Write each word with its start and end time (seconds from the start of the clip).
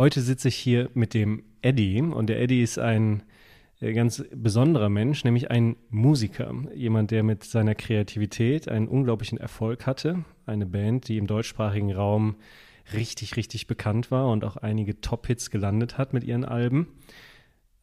Heute 0.00 0.22
sitze 0.22 0.48
ich 0.48 0.56
hier 0.56 0.88
mit 0.94 1.12
dem 1.12 1.42
Eddie 1.60 2.00
und 2.00 2.28
der 2.28 2.40
Eddie 2.40 2.62
ist 2.62 2.78
ein 2.78 3.22
äh, 3.82 3.92
ganz 3.92 4.24
besonderer 4.34 4.88
Mensch, 4.88 5.24
nämlich 5.24 5.50
ein 5.50 5.76
Musiker. 5.90 6.54
Jemand, 6.74 7.10
der 7.10 7.22
mit 7.22 7.44
seiner 7.44 7.74
Kreativität 7.74 8.66
einen 8.66 8.88
unglaublichen 8.88 9.36
Erfolg 9.36 9.86
hatte. 9.86 10.24
Eine 10.46 10.64
Band, 10.64 11.08
die 11.08 11.18
im 11.18 11.26
deutschsprachigen 11.26 11.92
Raum 11.92 12.36
richtig, 12.94 13.36
richtig 13.36 13.66
bekannt 13.66 14.10
war 14.10 14.30
und 14.30 14.42
auch 14.42 14.56
einige 14.56 15.02
Top-Hits 15.02 15.50
gelandet 15.50 15.98
hat 15.98 16.14
mit 16.14 16.24
ihren 16.24 16.46
Alben. 16.46 16.88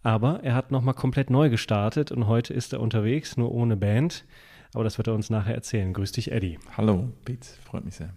Aber 0.02 0.44
er 0.44 0.56
hat 0.56 0.72
nochmal 0.72 0.96
komplett 0.96 1.30
neu 1.30 1.52
gestartet 1.52 2.12
und 2.12 2.26
heute 2.26 2.52
ist 2.52 2.74
er 2.74 2.80
unterwegs, 2.80 3.38
nur 3.38 3.52
ohne 3.52 3.78
Band. 3.78 4.26
Aber 4.74 4.84
das 4.84 4.98
wird 4.98 5.08
er 5.08 5.14
uns 5.14 5.30
nachher 5.30 5.54
erzählen. 5.54 5.94
Grüß 5.94 6.14
dich, 6.14 6.32
Eddie. 6.32 6.58
Hallo, 6.76 7.14
Pete, 7.26 7.48
freut 7.64 7.86
mich 7.86 7.94
sehr. 7.94 8.10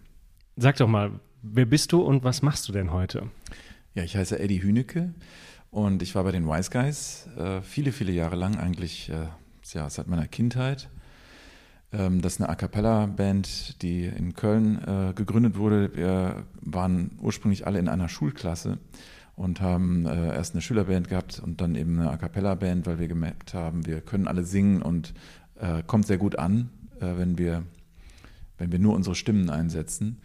Sag 0.56 0.76
doch 0.76 0.88
mal, 0.88 1.20
wer 1.42 1.66
bist 1.66 1.92
du 1.92 2.00
und 2.00 2.24
was 2.24 2.40
machst 2.40 2.66
du 2.66 2.72
denn 2.72 2.94
heute? 2.94 3.28
Ja, 3.94 4.04
ich 4.04 4.16
heiße 4.16 4.38
Eddie 4.38 4.62
Hünecke 4.62 5.12
und 5.72 6.00
ich 6.00 6.14
war 6.14 6.22
bei 6.22 6.30
den 6.30 6.46
Wise 6.46 6.70
Guys 6.70 7.26
äh, 7.36 7.60
viele, 7.60 7.90
viele 7.90 8.12
Jahre 8.12 8.36
lang, 8.36 8.56
eigentlich 8.56 9.08
äh, 9.08 9.26
ja, 9.72 9.90
seit 9.90 10.06
meiner 10.06 10.28
Kindheit. 10.28 10.88
Ähm, 11.92 12.22
das 12.22 12.34
ist 12.34 12.40
eine 12.40 12.50
A 12.50 12.54
Cappella-Band, 12.54 13.82
die 13.82 14.04
in 14.04 14.34
Köln 14.34 14.78
äh, 14.86 15.12
gegründet 15.12 15.56
wurde. 15.58 15.96
Wir 15.96 16.44
waren 16.60 17.18
ursprünglich 17.20 17.66
alle 17.66 17.80
in 17.80 17.88
einer 17.88 18.08
Schulklasse 18.08 18.78
und 19.34 19.60
haben 19.60 20.06
äh, 20.06 20.36
erst 20.36 20.54
eine 20.54 20.62
Schülerband 20.62 21.08
gehabt 21.08 21.40
und 21.40 21.60
dann 21.60 21.74
eben 21.74 21.98
eine 21.98 22.12
A 22.12 22.16
Cappella-Band, 22.16 22.86
weil 22.86 23.00
wir 23.00 23.08
gemerkt 23.08 23.54
haben, 23.54 23.86
wir 23.86 24.02
können 24.02 24.28
alle 24.28 24.44
singen 24.44 24.82
und 24.82 25.14
äh, 25.56 25.82
kommt 25.84 26.06
sehr 26.06 26.18
gut 26.18 26.38
an, 26.38 26.70
äh, 27.00 27.16
wenn, 27.16 27.38
wir, 27.38 27.64
wenn 28.56 28.70
wir 28.70 28.78
nur 28.78 28.94
unsere 28.94 29.16
Stimmen 29.16 29.50
einsetzen. 29.50 30.20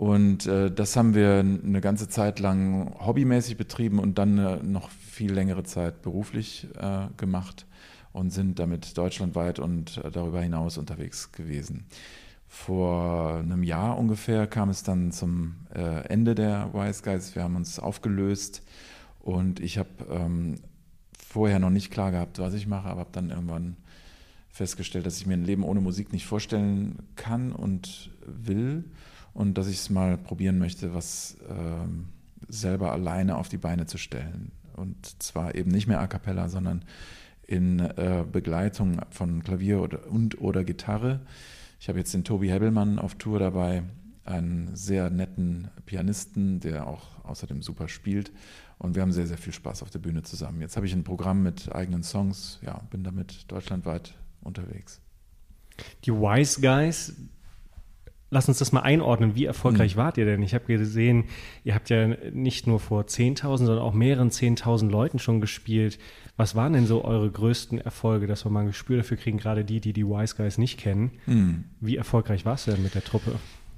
Und 0.00 0.46
äh, 0.46 0.70
das 0.70 0.96
haben 0.96 1.14
wir 1.14 1.40
eine 1.40 1.82
ganze 1.82 2.08
Zeit 2.08 2.38
lang 2.38 2.94
hobbymäßig 3.04 3.58
betrieben 3.58 3.98
und 3.98 4.16
dann 4.16 4.38
äh, 4.38 4.56
noch 4.62 4.88
viel 4.88 5.30
längere 5.30 5.62
Zeit 5.62 6.00
beruflich 6.00 6.68
äh, 6.80 7.08
gemacht 7.18 7.66
und 8.14 8.30
sind 8.30 8.58
damit 8.58 8.96
deutschlandweit 8.96 9.58
und 9.58 9.98
äh, 9.98 10.10
darüber 10.10 10.40
hinaus 10.40 10.78
unterwegs 10.78 11.32
gewesen. 11.32 11.84
Vor 12.48 13.40
einem 13.40 13.62
Jahr 13.62 13.98
ungefähr 13.98 14.46
kam 14.46 14.70
es 14.70 14.82
dann 14.82 15.12
zum 15.12 15.56
äh, 15.74 16.06
Ende 16.08 16.34
der 16.34 16.72
Wise 16.72 17.02
Guys. 17.02 17.34
Wir 17.34 17.42
haben 17.42 17.56
uns 17.56 17.78
aufgelöst 17.78 18.62
und 19.18 19.60
ich 19.60 19.76
habe 19.76 19.90
ähm, 20.10 20.54
vorher 21.28 21.58
noch 21.58 21.68
nicht 21.68 21.90
klar 21.90 22.10
gehabt, 22.10 22.38
was 22.38 22.54
ich 22.54 22.66
mache, 22.66 22.88
aber 22.88 23.00
habe 23.00 23.12
dann 23.12 23.28
irgendwann 23.28 23.76
festgestellt, 24.48 25.04
dass 25.04 25.20
ich 25.20 25.26
mir 25.26 25.34
ein 25.34 25.44
Leben 25.44 25.62
ohne 25.62 25.82
Musik 25.82 26.14
nicht 26.14 26.24
vorstellen 26.24 27.00
kann 27.16 27.52
und 27.52 28.10
will 28.24 28.84
und 29.32 29.58
dass 29.58 29.68
ich 29.68 29.76
es 29.76 29.90
mal 29.90 30.18
probieren 30.18 30.58
möchte, 30.58 30.94
was 30.94 31.36
äh, 31.48 32.48
selber 32.48 32.92
alleine 32.92 33.36
auf 33.36 33.48
die 33.48 33.58
Beine 33.58 33.86
zu 33.86 33.98
stellen. 33.98 34.52
Und 34.76 35.22
zwar 35.22 35.54
eben 35.54 35.70
nicht 35.70 35.86
mehr 35.86 36.00
a 36.00 36.06
cappella, 36.06 36.48
sondern 36.48 36.84
in 37.46 37.80
äh, 37.80 38.24
Begleitung 38.30 39.00
von 39.10 39.42
Klavier 39.42 39.80
oder, 39.80 40.06
und 40.08 40.40
oder 40.40 40.64
Gitarre. 40.64 41.20
Ich 41.80 41.88
habe 41.88 41.98
jetzt 41.98 42.14
den 42.14 42.24
Tobi 42.24 42.50
Hebelmann 42.50 42.98
auf 42.98 43.16
Tour 43.16 43.38
dabei, 43.38 43.82
einen 44.24 44.74
sehr 44.76 45.10
netten 45.10 45.68
Pianisten, 45.86 46.60
der 46.60 46.86
auch 46.86 47.24
außerdem 47.24 47.62
super 47.62 47.88
spielt. 47.88 48.32
Und 48.78 48.94
wir 48.94 49.02
haben 49.02 49.12
sehr, 49.12 49.26
sehr 49.26 49.38
viel 49.38 49.52
Spaß 49.52 49.82
auf 49.82 49.90
der 49.90 49.98
Bühne 49.98 50.22
zusammen. 50.22 50.60
Jetzt 50.60 50.76
habe 50.76 50.86
ich 50.86 50.92
ein 50.92 51.04
Programm 51.04 51.42
mit 51.42 51.74
eigenen 51.74 52.02
Songs, 52.02 52.60
ja, 52.62 52.78
bin 52.90 53.04
damit 53.04 53.50
deutschlandweit 53.50 54.14
unterwegs. 54.40 55.00
Die 56.04 56.12
Wise 56.12 56.60
Guys, 56.60 57.14
Lass 58.30 58.48
uns 58.48 58.58
das 58.58 58.70
mal 58.70 58.80
einordnen. 58.80 59.34
Wie 59.34 59.44
erfolgreich 59.44 59.96
mhm. 59.96 60.00
wart 60.00 60.18
ihr 60.18 60.24
denn? 60.24 60.42
Ich 60.42 60.54
habe 60.54 60.64
gesehen, 60.64 61.24
ihr 61.64 61.74
habt 61.74 61.90
ja 61.90 62.06
nicht 62.32 62.66
nur 62.66 62.78
vor 62.78 63.02
10.000, 63.02 63.58
sondern 63.58 63.78
auch 63.80 63.92
mehreren 63.92 64.30
10.000 64.30 64.88
Leuten 64.88 65.18
schon 65.18 65.40
gespielt. 65.40 65.98
Was 66.36 66.54
waren 66.54 66.72
denn 66.72 66.86
so 66.86 67.04
eure 67.04 67.30
größten 67.30 67.78
Erfolge, 67.78 68.26
dass 68.26 68.46
wir 68.46 68.50
mal 68.50 68.60
ein 68.60 68.68
Gespür 68.68 68.98
dafür 68.98 69.16
kriegen, 69.16 69.38
gerade 69.38 69.64
die, 69.64 69.80
die 69.80 69.92
die 69.92 70.06
Wise 70.06 70.36
Guys 70.36 70.58
nicht 70.58 70.78
kennen? 70.78 71.10
Mhm. 71.26 71.64
Wie 71.80 71.96
erfolgreich 71.96 72.44
warst 72.44 72.66
du 72.66 72.70
denn 72.70 72.82
mit 72.82 72.94
der 72.94 73.04
Truppe? 73.04 73.32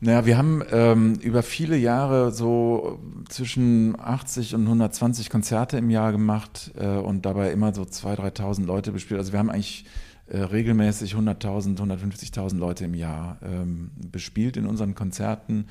Naja, 0.04 0.26
wir 0.26 0.36
haben 0.36 0.64
ähm, 0.72 1.14
über 1.22 1.44
viele 1.44 1.76
Jahre 1.76 2.32
so 2.32 2.98
zwischen 3.28 3.98
80 3.98 4.56
und 4.56 4.62
120 4.64 5.30
Konzerte 5.30 5.78
im 5.78 5.90
Jahr 5.90 6.10
gemacht 6.10 6.72
äh, 6.76 6.88
und 6.88 7.24
dabei 7.24 7.52
immer 7.52 7.72
so 7.72 7.82
2.000, 7.82 8.36
3.000 8.36 8.66
Leute 8.66 8.90
bespielt. 8.90 9.20
Also 9.20 9.32
wir 9.32 9.38
haben 9.38 9.48
eigentlich 9.48 9.84
regelmäßig 10.36 11.14
100.000, 11.14 11.78
150.000 11.78 12.56
Leute 12.56 12.84
im 12.84 12.94
Jahr 12.94 13.38
ähm, 13.42 13.90
bespielt 14.10 14.56
in 14.56 14.66
unseren 14.66 14.94
Konzerten. 14.94 15.66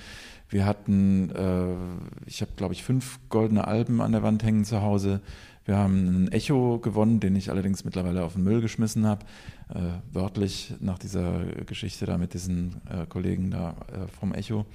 Wir 0.50 0.66
hatten, 0.66 1.32
äh, 1.32 2.28
ich 2.28 2.42
habe 2.42 2.52
glaube 2.56 2.74
ich 2.74 2.84
fünf 2.84 3.20
goldene 3.30 3.68
Alben 3.68 4.02
an 4.02 4.12
der 4.12 4.24
Wand 4.24 4.44
hängen 4.44 4.66
zu 4.66 4.82
Hause. 4.82 5.22
Wir 5.66 5.78
haben 5.78 6.26
ein 6.26 6.32
Echo 6.32 6.80
gewonnen, 6.80 7.20
den 7.20 7.36
ich 7.36 7.50
allerdings 7.50 7.86
mittlerweile 7.86 8.24
auf 8.24 8.34
den 8.34 8.44
Müll 8.44 8.62
geschmissen 8.62 9.06
habe, 9.06 9.26
äh, 9.70 9.80
wörtlich 10.12 10.74
nach 10.80 11.00
dieser 11.00 11.46
Geschichte 11.66 12.06
da 12.06 12.18
mit 12.18 12.34
diesen 12.34 12.82
äh, 12.90 13.06
Kollegen 13.08 13.52
da 13.52 13.76
äh, 13.92 14.08
vom 14.20 14.34
Echo. 14.34 14.66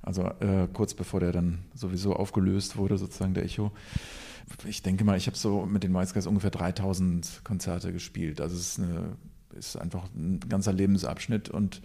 Also 0.00 0.24
äh, 0.40 0.68
kurz 0.72 0.94
bevor 0.94 1.20
der 1.20 1.32
dann 1.32 1.58
sowieso 1.74 2.16
aufgelöst 2.16 2.76
wurde, 2.76 2.98
sozusagen 2.98 3.34
der 3.34 3.44
Echo 3.44 3.72
ich 4.66 4.82
denke 4.82 5.04
mal, 5.04 5.16
ich 5.16 5.26
habe 5.26 5.36
so 5.36 5.66
mit 5.66 5.82
den 5.82 5.94
White 5.94 6.28
ungefähr 6.28 6.50
3000 6.50 7.42
Konzerte 7.44 7.92
gespielt. 7.92 8.40
Also 8.40 8.56
es 8.56 8.78
ist, 8.78 8.80
eine, 8.80 9.16
ist 9.56 9.76
einfach 9.76 10.04
ein 10.14 10.40
ganzer 10.48 10.72
Lebensabschnitt 10.72 11.48
und 11.48 11.82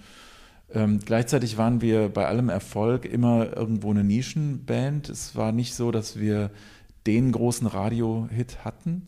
ähm, 0.73 0.99
gleichzeitig 0.99 1.57
waren 1.57 1.81
wir 1.81 2.09
bei 2.09 2.27
allem 2.27 2.49
Erfolg 2.49 3.05
immer 3.05 3.55
irgendwo 3.55 3.91
eine 3.91 4.03
Nischenband. 4.03 5.09
Es 5.09 5.35
war 5.35 5.51
nicht 5.51 5.73
so, 5.73 5.91
dass 5.91 6.19
wir 6.19 6.51
den 7.05 7.31
großen 7.31 7.67
Radio-Hit 7.67 8.65
hatten. 8.65 9.07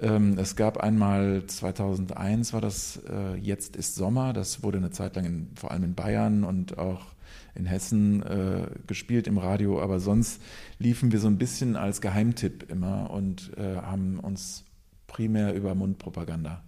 Ähm, 0.00 0.36
es 0.36 0.56
gab 0.56 0.78
einmal 0.78 1.44
2001 1.46 2.52
war 2.52 2.60
das 2.60 3.00
äh, 3.08 3.36
Jetzt 3.36 3.76
ist 3.76 3.94
Sommer. 3.94 4.32
Das 4.32 4.62
wurde 4.62 4.78
eine 4.78 4.90
Zeit 4.90 5.16
lang 5.16 5.24
in, 5.24 5.50
vor 5.54 5.70
allem 5.70 5.84
in 5.84 5.94
Bayern 5.94 6.44
und 6.44 6.76
auch 6.76 7.14
in 7.54 7.66
Hessen 7.66 8.22
äh, 8.22 8.66
gespielt 8.86 9.26
im 9.26 9.38
Radio, 9.38 9.80
aber 9.80 10.00
sonst 10.00 10.42
liefen 10.78 11.12
wir 11.12 11.18
so 11.18 11.28
ein 11.28 11.38
bisschen 11.38 11.76
als 11.76 12.00
Geheimtipp 12.00 12.70
immer 12.70 13.10
und 13.10 13.52
äh, 13.56 13.76
haben 13.76 14.18
uns 14.20 14.64
primär 15.06 15.54
über 15.54 15.74
Mundpropaganda 15.74 16.62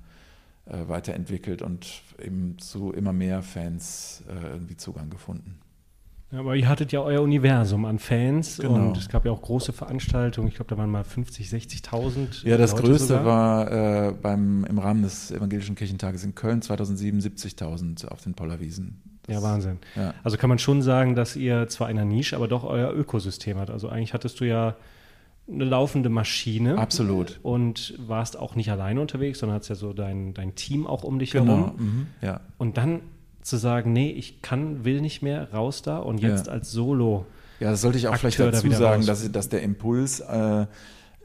äh, 0.67 0.89
weiterentwickelt 0.89 1.63
und 1.63 2.03
eben 2.23 2.59
zu 2.59 2.93
immer 2.93 3.13
mehr 3.13 3.43
Fans 3.43 4.23
äh, 4.29 4.49
irgendwie 4.49 4.77
Zugang 4.77 5.11
gefunden. 5.11 5.59
Ja, 6.31 6.41
aber 6.41 6.57
ihr 6.57 6.69
hattet 6.69 6.93
ja 6.93 7.01
euer 7.01 7.23
Universum 7.23 7.87
an 7.87 7.99
Fans 7.99 8.59
genau. 8.59 8.75
und 8.75 8.99
es 8.99 9.09
gab 9.09 9.25
ja 9.25 9.33
auch 9.33 9.41
große 9.41 9.73
Veranstaltungen. 9.73 10.49
Ich 10.49 10.57
glaube, 10.57 10.69
da 10.69 10.77
waren 10.77 10.91
mal 10.91 11.05
50, 11.05 11.49
60.000. 11.49 12.47
Ja, 12.47 12.59
das 12.59 12.73
Leute 12.73 12.83
größte 12.83 13.07
sogar. 13.07 13.25
war 13.25 14.09
äh, 14.09 14.13
beim, 14.13 14.65
im 14.65 14.79
Rahmen 14.79 15.03
des 15.03 15.31
Evangelischen 15.31 15.75
Kirchentages 15.75 16.25
in 16.25 16.35
Köln 16.35 16.61
2007 16.61 17.21
70.000 17.21 18.09
auf 18.09 18.21
den 18.21 18.35
Pollerwiesen. 18.35 19.01
Ja, 19.29 19.43
Wahnsinn. 19.43 19.79
Ja. 19.95 20.15
Also 20.25 20.37
kann 20.37 20.49
man 20.49 20.59
schon 20.59 20.83
sagen, 20.83 21.15
dass 21.15 21.37
ihr 21.37 21.69
zwar 21.69 21.91
in 21.91 21.99
einer 21.99 22.07
Nische, 22.07 22.37
aber 22.37 22.49
doch 22.49 22.65
euer 22.65 22.93
Ökosystem 22.93 23.59
habt. 23.59 23.71
Also 23.71 23.89
eigentlich 23.89 24.15
hattest 24.15 24.41
du 24.41 24.45
ja 24.45 24.75
eine 25.51 25.65
laufende 25.65 26.09
Maschine. 26.09 26.79
Absolut. 26.79 27.39
Und 27.43 27.95
warst 27.99 28.39
auch 28.39 28.55
nicht 28.55 28.71
alleine 28.71 29.01
unterwegs, 29.01 29.39
sondern 29.39 29.57
hattest 29.57 29.71
ja 29.71 29.77
so 29.77 29.93
dein, 29.93 30.35
dein 30.35 30.55
Team 30.55 30.87
auch 30.87 31.05
um 31.05 31.19
dich 31.19 31.31
genau. 31.31 31.57
herum. 31.57 31.73
Mhm. 31.77 32.07
Ja. 32.21 32.41
Und 32.59 32.77
dann 32.77 33.01
zu 33.43 33.57
sagen, 33.57 33.93
nee, 33.93 34.11
ich 34.11 34.43
kann, 34.43 34.85
will 34.85 35.01
nicht 35.01 35.23
mehr, 35.23 35.53
raus 35.53 35.83
da 35.83 35.99
und 35.99 36.19
jetzt 36.19 36.47
ja. 36.47 36.53
als 36.53 36.71
Solo. 36.71 37.27
Ja, 37.61 37.71
das 37.71 37.81
sollte 37.81 37.99
ich 37.99 38.07
auch 38.09 38.13
Akteur 38.13 38.31
vielleicht 38.31 38.55
dazu 38.55 38.69
da 38.69 38.77
sagen, 38.77 39.07
dass, 39.07 39.31
dass 39.33 39.49
der 39.49 39.63
Impuls 39.63 40.21
äh, 40.21 40.67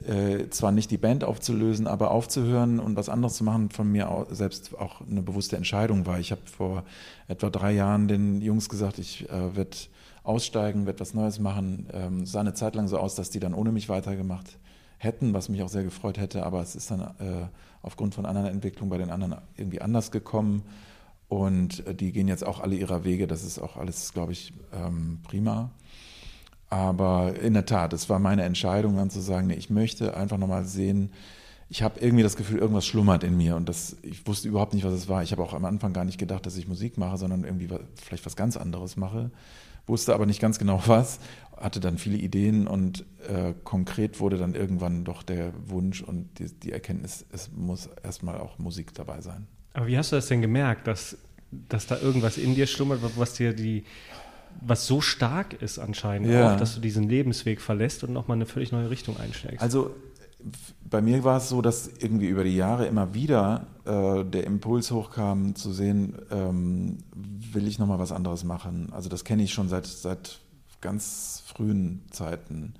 äh, 0.07 0.49
zwar 0.49 0.71
nicht 0.71 0.91
die 0.91 0.97
Band 0.97 1.23
aufzulösen, 1.23 1.87
aber 1.87 2.11
aufzuhören 2.11 2.79
und 2.79 2.95
was 2.95 3.09
anderes 3.09 3.35
zu 3.35 3.43
machen, 3.43 3.69
von 3.69 3.91
mir 3.91 4.09
auch, 4.09 4.27
selbst 4.29 4.77
auch 4.77 5.01
eine 5.01 5.21
bewusste 5.21 5.55
Entscheidung 5.55 6.05
war. 6.05 6.19
Ich 6.19 6.31
habe 6.31 6.41
vor 6.45 6.83
etwa 7.27 7.49
drei 7.49 7.71
Jahren 7.71 8.07
den 8.07 8.41
Jungs 8.41 8.69
gesagt, 8.69 8.99
ich 8.99 9.29
äh, 9.29 9.55
werde 9.55 9.77
aussteigen, 10.23 10.85
werde 10.85 10.99
was 10.99 11.13
Neues 11.13 11.39
machen. 11.39 11.87
Ähm, 11.93 12.25
sah 12.25 12.39
eine 12.39 12.53
Zeit 12.53 12.75
lang 12.75 12.87
so 12.87 12.97
aus, 12.97 13.15
dass 13.15 13.29
die 13.29 13.39
dann 13.39 13.53
ohne 13.53 13.71
mich 13.71 13.89
weitergemacht 13.89 14.57
hätten, 14.97 15.33
was 15.33 15.49
mich 15.49 15.61
auch 15.61 15.69
sehr 15.69 15.83
gefreut 15.83 16.17
hätte, 16.17 16.45
aber 16.45 16.61
es 16.61 16.75
ist 16.75 16.89
dann 16.89 17.01
äh, 17.01 17.47
aufgrund 17.81 18.15
von 18.15 18.25
anderen 18.25 18.47
Entwicklungen 18.47 18.89
bei 18.89 18.97
den 18.97 19.09
anderen 19.09 19.35
irgendwie 19.57 19.81
anders 19.81 20.11
gekommen. 20.11 20.63
Und 21.27 21.85
äh, 21.87 21.95
die 21.95 22.11
gehen 22.11 22.27
jetzt 22.27 22.45
auch 22.45 22.59
alle 22.59 22.75
ihrer 22.75 23.03
Wege. 23.03 23.27
Das 23.27 23.43
ist 23.43 23.59
auch 23.59 23.77
alles, 23.77 24.13
glaube 24.13 24.31
ich, 24.31 24.53
ähm, 24.73 25.19
prima. 25.23 25.71
Aber 26.73 27.35
in 27.39 27.53
der 27.53 27.67
Tat, 27.67 27.93
es 27.93 28.09
war 28.09 28.17
meine 28.17 28.41
Entscheidung 28.41 28.95
dann 28.95 29.11
zu 29.11 29.19
sagen, 29.19 29.45
nee, 29.45 29.53
ich 29.53 29.69
möchte 29.69 30.17
einfach 30.17 30.39
nochmal 30.39 30.65
sehen, 30.65 31.11
ich 31.69 31.83
habe 31.83 31.99
irgendwie 31.99 32.23
das 32.23 32.35
Gefühl, 32.35 32.57
irgendwas 32.57 32.87
schlummert 32.87 33.23
in 33.23 33.37
mir 33.37 33.55
und 33.55 33.69
das, 33.69 33.97
ich 34.01 34.25
wusste 34.25 34.47
überhaupt 34.47 34.73
nicht, 34.73 34.83
was 34.83 34.93
es 34.93 35.07
war. 35.07 35.21
Ich 35.21 35.31
habe 35.31 35.43
auch 35.43 35.53
am 35.53 35.65
Anfang 35.65 35.93
gar 35.93 36.03
nicht 36.03 36.17
gedacht, 36.17 36.47
dass 36.47 36.57
ich 36.57 36.67
Musik 36.67 36.97
mache, 36.97 37.17
sondern 37.17 37.43
irgendwie 37.43 37.69
vielleicht 38.03 38.25
was 38.25 38.35
ganz 38.35 38.57
anderes 38.57 38.97
mache. 38.97 39.29
Wusste 39.85 40.15
aber 40.15 40.25
nicht 40.25 40.41
ganz 40.41 40.57
genau 40.57 40.81
was, 40.87 41.19
hatte 41.57 41.79
dann 41.79 41.99
viele 41.99 42.17
Ideen 42.17 42.65
und 42.65 43.05
äh, 43.27 43.53
konkret 43.63 44.19
wurde 44.19 44.37
dann 44.37 44.55
irgendwann 44.55 45.03
doch 45.05 45.21
der 45.21 45.53
Wunsch 45.67 46.01
und 46.01 46.39
die, 46.39 46.47
die 46.47 46.71
Erkenntnis, 46.71 47.23
es 47.31 47.51
muss 47.51 47.87
erstmal 48.01 48.39
auch 48.39 48.57
Musik 48.57 48.95
dabei 48.95 49.21
sein. 49.21 49.45
Aber 49.73 49.85
wie 49.85 49.95
hast 49.95 50.11
du 50.11 50.15
das 50.15 50.25
denn 50.25 50.41
gemerkt, 50.41 50.87
dass, 50.87 51.17
dass 51.51 51.85
da 51.85 51.99
irgendwas 51.99 52.39
in 52.39 52.55
dir 52.55 52.65
schlummert, 52.65 52.99
was 53.15 53.33
dir 53.35 53.53
die, 53.53 53.83
was 54.61 54.87
so 54.87 55.01
stark 55.01 55.61
ist 55.61 55.79
anscheinend 55.79 56.29
ja. 56.29 56.53
auch, 56.53 56.59
dass 56.59 56.75
du 56.75 56.81
diesen 56.81 57.09
Lebensweg 57.09 57.61
verlässt 57.61 58.03
und 58.03 58.13
nochmal 58.13 58.37
eine 58.37 58.45
völlig 58.45 58.71
neue 58.71 58.89
Richtung 58.89 59.17
einschlägst? 59.17 59.61
Also 59.61 59.91
bei 60.89 61.01
mir 61.01 61.23
war 61.23 61.37
es 61.37 61.49
so, 61.49 61.61
dass 61.61 61.87
irgendwie 61.99 62.27
über 62.27 62.43
die 62.43 62.55
Jahre 62.55 62.85
immer 62.85 63.13
wieder 63.13 63.67
äh, 63.85 64.23
der 64.25 64.45
Impuls 64.45 64.91
hochkam, 64.91 65.55
zu 65.55 65.71
sehen, 65.71 66.15
ähm, 66.31 66.97
will 67.15 67.67
ich 67.67 67.79
nochmal 67.79 67.99
was 67.99 68.11
anderes 68.11 68.43
machen. 68.43 68.89
Also 68.91 69.09
das 69.09 69.23
kenne 69.23 69.43
ich 69.43 69.53
schon 69.53 69.69
seit, 69.69 69.85
seit 69.85 70.39
ganz 70.81 71.43
frühen 71.45 72.03
Zeiten. 72.11 72.73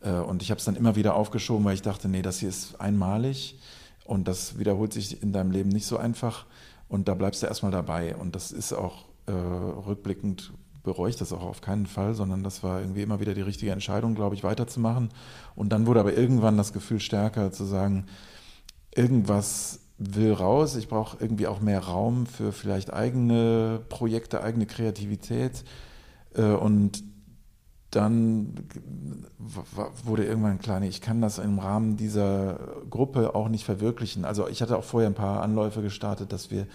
Äh, 0.00 0.12
und 0.12 0.42
ich 0.42 0.50
habe 0.50 0.58
es 0.58 0.64
dann 0.64 0.76
immer 0.76 0.96
wieder 0.96 1.14
aufgeschoben, 1.14 1.64
weil 1.64 1.74
ich 1.74 1.82
dachte, 1.82 2.08
nee, 2.08 2.22
das 2.22 2.38
hier 2.38 2.48
ist 2.48 2.80
einmalig 2.80 3.58
und 4.04 4.28
das 4.28 4.58
wiederholt 4.58 4.92
sich 4.92 5.22
in 5.22 5.32
deinem 5.32 5.50
Leben 5.50 5.70
nicht 5.70 5.86
so 5.86 5.96
einfach. 5.96 6.46
Und 6.88 7.08
da 7.08 7.14
bleibst 7.14 7.42
du 7.42 7.46
erstmal 7.46 7.72
dabei. 7.72 8.16
Und 8.16 8.36
das 8.36 8.52
ist 8.52 8.72
auch 8.72 9.06
äh, 9.26 9.32
rückblickend 9.32 10.52
bereue 10.82 11.10
ich 11.10 11.16
das 11.16 11.32
auch 11.32 11.42
auf 11.42 11.60
keinen 11.60 11.86
Fall, 11.86 12.14
sondern 12.14 12.42
das 12.42 12.62
war 12.62 12.80
irgendwie 12.80 13.02
immer 13.02 13.20
wieder 13.20 13.34
die 13.34 13.42
richtige 13.42 13.72
Entscheidung, 13.72 14.14
glaube 14.14 14.34
ich, 14.34 14.44
weiterzumachen. 14.44 15.10
Und 15.54 15.70
dann 15.70 15.86
wurde 15.86 16.00
aber 16.00 16.16
irgendwann 16.16 16.56
das 16.56 16.72
Gefühl 16.72 17.00
stärker 17.00 17.52
zu 17.52 17.64
sagen, 17.64 18.06
irgendwas 18.94 19.80
will 19.98 20.32
raus, 20.32 20.76
ich 20.76 20.88
brauche 20.88 21.18
irgendwie 21.20 21.46
auch 21.46 21.60
mehr 21.60 21.80
Raum 21.80 22.26
für 22.26 22.52
vielleicht 22.52 22.92
eigene 22.92 23.80
Projekte, 23.88 24.42
eigene 24.42 24.66
Kreativität. 24.66 25.64
Äh, 26.34 26.52
und 26.52 27.04
dann 27.90 28.54
wurde 30.04 30.24
irgendwann 30.24 30.58
klar, 30.58 30.80
nee, 30.80 30.88
ich 30.88 31.02
kann 31.02 31.20
das 31.20 31.38
im 31.38 31.58
Rahmen 31.58 31.96
dieser 31.96 32.58
Gruppe 32.88 33.34
auch 33.34 33.48
nicht 33.48 33.64
verwirklichen. 33.64 34.24
Also 34.24 34.48
ich 34.48 34.62
hatte 34.62 34.78
auch 34.78 34.84
vorher 34.84 35.10
ein 35.10 35.14
paar 35.14 35.42
Anläufe 35.42 35.82
gestartet, 35.82 36.32
dass 36.32 36.50
wir 36.50 36.66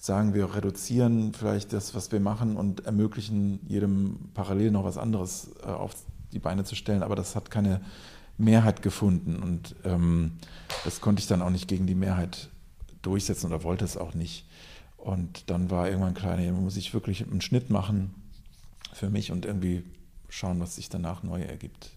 sagen, 0.00 0.32
wir 0.32 0.54
reduzieren 0.54 1.34
vielleicht 1.34 1.74
das, 1.74 1.94
was 1.94 2.10
wir 2.10 2.20
machen 2.20 2.56
und 2.56 2.86
ermöglichen 2.86 3.60
jedem 3.68 4.30
parallel 4.32 4.70
noch 4.70 4.84
was 4.84 4.96
anderes 4.96 5.50
äh, 5.62 5.66
auf 5.66 5.94
die 6.32 6.38
Beine 6.38 6.64
zu 6.64 6.74
stellen. 6.74 7.02
Aber 7.02 7.14
das 7.14 7.36
hat 7.36 7.50
keine 7.50 7.82
Mehrheit 8.38 8.80
gefunden 8.80 9.36
und 9.36 9.76
ähm, 9.84 10.32
das 10.84 11.02
konnte 11.02 11.20
ich 11.20 11.26
dann 11.26 11.42
auch 11.42 11.50
nicht 11.50 11.68
gegen 11.68 11.86
die 11.86 11.94
Mehrheit 11.94 12.48
durchsetzen 13.02 13.46
oder 13.46 13.62
wollte 13.62 13.84
es 13.84 13.98
auch 13.98 14.14
nicht. 14.14 14.46
Und 14.96 15.50
dann 15.50 15.70
war 15.70 15.88
irgendwann 15.88 16.14
klar, 16.14 16.36
nee, 16.36 16.50
muss 16.50 16.78
ich 16.78 16.94
wirklich 16.94 17.22
einen 17.22 17.42
Schnitt 17.42 17.68
machen 17.68 18.14
für 18.94 19.10
mich 19.10 19.30
und 19.30 19.44
irgendwie 19.44 19.84
schauen, 20.30 20.60
was 20.60 20.76
sich 20.76 20.88
danach 20.88 21.22
neu 21.22 21.42
ergibt. 21.42 21.90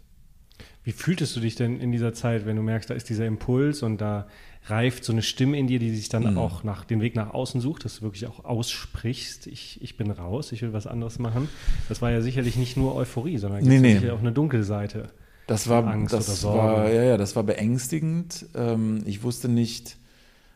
Wie 0.84 0.92
fühltest 0.92 1.36
du 1.36 1.40
dich 1.40 1.56
denn 1.56 1.80
in 1.80 1.94
dieser 1.94 2.14
Zeit, 2.14 2.46
wenn 2.46 2.58
du 2.58 2.62
merkst, 2.62 2.90
da 2.90 2.94
ist 2.94 3.10
dieser 3.10 3.26
Impuls 3.26 3.82
und 3.82 4.02
da 4.02 4.28
reift 4.66 5.04
so 5.04 5.12
eine 5.12 5.22
Stimme 5.22 5.58
in 5.58 5.68
dir, 5.68 5.80
die 5.80 5.94
sich 5.96 6.10
dann 6.10 6.32
mhm. 6.32 6.38
auch 6.38 6.64
nach 6.64 6.86
den 6.86 7.02
Weg 7.02 7.16
nach 7.16 7.34
außen 7.34 7.60
sucht, 7.62 7.86
dass 7.86 7.98
du 7.98 8.02
wirklich 8.04 8.28
auch 8.28 8.46
aussprichst, 8.46 9.48
ich, 9.48 9.82
ich 9.82 9.98
bin 9.98 10.10
raus, 10.12 10.52
ich 10.52 10.62
will 10.62 10.74
was 10.74 10.88
anderes 10.88 11.20
machen. 11.20 11.50
Das 11.90 12.02
war 12.02 12.12
ja 12.12 12.22
sicherlich 12.22 12.56
nicht 12.56 12.78
nur 12.78 12.96
Euphorie, 12.96 13.38
sondern 13.38 13.64
nee, 13.64 13.80
nee. 13.80 13.94
sicherlich 13.94 14.12
auch 14.12 14.20
eine 14.20 14.32
dunkle 14.32 14.64
Seite. 14.64 15.10
Das 15.48 15.68
war 15.68 15.86
Angst 15.86 16.14
das 16.14 16.28
oder 16.30 16.38
Sorge. 16.38 16.78
War, 16.78 16.90
ja, 16.90 17.04
ja, 17.04 17.18
das 17.18 17.36
war 17.36 17.44
beängstigend. 17.44 18.46
Ähm, 18.56 19.04
ich 19.06 19.24
wusste 19.24 19.50
nicht, 19.50 19.98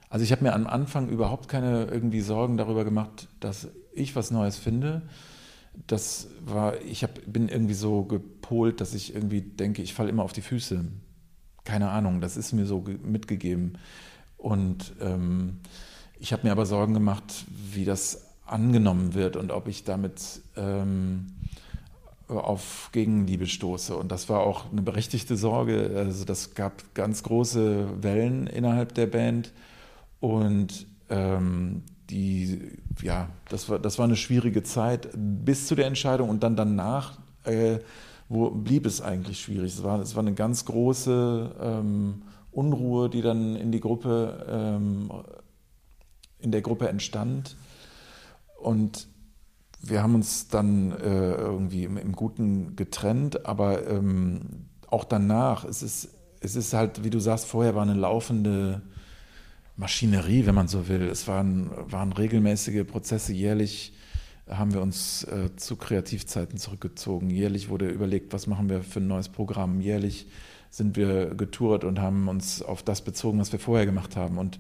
also 0.10 0.24
ich 0.24 0.32
habe 0.32 0.44
mir 0.44 0.54
am 0.54 0.68
Anfang 0.68 1.10
überhaupt 1.10 1.50
keine 1.50 1.86
irgendwie 1.86 2.22
Sorgen 2.22 2.56
darüber 2.56 2.86
gemacht, 2.86 3.28
dass 3.42 3.68
ich 3.94 4.16
was 4.16 4.32
Neues 4.32 4.58
finde 4.58 5.02
das 5.86 6.30
war, 6.44 6.82
ich 6.82 7.04
hab, 7.04 7.20
bin 7.32 7.50
irgendwie 7.50 7.74
so 7.74 8.04
gepolt, 8.04 8.82
dass 8.82 8.94
ich 8.94 9.14
irgendwie 9.14 9.42
denke, 9.42 9.82
ich 9.82 9.94
falle 9.94 10.10
immer 10.10 10.24
auf 10.24 10.34
die 10.34 10.42
Füße. 10.42 10.86
Keine 11.68 11.90
Ahnung, 11.90 12.22
das 12.22 12.38
ist 12.38 12.54
mir 12.54 12.66
so 12.66 12.86
mitgegeben. 13.04 13.78
Und 14.38 14.94
ähm, 15.02 15.58
ich 16.18 16.32
habe 16.32 16.48
mir 16.48 16.54
aber 16.54 16.66
Sorgen 16.66 16.94
gemacht, 16.94 17.44
wie 17.74 17.84
das 17.84 18.26
angenommen 18.46 19.16
wird 19.16 19.36
und 19.36 19.52
ob 19.52 19.68
ich 19.68 19.84
damit 19.84 20.40
ähm, 20.56 21.34
auf 22.30 22.88
Gegenliebe 22.94 23.48
stoße. 23.48 23.98
Und 23.98 24.14
das 24.14 24.30
war 24.30 24.40
auch 24.40 24.72
eine 24.72 24.82
berechtigte 24.82 25.36
Sorge. 25.36 25.92
Also 25.94 26.24
das 26.24 26.56
gab 26.56 26.96
ganz 26.96 27.22
große 27.24 28.02
Wellen 28.02 28.48
innerhalb 28.48 28.94
der 28.94 29.08
Band. 29.08 29.52
Und 30.22 30.88
ähm, 31.10 31.84
die, 32.10 32.78
ja, 33.02 33.28
das 33.50 33.68
war, 33.68 33.78
das 33.78 33.98
war 33.98 34.06
eine 34.06 34.16
schwierige 34.16 34.64
Zeit 34.64 35.10
bis 35.14 35.68
zu 35.68 35.76
der 35.76 35.88
Entscheidung 35.88 36.30
und 36.30 36.44
dann 36.44 36.56
danach, 36.56 37.18
äh, 37.44 37.80
wo 38.30 38.50
blieb 38.50 38.86
es 38.86 39.02
eigentlich 39.02 39.40
schwierig. 39.40 39.74
Es 39.74 39.84
war, 39.84 40.00
es 40.00 40.16
war 40.16 40.24
eine 40.24 40.34
ganz 40.34 40.66
große 40.66 41.56
ähm, 41.60 42.24
Unruhe, 42.52 43.10
die 43.10 43.22
dann 43.22 43.56
in 43.56 43.72
die 43.72 43.80
Gruppe, 43.80 44.46
ähm, 44.50 45.12
in 46.40 46.52
der 46.52 46.62
Gruppe 46.62 46.90
entstand. 46.90 47.56
Und 48.60 49.08
wir 49.82 50.02
haben 50.02 50.16
uns 50.16 50.48
dann 50.48 50.92
äh, 50.92 51.34
irgendwie 51.34 51.84
im, 51.84 51.98
im, 51.98 52.14
Guten 52.14 52.76
getrennt, 52.76 53.46
aber 53.46 53.88
ähm, 53.88 54.66
auch 54.88 55.04
danach, 55.04 55.66
es 55.66 55.84
ist, 55.84 56.10
es 56.40 56.56
ist 56.56 56.74
halt, 56.74 57.04
wie 57.04 57.10
du 57.10 57.20
sagst, 57.20 57.46
vorher 57.46 57.76
war 57.76 57.84
eine 57.84 57.94
laufende 57.94 58.82
Maschinerie, 59.76 60.46
wenn 60.46 60.56
man 60.56 60.68
so 60.68 60.88
will. 60.88 61.04
Es 61.04 61.28
waren, 61.28 61.70
waren 61.92 62.12
regelmäßige 62.12 62.86
Prozesse. 62.86 63.34
Jährlich 63.34 63.94
haben 64.50 64.74
wir 64.74 64.82
uns 64.82 65.24
äh, 65.26 65.56
zu 65.56 65.76
Kreativzeiten 65.76 66.58
zurückgezogen. 66.58 67.30
Jährlich 67.30 67.70
wurde 67.70 67.88
überlegt, 67.90 68.34
was 68.34 68.48
machen 68.48 68.70
wir 68.70 68.82
für 68.84 69.00
ein 69.00 69.08
neues 69.08 69.30
Programm. 69.30 69.82
Jährlich 69.82 70.28
sind 70.70 70.96
wir 70.96 71.36
getourt 71.36 71.84
und 71.84 72.00
haben 72.00 72.28
uns 72.28 72.62
auf 72.62 72.84
das 72.84 73.04
bezogen, 73.04 73.40
was 73.40 73.52
wir 73.52 73.60
vorher 73.60 73.86
gemacht 73.86 74.16
haben. 74.16 74.38
Und 74.38 74.60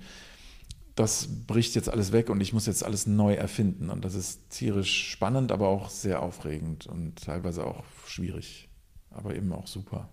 das 0.95 1.27
bricht 1.45 1.75
jetzt 1.75 1.89
alles 1.89 2.11
weg 2.11 2.29
und 2.29 2.41
ich 2.41 2.53
muss 2.53 2.65
jetzt 2.65 2.83
alles 2.83 3.05
neu 3.05 3.33
erfinden. 3.35 3.89
Und 3.89 4.03
das 4.03 4.15
ist 4.15 4.49
tierisch 4.49 5.09
spannend, 5.11 5.51
aber 5.51 5.67
auch 5.67 5.89
sehr 5.89 6.21
aufregend 6.21 6.87
und 6.87 7.23
teilweise 7.23 7.65
auch 7.65 7.83
schwierig, 8.05 8.67
aber 9.11 9.35
eben 9.35 9.51
auch 9.53 9.67
super. 9.67 10.09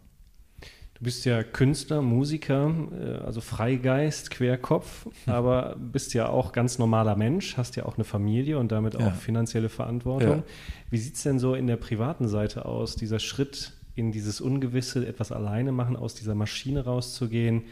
Du 0.95 1.03
bist 1.03 1.25
ja 1.25 1.43
Künstler, 1.43 2.03
Musiker, 2.03 2.73
äh, 2.93 3.25
also 3.25 3.41
Freigeist, 3.41 4.31
Querkopf, 4.31 5.07
hm. 5.07 5.33
aber 5.33 5.77
bist 5.77 6.15
ja 6.15 6.29
auch 6.29 6.53
ganz 6.53 6.79
normaler 6.79 7.17
Mensch, 7.17 7.57
hast 7.57 7.75
ja 7.77 7.85
auch 7.85 7.97
eine 7.97 8.05
Familie 8.05 8.59
und 8.59 8.71
damit 8.71 8.95
ja. 8.95 9.01
auch 9.01 9.15
finanzielle 9.15 9.69
Verantwortung. 9.69 10.39
Ja. 10.39 10.43
Wie 10.91 10.99
sieht 10.99 11.17
es 11.17 11.25
denn 11.25 11.41
so 11.41 11.55
in 11.55 11.67
der 11.67 11.77
privaten 11.77 12.29
Seite 12.29 12.65
aus, 12.65 12.95
dieser 12.95 13.19
Schritt 13.19 13.73
in 13.97 14.13
dieses 14.13 14.41
Ungewisse, 14.41 15.07
etwas 15.07 15.33
alleine 15.33 15.73
machen, 15.73 15.97
aus 15.97 16.15
dieser 16.15 16.37
Maschine 16.37 16.85
rauszugehen? 16.85 17.63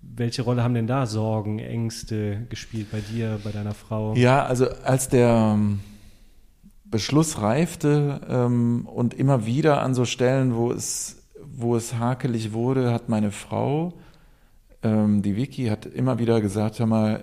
Welche 0.00 0.42
Rolle 0.42 0.64
haben 0.64 0.74
denn 0.74 0.88
da 0.88 1.06
Sorgen, 1.06 1.60
Ängste 1.60 2.46
gespielt 2.48 2.88
bei 2.90 3.00
dir, 3.00 3.38
bei 3.44 3.52
deiner 3.52 3.74
Frau? 3.74 4.14
Ja, 4.14 4.44
also 4.44 4.68
als 4.84 5.08
der 5.08 5.54
ähm, 5.54 5.78
Beschluss 6.84 7.40
reifte 7.40 8.20
ähm, 8.28 8.86
und 8.86 9.14
immer 9.14 9.46
wieder 9.46 9.80
an 9.80 9.94
so 9.94 10.04
Stellen, 10.04 10.56
wo 10.56 10.72
es 10.72 11.21
wo 11.62 11.76
es 11.76 11.94
hakelig 11.94 12.52
wurde, 12.52 12.92
hat 12.92 13.08
meine 13.08 13.30
Frau, 13.30 13.94
ähm, 14.82 15.22
die 15.22 15.36
Vicky, 15.36 15.66
hat 15.66 15.86
immer 15.86 16.18
wieder 16.18 16.40
gesagt, 16.40 16.78
hör 16.78 16.86
mal, 16.86 17.20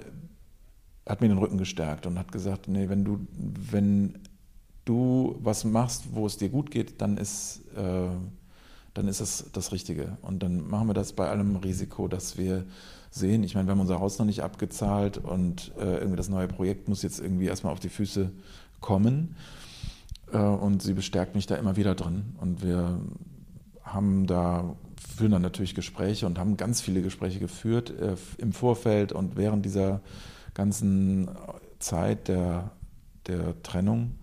hat 1.08 1.22
mir 1.22 1.28
den 1.28 1.38
Rücken 1.38 1.58
gestärkt 1.58 2.06
und 2.06 2.18
hat 2.18 2.32
gesagt, 2.32 2.68
nee, 2.68 2.90
wenn 2.90 3.04
du, 3.04 3.20
wenn 3.38 4.20
du 4.86 5.38
was 5.42 5.66
machst, 5.66 6.14
wo 6.14 6.26
es 6.26 6.38
dir 6.38 6.50
gut 6.50 6.72
geht, 6.72 7.02
dann 7.02 7.18
ist, 7.18 7.62
äh, 7.76 8.10
dann 8.94 9.08
ist 9.08 9.22
das 9.22 9.46
das 9.54 9.72
Richtige. 9.72 10.18
Und 10.22 10.42
dann 10.42 10.68
machen 10.68 10.88
wir 10.88 10.94
das 10.94 11.14
bei 11.14 11.30
allem 11.30 11.58
Risiko, 11.58 12.08
dass 12.08 12.38
wir 12.38 12.66
sehen, 13.12 13.44
ich 13.44 13.56
meine, 13.56 13.68
wir 13.68 13.72
haben 13.72 13.80
unser 13.80 14.00
Haus 14.00 14.20
noch 14.20 14.26
nicht 14.26 14.44
abgezahlt 14.44 15.18
und 15.18 15.72
äh, 15.80 15.98
irgendwie 15.98 16.18
das 16.18 16.30
neue 16.30 16.48
Projekt 16.48 16.88
muss 16.88 17.02
jetzt 17.02 17.20
irgendwie 17.20 17.46
erstmal 17.46 17.74
auf 17.74 17.80
die 17.80 17.90
Füße 17.90 18.32
kommen. 18.80 19.36
Äh, 20.32 20.38
und 20.38 20.82
sie 20.82 20.94
bestärkt 20.94 21.36
mich 21.36 21.48
da 21.48 21.56
immer 21.56 21.76
wieder 21.76 21.96
drin. 21.96 22.36
Und 22.40 22.64
wir 22.64 23.00
haben 23.94 24.28
da, 24.28 24.76
führen 25.18 25.32
dann 25.32 25.42
natürlich 25.42 25.76
Gespräche 25.76 26.26
und 26.26 26.40
haben 26.40 26.58
ganz 26.58 26.82
viele 26.82 27.02
Gespräche 27.02 27.40
geführt 27.40 27.90
äh, 27.90 28.16
im 28.38 28.54
Vorfeld 28.54 29.12
und 29.12 29.38
während 29.38 29.66
dieser 29.66 30.02
ganzen 30.54 31.30
Zeit 31.80 32.28
der, 32.28 32.72
der 33.28 33.62
Trennung. 33.64 34.16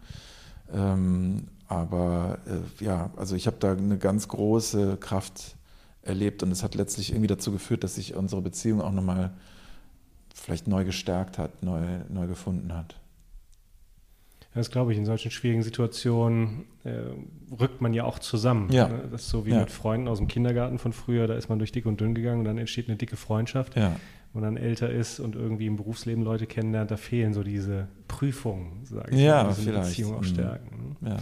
Ähm, 0.72 1.48
aber 1.68 2.38
äh, 2.46 2.84
ja, 2.84 3.10
also 3.16 3.34
ich 3.34 3.46
habe 3.46 3.56
da 3.58 3.72
eine 3.72 3.98
ganz 3.98 4.28
große 4.28 4.96
Kraft 4.98 5.56
erlebt 6.02 6.42
und 6.42 6.52
es 6.52 6.62
hat 6.62 6.74
letztlich 6.74 7.10
irgendwie 7.10 7.26
dazu 7.26 7.50
geführt, 7.50 7.84
dass 7.84 7.96
sich 7.96 8.14
unsere 8.14 8.42
Beziehung 8.42 8.80
auch 8.80 8.92
nochmal 8.92 9.32
vielleicht 10.34 10.68
neu 10.68 10.84
gestärkt 10.84 11.38
hat, 11.38 11.62
neu, 11.62 11.82
neu 12.08 12.26
gefunden 12.26 12.74
hat. 12.74 12.96
Das 14.56 14.70
glaube 14.70 14.92
ich, 14.92 14.98
in 14.98 15.04
solchen 15.04 15.30
schwierigen 15.30 15.62
Situationen 15.62 16.64
äh, 16.84 16.90
rückt 17.60 17.80
man 17.80 17.94
ja 17.94 18.04
auch 18.04 18.18
zusammen. 18.18 18.72
Ja. 18.72 18.88
Ne? 18.88 19.04
Das 19.12 19.22
ist 19.22 19.28
so 19.30 19.46
wie 19.46 19.50
Ja. 19.50 19.60
mit 19.60 19.70
Freunden 19.70 20.08
aus 20.08 20.18
dem 20.18 20.26
Kindergarten 20.28 20.78
von 20.78 20.92
früher, 20.92 21.26
da 21.26 21.34
ist 21.34 21.48
man 21.48 21.58
durch 21.58 21.70
dick 21.72 21.86
und 21.86 22.00
dünn 22.00 22.14
gegangen 22.14 22.40
und 22.40 22.44
dann 22.46 22.58
entsteht 22.58 22.88
eine 22.88 22.96
dicke 22.96 23.16
Freundschaft. 23.16 23.76
Ja. 23.76 23.96
Wenn 24.32 24.42
man 24.42 24.54
dann 24.54 24.62
älter 24.62 24.90
ist 24.90 25.20
und 25.20 25.34
irgendwie 25.36 25.66
im 25.66 25.76
Berufsleben 25.76 26.22
Leute 26.24 26.46
kennenlernt, 26.46 26.90
da 26.90 26.96
fehlen 26.96 27.32
so 27.32 27.42
diese 27.42 27.88
Prüfungen, 28.08 28.84
sage 28.84 29.14
ich 29.14 29.20
Ja, 29.20 29.44
mal, 29.44 29.54
die 29.54 29.62
vielleicht. 29.62 29.88
Beziehung 29.90 30.14
auch 30.16 30.20
Mhm. 30.20 30.24
stärken. 30.24 30.96
ne? 31.00 31.10
ja. 31.10 31.16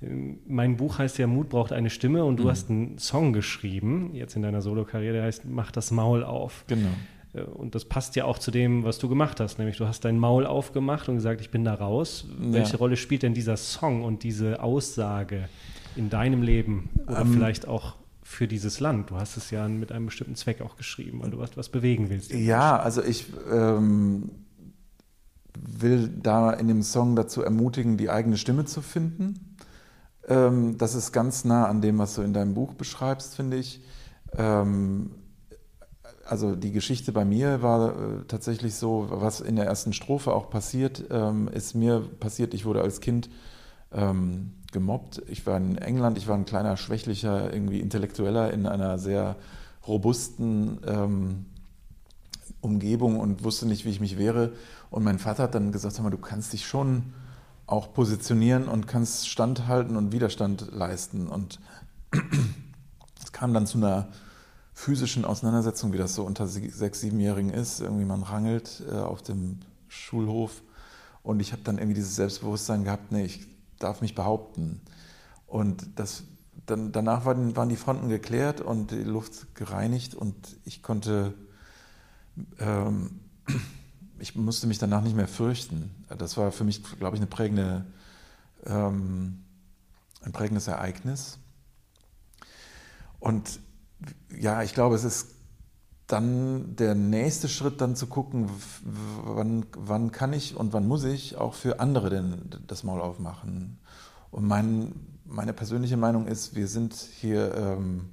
Ähm, 0.00 0.38
Mein 0.46 0.76
Buch 0.76 0.98
heißt 0.98 1.18
ja 1.18 1.26
Mut 1.26 1.48
braucht 1.48 1.72
eine 1.72 1.90
Stimme 1.90 2.24
und 2.24 2.36
du 2.38 2.44
Mhm. 2.44 2.48
hast 2.48 2.70
einen 2.70 2.98
Song 2.98 3.32
geschrieben, 3.32 4.10
jetzt 4.14 4.36
in 4.36 4.42
deiner 4.42 4.62
Solokarriere, 4.62 5.14
der 5.14 5.22
heißt 5.24 5.44
Mach 5.46 5.70
das 5.72 5.90
Maul 5.90 6.22
auf. 6.22 6.64
Genau. 6.68 6.88
Äh, 7.34 7.42
Und 7.42 7.74
das 7.74 7.84
passt 7.84 8.16
ja 8.16 8.24
auch 8.24 8.38
zu 8.38 8.50
dem, 8.50 8.84
was 8.84 8.98
du 8.98 9.08
gemacht 9.08 9.40
hast, 9.40 9.58
nämlich 9.58 9.76
du 9.76 9.86
hast 9.86 10.04
dein 10.04 10.18
Maul 10.18 10.46
aufgemacht 10.46 11.08
und 11.08 11.16
gesagt, 11.16 11.40
ich 11.40 11.50
bin 11.50 11.64
da 11.64 11.74
raus. 11.74 12.26
Ja. 12.40 12.52
Welche 12.52 12.76
Rolle 12.76 12.96
spielt 12.96 13.22
denn 13.22 13.34
dieser 13.34 13.56
Song 13.56 14.02
und 14.04 14.22
diese 14.22 14.62
Aussage 14.62 15.48
in 15.96 16.10
deinem 16.10 16.42
Leben 16.42 16.90
oder 17.06 17.20
Ähm, 17.20 17.32
vielleicht 17.32 17.66
auch 17.68 17.96
für 18.22 18.46
dieses 18.46 18.80
Land? 18.80 19.10
Du 19.10 19.16
hast 19.16 19.36
es 19.36 19.50
ja 19.50 19.66
mit 19.68 19.90
einem 19.92 20.06
bestimmten 20.06 20.36
Zweck 20.36 20.60
auch 20.60 20.76
geschrieben, 20.76 21.20
weil 21.22 21.30
du 21.30 21.38
was, 21.38 21.56
was 21.56 21.68
bewegen 21.68 22.10
willst. 22.10 22.32
Ja, 22.32 22.78
also 22.78 23.02
ich 23.02 23.26
ähm, 23.50 24.30
will 25.60 26.08
da 26.08 26.52
in 26.52 26.68
dem 26.68 26.82
Song 26.82 27.16
dazu 27.16 27.42
ermutigen, 27.42 27.96
die 27.96 28.10
eigene 28.10 28.36
Stimme 28.36 28.64
zu 28.64 28.82
finden. 28.82 29.56
Ähm, 30.28 30.76
das 30.78 30.94
ist 30.94 31.12
ganz 31.12 31.44
nah 31.44 31.66
an 31.66 31.80
dem, 31.80 31.98
was 31.98 32.14
du 32.14 32.22
in 32.22 32.32
deinem 32.32 32.54
Buch 32.54 32.74
beschreibst, 32.74 33.34
finde 33.34 33.56
ich. 33.56 33.80
Ähm, 34.36 35.10
also 36.28 36.54
die 36.54 36.72
Geschichte 36.72 37.12
bei 37.12 37.24
mir 37.24 37.62
war 37.62 37.90
äh, 37.90 38.24
tatsächlich 38.28 38.74
so, 38.74 39.06
was 39.10 39.40
in 39.40 39.56
der 39.56 39.64
ersten 39.64 39.92
Strophe 39.92 40.32
auch 40.32 40.50
passiert, 40.50 41.04
ähm, 41.10 41.48
ist 41.48 41.74
mir 41.74 42.00
passiert, 42.00 42.54
ich 42.54 42.64
wurde 42.64 42.82
als 42.82 43.00
Kind 43.00 43.30
ähm, 43.92 44.52
gemobbt. 44.70 45.22
Ich 45.28 45.46
war 45.46 45.56
in 45.56 45.78
England, 45.78 46.18
ich 46.18 46.28
war 46.28 46.36
ein 46.36 46.44
kleiner, 46.44 46.76
schwächlicher, 46.76 47.52
irgendwie 47.52 47.80
Intellektueller 47.80 48.52
in 48.52 48.66
einer 48.66 48.98
sehr 48.98 49.36
robusten 49.86 50.80
ähm, 50.86 51.46
Umgebung 52.60 53.18
und 53.18 53.44
wusste 53.44 53.66
nicht, 53.66 53.86
wie 53.86 53.90
ich 53.90 54.00
mich 54.00 54.18
wehre. 54.18 54.52
Und 54.90 55.04
mein 55.04 55.18
Vater 55.18 55.44
hat 55.44 55.54
dann 55.54 55.72
gesagt, 55.72 55.94
sag 55.94 56.02
mal, 56.02 56.10
du 56.10 56.18
kannst 56.18 56.52
dich 56.52 56.66
schon 56.66 57.14
auch 57.66 57.92
positionieren 57.92 58.68
und 58.68 58.86
kannst 58.86 59.28
standhalten 59.28 59.96
und 59.96 60.12
Widerstand 60.12 60.72
leisten. 60.72 61.26
Und 61.26 61.58
es 63.22 63.32
kam 63.32 63.54
dann 63.54 63.66
zu 63.66 63.78
einer 63.78 64.08
physischen 64.78 65.24
Auseinandersetzung, 65.24 65.92
wie 65.92 65.98
das 65.98 66.14
so 66.14 66.22
unter 66.22 66.46
sechs, 66.46 67.00
siebenjährigen 67.00 67.50
ist. 67.50 67.80
Irgendwie 67.80 68.04
man 68.04 68.22
rangelt 68.22 68.80
äh, 68.88 68.94
auf 68.94 69.22
dem 69.22 69.58
Schulhof 69.88 70.62
und 71.24 71.40
ich 71.40 71.50
habe 71.50 71.62
dann 71.64 71.78
irgendwie 71.78 71.96
dieses 71.96 72.14
Selbstbewusstsein 72.14 72.84
gehabt, 72.84 73.10
nee, 73.10 73.24
ich 73.24 73.48
darf 73.80 74.02
mich 74.02 74.14
behaupten. 74.14 74.80
Und 75.48 75.98
das, 75.98 76.22
dann, 76.66 76.92
danach 76.92 77.24
waren, 77.24 77.56
waren 77.56 77.68
die 77.68 77.76
Fronten 77.76 78.08
geklärt 78.08 78.60
und 78.60 78.92
die 78.92 79.02
Luft 79.02 79.52
gereinigt 79.56 80.14
und 80.14 80.36
ich 80.64 80.80
konnte, 80.80 81.34
ähm, 82.60 83.18
ich 84.20 84.36
musste 84.36 84.68
mich 84.68 84.78
danach 84.78 85.02
nicht 85.02 85.16
mehr 85.16 85.28
fürchten. 85.28 85.90
Das 86.16 86.36
war 86.36 86.52
für 86.52 86.62
mich, 86.62 86.84
glaube 87.00 87.16
ich, 87.16 87.20
eine 87.20 87.26
prägende, 87.26 87.84
ähm, 88.64 89.42
ein 90.22 90.30
prägendes 90.30 90.68
Ereignis. 90.68 91.38
Und 93.18 93.58
ja, 94.38 94.62
ich 94.62 94.74
glaube, 94.74 94.94
es 94.94 95.04
ist 95.04 95.34
dann 96.06 96.74
der 96.76 96.94
nächste 96.94 97.48
Schritt, 97.48 97.80
dann 97.80 97.94
zu 97.94 98.06
gucken, 98.06 98.48
wann, 98.82 99.66
wann 99.76 100.10
kann 100.10 100.32
ich 100.32 100.56
und 100.56 100.72
wann 100.72 100.88
muss 100.88 101.04
ich 101.04 101.36
auch 101.36 101.54
für 101.54 101.80
andere 101.80 102.08
denn 102.08 102.50
das 102.66 102.82
Maul 102.82 103.00
aufmachen. 103.00 103.78
Und 104.30 104.46
mein, 104.46 104.94
meine 105.26 105.52
persönliche 105.52 105.98
Meinung 105.98 106.26
ist, 106.26 106.54
wir 106.54 106.66
sind 106.66 106.94
hier 106.94 107.54
ähm, 107.54 108.08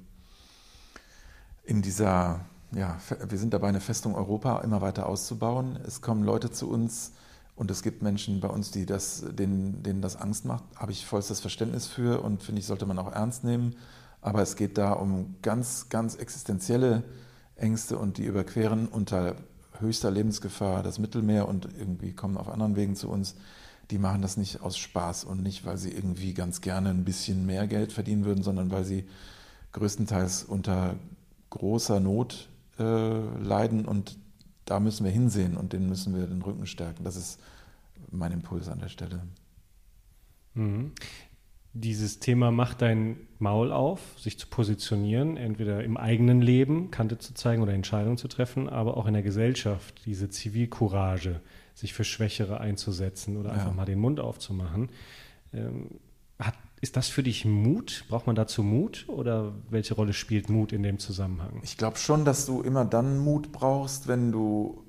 in 1.64 1.80
dieser, 1.80 2.40
ja, 2.72 2.98
wir 3.26 3.38
sind 3.38 3.54
dabei, 3.54 3.68
eine 3.68 3.80
Festung 3.80 4.14
Europa 4.14 4.60
immer 4.60 4.82
weiter 4.82 5.06
auszubauen. 5.06 5.78
Es 5.86 6.02
kommen 6.02 6.22
Leute 6.22 6.50
zu 6.50 6.68
uns 6.68 7.12
und 7.54 7.70
es 7.70 7.82
gibt 7.82 8.02
Menschen 8.02 8.40
bei 8.40 8.48
uns, 8.48 8.70
die 8.70 8.84
das, 8.84 9.24
denen, 9.30 9.82
denen 9.82 10.02
das 10.02 10.16
Angst 10.16 10.44
macht. 10.44 10.64
Habe 10.76 10.92
ich 10.92 11.06
vollstes 11.06 11.40
Verständnis 11.40 11.86
für 11.86 12.22
und 12.22 12.42
finde 12.42 12.60
ich, 12.60 12.66
sollte 12.66 12.84
man 12.84 12.98
auch 12.98 13.10
ernst 13.10 13.42
nehmen. 13.42 13.74
Aber 14.20 14.42
es 14.42 14.56
geht 14.56 14.78
da 14.78 14.92
um 14.92 15.36
ganz, 15.42 15.88
ganz 15.88 16.16
existenzielle 16.16 17.04
Ängste 17.54 17.98
und 17.98 18.18
die 18.18 18.24
überqueren 18.24 18.88
unter 18.88 19.36
höchster 19.80 20.10
Lebensgefahr 20.10 20.82
das 20.82 20.98
Mittelmeer 20.98 21.48
und 21.48 21.68
irgendwie 21.78 22.12
kommen 22.12 22.36
auf 22.36 22.48
anderen 22.48 22.76
Wegen 22.76 22.96
zu 22.96 23.08
uns. 23.08 23.36
Die 23.90 23.98
machen 23.98 24.22
das 24.22 24.36
nicht 24.36 24.62
aus 24.62 24.76
Spaß 24.76 25.24
und 25.24 25.42
nicht, 25.42 25.64
weil 25.64 25.78
sie 25.78 25.90
irgendwie 25.90 26.34
ganz 26.34 26.60
gerne 26.60 26.90
ein 26.90 27.04
bisschen 27.04 27.46
mehr 27.46 27.66
Geld 27.66 27.92
verdienen 27.92 28.24
würden, 28.24 28.42
sondern 28.42 28.70
weil 28.70 28.84
sie 28.84 29.06
größtenteils 29.72 30.44
unter 30.44 30.96
großer 31.50 32.00
Not 32.00 32.48
äh, 32.78 33.20
leiden 33.42 33.84
und 33.86 34.18
da 34.64 34.80
müssen 34.80 35.04
wir 35.04 35.12
hinsehen 35.12 35.56
und 35.56 35.72
denen 35.72 35.88
müssen 35.88 36.14
wir 36.14 36.26
den 36.26 36.42
Rücken 36.42 36.66
stärken. 36.66 37.04
Das 37.04 37.16
ist 37.16 37.38
mein 38.10 38.32
Impuls 38.32 38.68
an 38.68 38.80
der 38.80 38.88
Stelle. 38.88 39.22
Dieses 41.78 42.20
Thema 42.20 42.50
macht 42.50 42.80
dein 42.80 43.18
Maul 43.38 43.70
auf, 43.70 44.00
sich 44.18 44.38
zu 44.38 44.46
positionieren, 44.46 45.36
entweder 45.36 45.84
im 45.84 45.98
eigenen 45.98 46.40
Leben 46.40 46.90
Kante 46.90 47.18
zu 47.18 47.34
zeigen 47.34 47.62
oder 47.62 47.74
Entscheidungen 47.74 48.16
zu 48.16 48.28
treffen, 48.28 48.66
aber 48.68 48.96
auch 48.96 49.06
in 49.06 49.12
der 49.12 49.22
Gesellschaft, 49.22 50.06
diese 50.06 50.30
Zivilcourage, 50.30 51.40
sich 51.74 51.92
für 51.92 52.04
Schwächere 52.04 52.60
einzusetzen 52.60 53.36
oder 53.36 53.50
Ja. 53.50 53.56
einfach 53.56 53.74
mal 53.74 53.84
den 53.84 53.98
Mund 53.98 54.20
aufzumachen. 54.20 54.88
Ähm, 55.52 55.90
hat, 56.38 56.54
ist 56.80 56.96
das 56.96 57.08
für 57.08 57.22
dich 57.22 57.44
Mut? 57.44 58.04
Braucht 58.08 58.26
man 58.26 58.36
dazu 58.36 58.62
Mut 58.62 59.04
oder 59.08 59.52
welche 59.68 59.92
Rolle 59.94 60.14
spielt 60.14 60.48
Mut 60.48 60.72
in 60.72 60.82
dem 60.82 60.98
Zusammenhang? 60.98 61.60
Ich 61.62 61.76
glaube 61.76 61.98
schon, 61.98 62.24
dass 62.24 62.46
du 62.46 62.62
immer 62.62 62.86
dann 62.86 63.18
Mut 63.18 63.52
brauchst, 63.52 64.08
wenn 64.08 64.32
du 64.32 64.82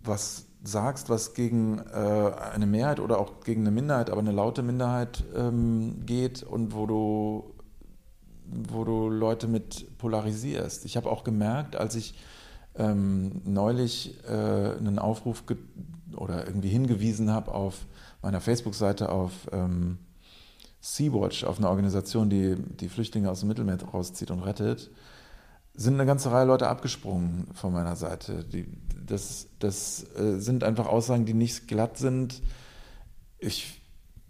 was 0.00 0.47
sagst, 0.62 1.08
was 1.08 1.34
gegen 1.34 1.78
äh, 1.78 2.32
eine 2.52 2.66
Mehrheit 2.66 3.00
oder 3.00 3.18
auch 3.18 3.40
gegen 3.40 3.62
eine 3.62 3.70
Minderheit, 3.70 4.10
aber 4.10 4.20
eine 4.20 4.32
laute 4.32 4.62
Minderheit 4.62 5.24
ähm, 5.34 6.04
geht 6.04 6.42
und 6.42 6.74
wo 6.74 6.86
du, 6.86 7.54
wo 8.44 8.84
du 8.84 9.08
Leute 9.08 9.46
mit 9.46 9.98
polarisierst. 9.98 10.84
Ich 10.84 10.96
habe 10.96 11.10
auch 11.10 11.24
gemerkt, 11.24 11.76
als 11.76 11.94
ich 11.94 12.14
ähm, 12.74 13.40
neulich 13.44 14.18
äh, 14.24 14.76
einen 14.76 14.98
Aufruf 14.98 15.44
oder 16.16 16.46
irgendwie 16.46 16.68
hingewiesen 16.68 17.30
habe 17.30 17.52
auf 17.52 17.86
meiner 18.22 18.40
Facebook-Seite 18.40 19.10
auf 19.10 19.32
ähm, 19.52 19.98
Sea-Watch, 20.80 21.44
auf 21.44 21.58
eine 21.58 21.68
Organisation, 21.68 22.30
die 22.30 22.56
die 22.56 22.88
Flüchtlinge 22.88 23.30
aus 23.30 23.40
dem 23.40 23.48
Mittelmeer 23.48 23.82
rauszieht 23.82 24.30
und 24.30 24.40
rettet, 24.40 24.90
sind 25.78 25.94
eine 25.94 26.06
ganze 26.06 26.32
Reihe 26.32 26.44
Leute 26.44 26.68
abgesprungen 26.68 27.46
von 27.54 27.72
meiner 27.72 27.94
Seite. 27.94 28.44
Die, 28.44 28.66
das 29.06 29.46
das 29.60 30.04
äh, 30.16 30.38
sind 30.38 30.64
einfach 30.64 30.86
Aussagen, 30.86 31.24
die 31.24 31.34
nicht 31.34 31.68
glatt 31.68 31.96
sind. 31.96 32.42
Ich 33.38 33.80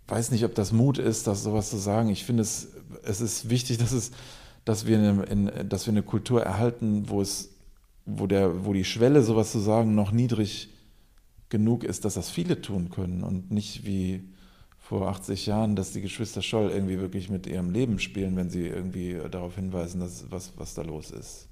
weiß 0.08 0.30
nicht, 0.30 0.44
ob 0.44 0.54
das 0.54 0.72
Mut 0.72 0.98
ist, 0.98 1.26
das 1.26 1.42
sowas 1.42 1.70
zu 1.70 1.78
sagen. 1.78 2.10
Ich 2.10 2.24
finde 2.24 2.42
es, 2.42 2.68
es 3.02 3.22
ist 3.22 3.48
wichtig, 3.48 3.78
dass 3.78 3.92
es, 3.92 4.10
dass 4.66 4.86
wir 4.86 4.98
eine, 4.98 5.22
in, 5.24 5.68
dass 5.68 5.86
wir 5.86 5.92
eine 5.92 6.02
Kultur 6.02 6.42
erhalten, 6.42 7.08
wo 7.08 7.22
es, 7.22 7.50
wo 8.04 8.26
der, 8.26 8.66
wo 8.66 8.74
die 8.74 8.84
Schwelle, 8.84 9.22
sowas 9.22 9.50
zu 9.50 9.58
sagen, 9.58 9.94
noch 9.94 10.12
niedrig 10.12 10.68
genug 11.48 11.82
ist, 11.82 12.04
dass 12.04 12.14
das 12.14 12.28
viele 12.28 12.60
tun 12.60 12.90
können 12.90 13.24
und 13.24 13.50
nicht 13.50 13.86
wie 13.86 14.28
vor 14.88 15.06
80 15.08 15.44
Jahren, 15.44 15.76
dass 15.76 15.92
die 15.92 16.00
Geschwister 16.00 16.40
Scholl 16.40 16.70
irgendwie 16.70 16.98
wirklich 16.98 17.28
mit 17.28 17.46
ihrem 17.46 17.70
Leben 17.70 17.98
spielen, 17.98 18.36
wenn 18.36 18.48
sie 18.48 18.66
irgendwie 18.66 19.20
darauf 19.30 19.54
hinweisen, 19.56 20.00
dass 20.00 20.30
was, 20.30 20.54
was 20.56 20.72
da 20.72 20.80
los 20.80 21.10
ist. 21.10 21.46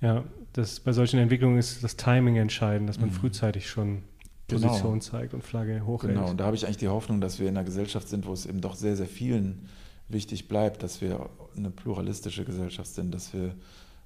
Ja, 0.00 0.24
das, 0.54 0.80
bei 0.80 0.92
solchen 0.92 1.18
Entwicklungen 1.20 1.58
ist 1.58 1.84
das 1.84 1.96
Timing 1.96 2.36
entscheidend, 2.36 2.88
dass 2.88 2.98
man 2.98 3.10
Mhm. 3.10 3.14
frühzeitig 3.14 3.68
schon 3.68 4.02
Genau. 4.48 4.68
Position 4.68 5.00
zeigt 5.02 5.34
und 5.34 5.42
Flagge 5.44 5.84
hochhält. 5.86 6.14
Genau, 6.14 6.30
und 6.30 6.38
da 6.40 6.46
habe 6.46 6.56
ich 6.56 6.64
eigentlich 6.64 6.78
die 6.78 6.88
Hoffnung, 6.88 7.20
dass 7.20 7.38
wir 7.38 7.48
in 7.48 7.56
einer 7.56 7.64
Gesellschaft 7.64 8.08
sind, 8.08 8.26
wo 8.26 8.32
es 8.32 8.46
eben 8.46 8.60
doch 8.62 8.74
sehr, 8.74 8.96
sehr 8.96 9.06
vielen 9.06 9.68
wichtig 10.08 10.48
bleibt, 10.48 10.82
dass 10.82 11.00
wir 11.02 11.28
eine 11.56 11.70
pluralistische 11.70 12.44
Gesellschaft 12.44 12.92
sind, 12.94 13.14
dass 13.14 13.32
wir 13.34 13.54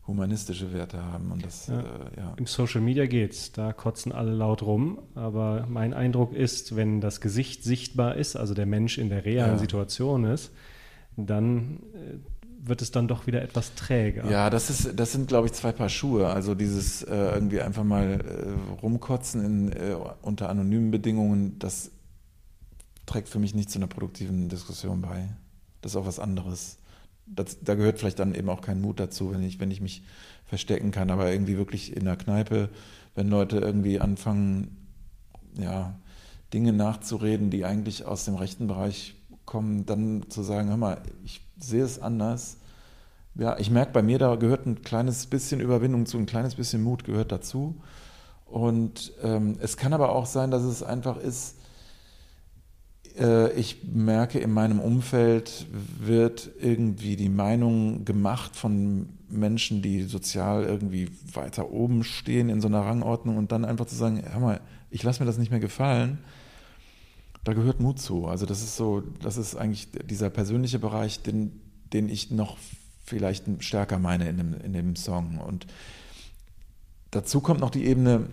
humanistische 0.07 0.73
Werte 0.73 1.03
haben 1.03 1.33
und 1.33 1.45
das, 1.45 1.67
Ja. 1.67 1.81
äh, 1.81 1.85
ja. 2.17 2.35
Im 2.37 2.47
Social 2.47 2.81
Media 2.81 3.07
geht's, 3.07 3.53
da 3.53 3.73
kotzen 3.73 4.13
alle 4.13 4.33
laut 4.33 4.63
rum, 4.63 4.99
aber 5.15 5.67
mein 5.69 5.95
Eindruck 5.95 6.33
ist, 6.33 6.77
wenn 6.77 7.01
das 7.01 7.21
Gesicht 7.21 7.65
sichtbar 7.65 8.17
ist, 8.17 8.37
also 8.37 8.55
der 8.55 8.67
Mensch 8.67 8.99
in 8.99 9.09
der 9.09 9.25
realen 9.25 9.55
Ja. 9.55 9.59
Situation 9.59 10.25
ist, 10.25 10.53
dann 11.17 11.81
äh, 11.95 12.19
wird 12.69 12.83
es 12.83 12.91
dann 12.91 13.07
doch 13.09 13.27
wieder 13.27 13.43
etwas 13.43 13.75
träger. 13.75 14.29
Ja, 14.31 14.51
das 14.51 14.71
ist, 14.71 14.99
das 14.99 15.13
sind, 15.13 15.29
glaube 15.29 15.47
ich, 15.47 15.53
zwei 15.53 15.73
Paar 15.73 15.89
Schuhe. 15.89 16.27
Also 16.29 16.55
dieses 16.55 17.03
äh, 17.03 17.15
irgendwie 17.35 17.61
einfach 17.61 17.85
mal 17.85 18.21
äh, 18.21 18.81
rumkotzen 18.83 19.45
in, 19.45 19.73
äh, 19.73 19.97
unter 20.23 20.49
anonymen 20.49 20.91
Bedingungen, 20.91 21.59
das 21.59 21.91
trägt 23.07 23.29
für 23.29 23.39
mich 23.39 23.55
nicht 23.55 23.71
zu 23.71 23.79
einer 23.79 23.87
produktiven 23.87 24.49
Diskussion 24.49 25.01
bei. 25.01 25.29
Das 25.81 25.93
ist 25.93 25.97
auch 25.97 26.07
was 26.07 26.19
anderes. 26.19 26.79
Das, 27.27 27.59
da 27.61 27.75
gehört 27.75 27.99
vielleicht 27.99 28.19
dann 28.19 28.35
eben 28.35 28.49
auch 28.49 28.61
kein 28.61 28.81
Mut 28.81 29.01
dazu, 29.01 29.33
wenn 29.33 29.43
ich, 29.43 29.59
wenn 29.61 29.71
ich 29.71 29.81
mich 29.81 30.03
verstecken 30.45 30.93
kann, 30.93 31.11
aber 31.11 31.31
irgendwie 31.31 31.57
wirklich 31.57 31.97
in 31.97 32.05
der 32.05 32.17
Kneipe, 32.17 32.69
wenn 33.15 33.29
Leute 33.29 33.59
irgendwie 33.59 34.01
anfangen, 34.01 34.77
ja, 35.59 35.99
Dinge 36.53 36.73
nachzureden, 36.73 37.51
die 37.51 37.65
eigentlich 37.65 38.05
aus 38.05 38.25
dem 38.25 38.37
rechten 38.37 38.69
Bereich 38.69 39.17
kommen, 39.45 39.87
dann 39.87 40.25
zu 40.29 40.43
sagen, 40.43 40.69
hör 40.69 40.77
mal, 40.77 41.03
ich 41.25 41.41
sehe 41.59 41.83
es 41.83 41.99
anders. 41.99 42.59
Ja, 43.35 43.59
ich 43.59 43.71
merke 43.71 43.93
bei 43.93 44.03
mir, 44.03 44.19
da 44.19 44.37
gehört 44.37 44.67
ein 44.67 44.83
kleines 44.83 45.27
bisschen 45.27 45.61
Überwindung 45.61 46.07
zu, 46.07 46.19
ein 46.19 46.27
kleines 46.27 46.55
bisschen 46.55 46.83
Mut 46.83 47.05
gehört 47.05 47.33
dazu. 47.33 47.81
Und 48.47 49.13
ähm, 49.23 49.57
es 49.61 49.77
kann 49.77 49.93
aber 49.93 50.11
auch 50.11 50.27
sein, 50.27 50.51
dass 50.51 50.63
es 50.63 50.83
einfach 50.83 51.17
ist, 51.17 51.57
ich 53.57 53.83
merke, 53.85 54.39
in 54.39 54.53
meinem 54.53 54.79
Umfeld 54.79 55.67
wird 55.99 56.51
irgendwie 56.61 57.17
die 57.17 57.31
Meinung 57.31 58.05
gemacht 58.05 58.55
von 58.55 59.09
Menschen, 59.29 59.83
die 59.83 60.03
sozial 60.03 60.65
irgendwie 60.65 61.09
weiter 61.33 61.71
oben 61.71 62.05
stehen 62.05 62.49
in 62.49 62.61
so 62.61 62.69
einer 62.69 62.81
Rangordnung 62.81 63.37
und 63.37 63.53
dann 63.53 63.65
einfach 63.65 63.87
zu 63.87 63.97
sagen, 63.97 64.23
hör 64.31 64.41
mal, 64.41 64.61
ich 64.91 65.03
lasse 65.03 65.21
mir 65.21 65.27
das 65.27 65.39
nicht 65.39 65.51
mehr 65.51 65.61
gefallen, 65.61 66.19
da 67.45 67.53
gehört 67.53 67.81
Mut 67.81 68.01
zu. 68.01 68.27
Also 68.27 68.45
das 68.45 68.63
ist 68.63 68.77
so, 68.77 69.03
das 69.23 69.37
ist 69.37 69.57
eigentlich 69.57 69.89
dieser 70.05 70.31
persönliche 70.31 70.79
Bereich, 70.79 71.23
den, 71.23 71.61
den 71.93 72.09
ich 72.09 72.31
noch 72.31 72.57
vielleicht 73.05 73.45
stärker 73.61 73.99
meine 73.99 74.29
in 74.29 74.37
dem, 74.37 74.55
in 74.61 74.73
dem 74.73 74.97
Song. 74.97 75.39
Und 75.39 75.67
dazu 77.13 77.41
kommt 77.41 77.61
noch 77.61 77.71
die 77.71 77.87
Ebene 77.87 78.27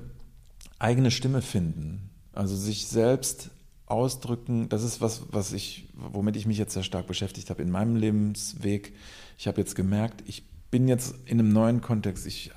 eigene 0.80 1.12
Stimme 1.12 1.42
finden. 1.42 2.10
Also 2.34 2.56
sich 2.56 2.88
selbst 2.88 3.52
ausdrücken, 3.94 4.68
das 4.70 4.84
ist 4.84 5.00
was, 5.00 5.24
was 5.32 5.54
ich, 5.54 5.88
womit 5.94 6.36
ich 6.36 6.46
mich 6.46 6.58
jetzt 6.58 6.74
sehr 6.74 6.84
stark 6.84 7.08
beschäftigt 7.08 7.50
habe 7.50 7.62
in 7.62 7.72
meinem 7.72 7.96
Lebensweg. 7.96 8.94
Ich 9.38 9.48
habe 9.48 9.62
jetzt 9.62 9.76
gemerkt, 9.76 10.24
ich 10.28 10.44
bin 10.72 10.88
jetzt 10.88 11.16
in 11.26 11.40
einem 11.40 11.54
neuen 11.54 11.82
Kontext. 11.82 12.26
Ich 12.26 12.52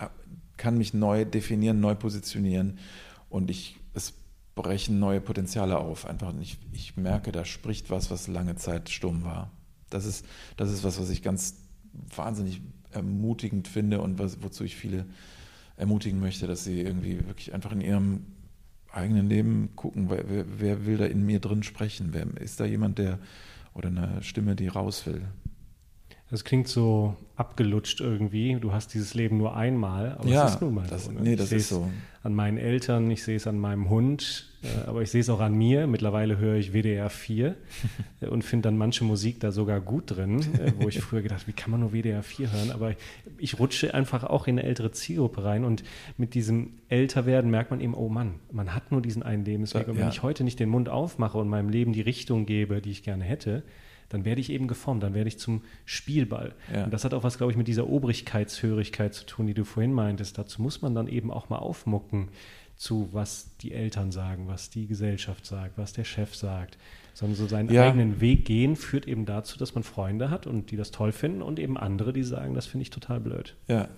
kann 0.57 0.79
mich 0.79 0.95
neu 0.95 1.25
definieren, 1.25 1.81
neu 1.81 1.95
positionieren 1.95 2.79
und 3.29 3.51
ich, 3.51 3.77
es 3.95 4.15
brechen 4.55 4.99
neue 4.99 5.21
Potenziale 5.21 5.79
auf. 5.79 6.07
Einfach 6.07 6.33
ich, 6.41 6.59
ich 6.73 6.97
merke, 6.97 7.31
da 7.31 7.45
spricht 7.45 7.91
was, 7.91 8.11
was 8.11 8.27
lange 8.27 8.57
Zeit 8.57 8.89
stumm 8.89 9.25
war. 9.25 9.51
Das 9.91 10.07
ist, 10.07 10.25
das 10.57 10.73
ist 10.73 10.83
was, 10.83 10.99
was 10.99 11.11
ich 11.11 11.23
ganz 11.23 11.57
wahnsinnig 12.15 12.63
ermutigend 12.91 13.69
finde 13.69 14.01
und 14.01 14.19
was, 14.19 14.43
wozu 14.43 14.65
ich 14.65 14.77
viele 14.77 15.07
ermutigen 15.77 16.21
möchte, 16.21 16.47
dass 16.47 16.65
sie 16.65 16.81
irgendwie 16.81 17.27
wirklich 17.27 17.53
einfach 17.53 17.73
in 17.73 17.83
ihrem 17.83 18.25
eigenen 18.97 19.29
Leben 19.29 19.71
gucken, 19.77 20.11
wer, 20.11 20.25
wer, 20.59 20.87
will 20.87 20.97
da 20.97 21.07
in 21.07 21.25
mir 21.25 21.41
drin 21.41 21.63
sprechen? 21.63 22.09
Wer, 22.13 22.27
ist 22.41 22.61
da 22.61 22.65
jemand, 22.65 22.99
der 22.99 23.19
oder 23.75 23.89
eine 23.89 24.23
Stimme, 24.23 24.57
die 24.57 24.69
raus 24.69 25.07
will? 25.07 25.23
Das 26.29 26.43
klingt 26.43 26.67
so 26.67 27.17
abgelutscht 27.37 28.01
irgendwie. 28.01 28.57
Du 28.57 28.73
hast 28.73 28.95
dieses 28.95 29.15
Leben 29.15 29.37
nur 29.37 29.57
einmal, 29.57 30.17
aber 30.19 30.29
ja, 30.29 30.47
es 30.47 30.55
ist 30.55 30.61
nun 30.61 30.75
mal 30.75 30.87
das, 30.89 31.05
so. 31.05 31.13
Ne? 31.13 31.21
Nee, 31.23 31.37
das 31.37 31.53
ist 31.53 31.69
so. 31.69 31.89
An 32.25 32.35
meinen 32.35 32.59
Eltern, 32.59 33.09
ich 33.13 33.23
sehe 33.23 33.37
es 33.37 33.47
an 33.47 33.61
meinem 33.61 33.89
Hund, 33.89 34.49
äh, 34.65 34.89
aber 34.89 35.03
ich 35.03 35.11
sehe 35.13 35.21
es 35.21 35.31
auch 35.31 35.39
an 35.39 35.55
mir. 35.55 35.87
Mittlerweile 35.87 36.39
höre 36.39 36.57
ich 36.57 36.73
WDR 36.73 37.11
4 37.11 37.55
und 38.29 38.43
finde 38.43 38.69
dann 38.69 38.77
manche 38.77 39.05
Musik 39.05 39.39
da 39.39 39.53
sogar 39.53 39.81
gut 39.81 40.17
drin, 40.17 40.41
äh, 40.41 40.73
wo 40.81 40.89
ich 40.89 40.99
früher 40.99 41.23
gedacht, 41.23 41.47
wie 41.47 41.53
kann 41.53 41.71
man 41.71 41.79
nur 41.79 41.93
WDR 41.93 42.25
4 42.25 42.51
hören? 42.51 42.71
Aber 42.73 42.95
ich 43.39 43.61
rutsche 43.61 43.95
einfach 43.95 44.25
auch 44.25 44.49
in 44.49 44.59
eine 44.59 44.67
ältere 44.67 44.91
Zielgruppe 44.91 45.45
rein 45.45 45.65
und 45.65 45.85
mit 46.17 46.35
diesem 46.35 46.71
Älterwerden 46.89 47.53
merkt 47.53 47.71
man 47.71 47.81
eben, 47.81 47.95
oh 47.95 48.09
Mann, 48.09 48.41
man 48.51 48.75
hat 48.75 48.91
nur 48.91 49.01
diesen 49.01 49.23
einen 49.23 49.45
Lebensweg. 49.45 49.87
Und 49.87 49.97
wenn 49.97 50.09
ich 50.09 50.25
heute 50.25 50.43
nicht 50.43 50.59
den 50.59 50.71
Mund 50.71 50.89
aufmache 50.89 51.39
und 51.39 51.49
meinem 51.49 51.69
Leben 51.69 51.93
die 51.93 52.01
Richtung 52.01 52.47
gebe, 52.47 52.81
die 52.81 52.91
ich 52.91 53.05
gerne 53.05 53.23
hätte, 53.23 53.63
dann 54.09 54.25
werde 54.25 54.41
ich 54.41 54.51
eben 54.51 54.69
geformt, 54.69 55.03
dann 55.03 55.15
werde 55.15 55.29
ich 55.29 55.39
zum 55.39 55.63
Spielball. 55.85 56.55
Ja. 56.73 56.85
Und 56.85 56.93
das 56.93 57.05
hat 57.05 57.15
auch 57.15 57.25
was, 57.25 57.39
glaube 57.39 57.53
ich, 57.53 57.59
mit 57.59 57.69
dieser 57.69 57.89
Obrigkeitshörigkeit 57.89 59.15
zu 59.15 59.27
tun, 59.27 59.47
die 59.47 59.55
du 59.55 59.65
vorhin 59.65 59.93
meintest. 59.93 60.39
Dazu 60.39 60.63
muss 60.63 60.83
man 60.83 60.95
dann 60.95 61.09
eben 61.09 61.31
auch 61.31 61.49
mal 61.49 61.59
aufmucken 61.59 62.29
zu, 62.77 63.09
was 63.13 63.57
die 63.61 63.73
Eltern 63.73 64.13
sagen, 64.13 64.49
was 64.49 64.71
die 64.71 64.87
Gesellschaft 64.87 65.47
sagt, 65.47 65.79
was 65.79 65.93
der 65.93 66.05
Chef 66.05 66.35
sagt. 66.35 66.79
Sondern 67.15 67.37
so 67.37 67.47
seinen 67.47 67.73
ja. 67.73 67.85
eigenen 67.85 68.21
Weg 68.21 68.45
gehen 68.45 68.77
führt 68.77 69.09
eben 69.09 69.25
dazu, 69.25 69.57
dass 69.59 69.75
man 69.75 69.83
Freunde 69.83 70.29
hat 70.29 70.47
und 70.47 70.71
die 70.71 70.77
das 70.77 70.91
toll 70.91 71.13
finden 71.13 71.41
und 71.41 71.59
eben 71.59 71.79
andere, 71.79 72.13
die 72.13 72.23
sagen, 72.23 72.55
das 72.55 72.67
finde 72.67 72.83
ich 72.83 72.91
total 72.91 73.21
blöd. 73.21 73.57
Ja. 73.69 73.89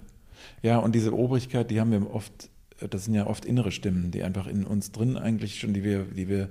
Ja, 0.63 0.79
und 0.79 0.95
diese 0.95 1.13
Obrigkeit, 1.13 1.69
die 1.69 1.81
haben 1.81 1.91
wir 1.91 2.15
oft, 2.15 2.49
das 2.91 3.07
sind 3.07 3.15
ja 3.15 3.27
oft 3.27 3.45
innere 3.45 3.73
Stimmen, 3.73 4.13
die 4.13 4.23
einfach 4.23 4.47
in 4.47 4.65
uns 4.65 4.93
drin 4.93 5.17
eigentlich 5.17 5.59
schon, 5.59 5.75
die 5.75 5.83
wir, 5.83 6.05
die 6.05 6.29
wir 6.29 6.49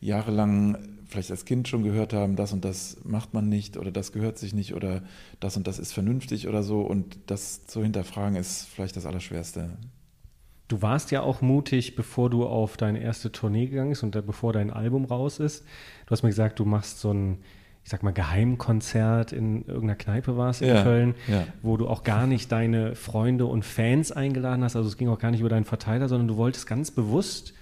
jahrelang 0.00 0.78
vielleicht 1.10 1.30
als 1.30 1.44
Kind 1.44 1.68
schon 1.68 1.82
gehört 1.82 2.12
haben, 2.12 2.36
das 2.36 2.52
und 2.52 2.64
das 2.64 2.98
macht 3.04 3.34
man 3.34 3.48
nicht 3.48 3.76
oder 3.76 3.90
das 3.90 4.12
gehört 4.12 4.38
sich 4.38 4.54
nicht 4.54 4.74
oder 4.74 5.02
das 5.40 5.56
und 5.56 5.66
das 5.66 5.78
ist 5.78 5.92
vernünftig 5.92 6.48
oder 6.48 6.62
so. 6.62 6.82
Und 6.82 7.18
das 7.26 7.66
zu 7.66 7.82
hinterfragen 7.82 8.36
ist 8.36 8.68
vielleicht 8.68 8.96
das 8.96 9.06
Allerschwerste. 9.06 9.70
Du 10.68 10.82
warst 10.82 11.10
ja 11.10 11.22
auch 11.22 11.40
mutig, 11.42 11.96
bevor 11.96 12.30
du 12.30 12.46
auf 12.46 12.76
deine 12.76 13.00
erste 13.00 13.32
Tournee 13.32 13.66
gegangen 13.66 13.90
bist 13.90 14.04
und 14.04 14.12
bevor 14.24 14.52
dein 14.52 14.70
Album 14.70 15.04
raus 15.04 15.40
ist. 15.40 15.64
Du 16.06 16.12
hast 16.12 16.22
mir 16.22 16.28
gesagt, 16.28 16.60
du 16.60 16.64
machst 16.64 17.00
so 17.00 17.12
ein, 17.12 17.38
ich 17.82 17.90
sag 17.90 18.04
mal, 18.04 18.12
Geheimkonzert 18.12 19.32
in 19.32 19.66
irgendeiner 19.66 19.96
Kneipe 19.96 20.36
warst 20.36 20.62
in 20.62 20.68
ja, 20.68 20.82
Köln, 20.84 21.16
ja. 21.26 21.44
wo 21.62 21.76
du 21.76 21.88
auch 21.88 22.04
gar 22.04 22.28
nicht 22.28 22.52
deine 22.52 22.94
Freunde 22.94 23.46
und 23.46 23.64
Fans 23.64 24.12
eingeladen 24.12 24.62
hast. 24.62 24.76
Also 24.76 24.88
es 24.88 24.96
ging 24.96 25.08
auch 25.08 25.18
gar 25.18 25.32
nicht 25.32 25.40
über 25.40 25.48
deinen 25.48 25.64
Verteiler, 25.64 26.08
sondern 26.08 26.28
du 26.28 26.36
wolltest 26.36 26.68
ganz 26.68 26.92
bewusst 26.92 27.52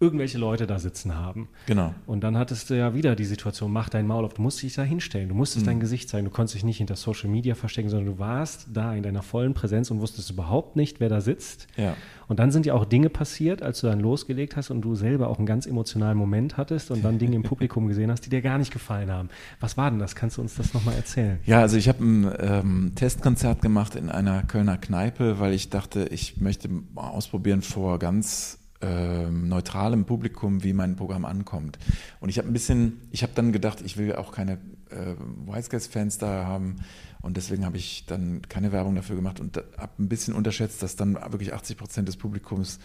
irgendwelche 0.00 0.38
Leute 0.38 0.66
da 0.66 0.78
sitzen 0.78 1.14
haben. 1.14 1.48
Genau. 1.66 1.94
Und 2.06 2.24
dann 2.24 2.38
hattest 2.38 2.70
du 2.70 2.74
ja 2.74 2.94
wieder 2.94 3.14
die 3.14 3.26
Situation, 3.26 3.70
mach 3.70 3.90
dein 3.90 4.06
Maul 4.06 4.24
auf, 4.24 4.32
du 4.32 4.40
musst 4.40 4.62
dich 4.62 4.74
da 4.74 4.82
hinstellen, 4.82 5.28
du 5.28 5.34
musstest 5.34 5.66
mhm. 5.66 5.70
dein 5.70 5.80
Gesicht 5.80 6.08
zeigen, 6.08 6.24
du 6.24 6.30
konntest 6.30 6.54
dich 6.54 6.64
nicht 6.64 6.78
hinter 6.78 6.96
Social 6.96 7.28
Media 7.28 7.54
verstecken, 7.54 7.90
sondern 7.90 8.14
du 8.14 8.18
warst 8.18 8.68
da 8.72 8.94
in 8.94 9.02
deiner 9.02 9.22
vollen 9.22 9.52
Präsenz 9.52 9.90
und 9.90 10.00
wusstest 10.00 10.30
überhaupt 10.30 10.74
nicht, 10.74 11.00
wer 11.00 11.10
da 11.10 11.20
sitzt. 11.20 11.66
Ja. 11.76 11.96
Und 12.28 12.38
dann 12.38 12.50
sind 12.50 12.64
ja 12.64 12.74
auch 12.74 12.84
Dinge 12.84 13.10
passiert, 13.10 13.60
als 13.60 13.80
du 13.80 13.88
dann 13.88 14.00
losgelegt 14.00 14.56
hast 14.56 14.70
und 14.70 14.80
du 14.82 14.94
selber 14.94 15.28
auch 15.28 15.38
einen 15.38 15.46
ganz 15.46 15.66
emotionalen 15.66 16.16
Moment 16.16 16.56
hattest 16.56 16.90
und 16.90 17.04
dann 17.04 17.18
Dinge 17.18 17.36
im 17.36 17.42
Publikum 17.50 17.88
gesehen 17.88 18.10
hast, 18.10 18.22
die 18.24 18.30
dir 18.30 18.40
gar 18.40 18.56
nicht 18.56 18.72
gefallen 18.72 19.10
haben. 19.10 19.28
Was 19.58 19.76
war 19.76 19.90
denn 19.90 19.98
das? 19.98 20.14
Kannst 20.14 20.38
du 20.38 20.40
uns 20.40 20.54
das 20.54 20.72
nochmal 20.72 20.94
erzählen? 20.94 21.40
Ja, 21.44 21.60
also 21.60 21.76
ich 21.76 21.88
habe 21.88 22.02
ein 22.02 22.32
ähm, 22.38 22.92
Testkonzert 22.94 23.60
gemacht 23.60 23.96
in 23.96 24.08
einer 24.08 24.44
Kölner 24.44 24.78
Kneipe, 24.78 25.40
weil 25.40 25.52
ich 25.52 25.68
dachte, 25.68 26.06
ich 26.10 26.40
möchte 26.40 26.70
ausprobieren 26.94 27.62
vor 27.62 27.98
ganz 27.98 28.59
ähm, 28.82 29.48
neutralem 29.48 30.04
Publikum, 30.04 30.62
wie 30.62 30.72
mein 30.72 30.96
Programm 30.96 31.24
ankommt. 31.24 31.78
Und 32.20 32.28
ich 32.28 32.38
habe 32.38 32.48
ein 32.48 32.52
bisschen, 32.52 33.00
ich 33.10 33.22
habe 33.22 33.32
dann 33.34 33.52
gedacht, 33.52 33.82
ich 33.82 33.96
will 33.96 34.14
auch 34.14 34.32
keine 34.32 34.54
äh, 34.90 35.14
Wiseguys-Fans 35.46 36.18
da 36.18 36.44
haben. 36.46 36.76
Und 37.20 37.36
deswegen 37.36 37.66
habe 37.66 37.76
ich 37.76 38.06
dann 38.06 38.42
keine 38.48 38.72
Werbung 38.72 38.94
dafür 38.94 39.16
gemacht 39.16 39.40
und 39.40 39.62
habe 39.76 39.92
ein 39.98 40.08
bisschen 40.08 40.34
unterschätzt, 40.34 40.82
dass 40.82 40.96
dann 40.96 41.14
wirklich 41.14 41.52
80 41.52 41.76
Prozent 41.76 42.08
des 42.08 42.16
Publikums 42.16 42.78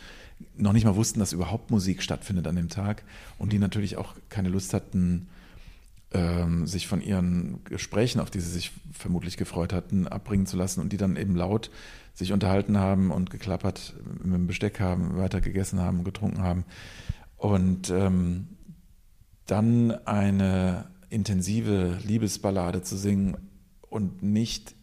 noch 0.58 0.73
nicht 0.73 0.84
mal 0.84 0.97
wussten, 0.97 1.19
dass 1.19 1.31
überhaupt 1.31 1.71
Musik 1.71 2.03
stattfindet 2.03 2.45
an 2.47 2.58
dem 2.58 2.67
Tag. 2.67 3.03
Und 3.38 3.53
die 3.53 3.60
natürlich 3.60 3.95
auch 3.95 4.15
keine 4.29 4.49
Lust 4.49 4.73
hatten, 4.73 5.27
ähm, 6.12 6.67
sich 6.67 6.88
von 6.88 7.01
ihren 7.01 7.63
Gesprächen, 7.63 8.19
auf 8.19 8.29
die 8.29 8.39
sie 8.39 8.51
sich 8.51 8.71
vermutlich 8.91 9.38
gefreut 9.38 9.71
hatten, 9.71 10.08
abbringen 10.08 10.45
zu 10.45 10.58
lassen 10.58 10.81
und 10.81 10.91
die 10.91 10.97
dann 10.97 11.15
eben 11.15 11.36
laut 11.36 11.71
sich 12.15 12.34
unterhalten 12.34 12.80
haben 12.80 13.12
und 13.12 13.30
geklappert 13.30 13.93
mit 14.23 14.34
dem 14.34 14.47
Besteck 14.47 14.80
haben, 14.80 15.17
weiter 15.17 15.41
gegessen 15.41 15.80
haben, 15.80 16.04
getrunken 16.04 16.41
haben. 16.41 16.65
Und 17.38 17.89
ähm, 17.91 18.47
dann 19.45 19.91
eine 20.06 20.86
intensive 21.10 21.99
Liebesballade 22.04 22.82
zu 22.82 22.97
singen 22.97 23.38
und 23.82 24.23
nicht 24.23 24.75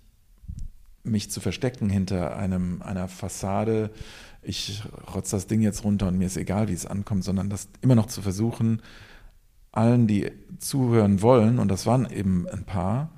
mich 1.03 1.31
zu 1.31 1.41
verstecken 1.41 1.89
hinter 1.91 2.37
einem, 2.37 2.81
einer 2.83 3.09
Fassade, 3.09 3.91
ich 4.43 4.83
rotz 5.15 5.31
das 5.31 5.47
Ding 5.47 5.61
jetzt 5.61 5.85
runter 5.85 6.09
und 6.09 6.19
mir 6.19 6.27
ist 6.27 6.37
egal, 6.37 6.69
wie 6.69 6.73
es 6.75 6.87
ankommt, 6.87 7.25
sondern 7.25 7.49
das 7.49 7.69
immer 7.81 7.95
noch 7.95 8.07
zu 8.07 8.23
versuchen, 8.23 8.83
allen, 9.73 10.07
die 10.07 10.31
zuhören 10.59 11.23
wollen, 11.23 11.59
und 11.59 11.69
das 11.69 11.87
waren 11.87 12.11
eben 12.11 12.47
ein 12.49 12.65
paar, 12.65 13.11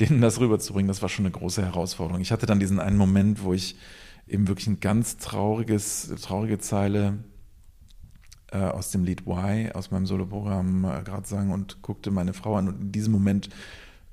denen 0.00 0.20
das 0.20 0.40
rüberzubringen, 0.40 0.88
das 0.88 1.02
war 1.02 1.08
schon 1.08 1.26
eine 1.26 1.32
große 1.32 1.62
Herausforderung. 1.62 2.20
Ich 2.22 2.32
hatte 2.32 2.46
dann 2.46 2.60
diesen 2.60 2.80
einen 2.80 2.96
Moment, 2.96 3.44
wo 3.44 3.52
ich 3.52 3.76
eben 4.26 4.48
wirklich 4.48 4.66
ein 4.66 4.80
ganz 4.80 5.18
trauriges, 5.18 6.12
traurige 6.22 6.58
Zeile 6.58 7.18
äh, 8.52 8.58
aus 8.58 8.90
dem 8.90 9.04
Lied 9.04 9.26
Why, 9.26 9.72
aus 9.72 9.90
meinem 9.90 10.06
Soloprogramm 10.06 10.84
äh, 10.84 11.02
gerade 11.02 11.26
sang 11.26 11.50
und 11.50 11.82
guckte 11.82 12.10
meine 12.10 12.32
Frau 12.32 12.56
an 12.56 12.68
und 12.68 12.80
in 12.80 12.92
diesem 12.92 13.12
Moment 13.12 13.50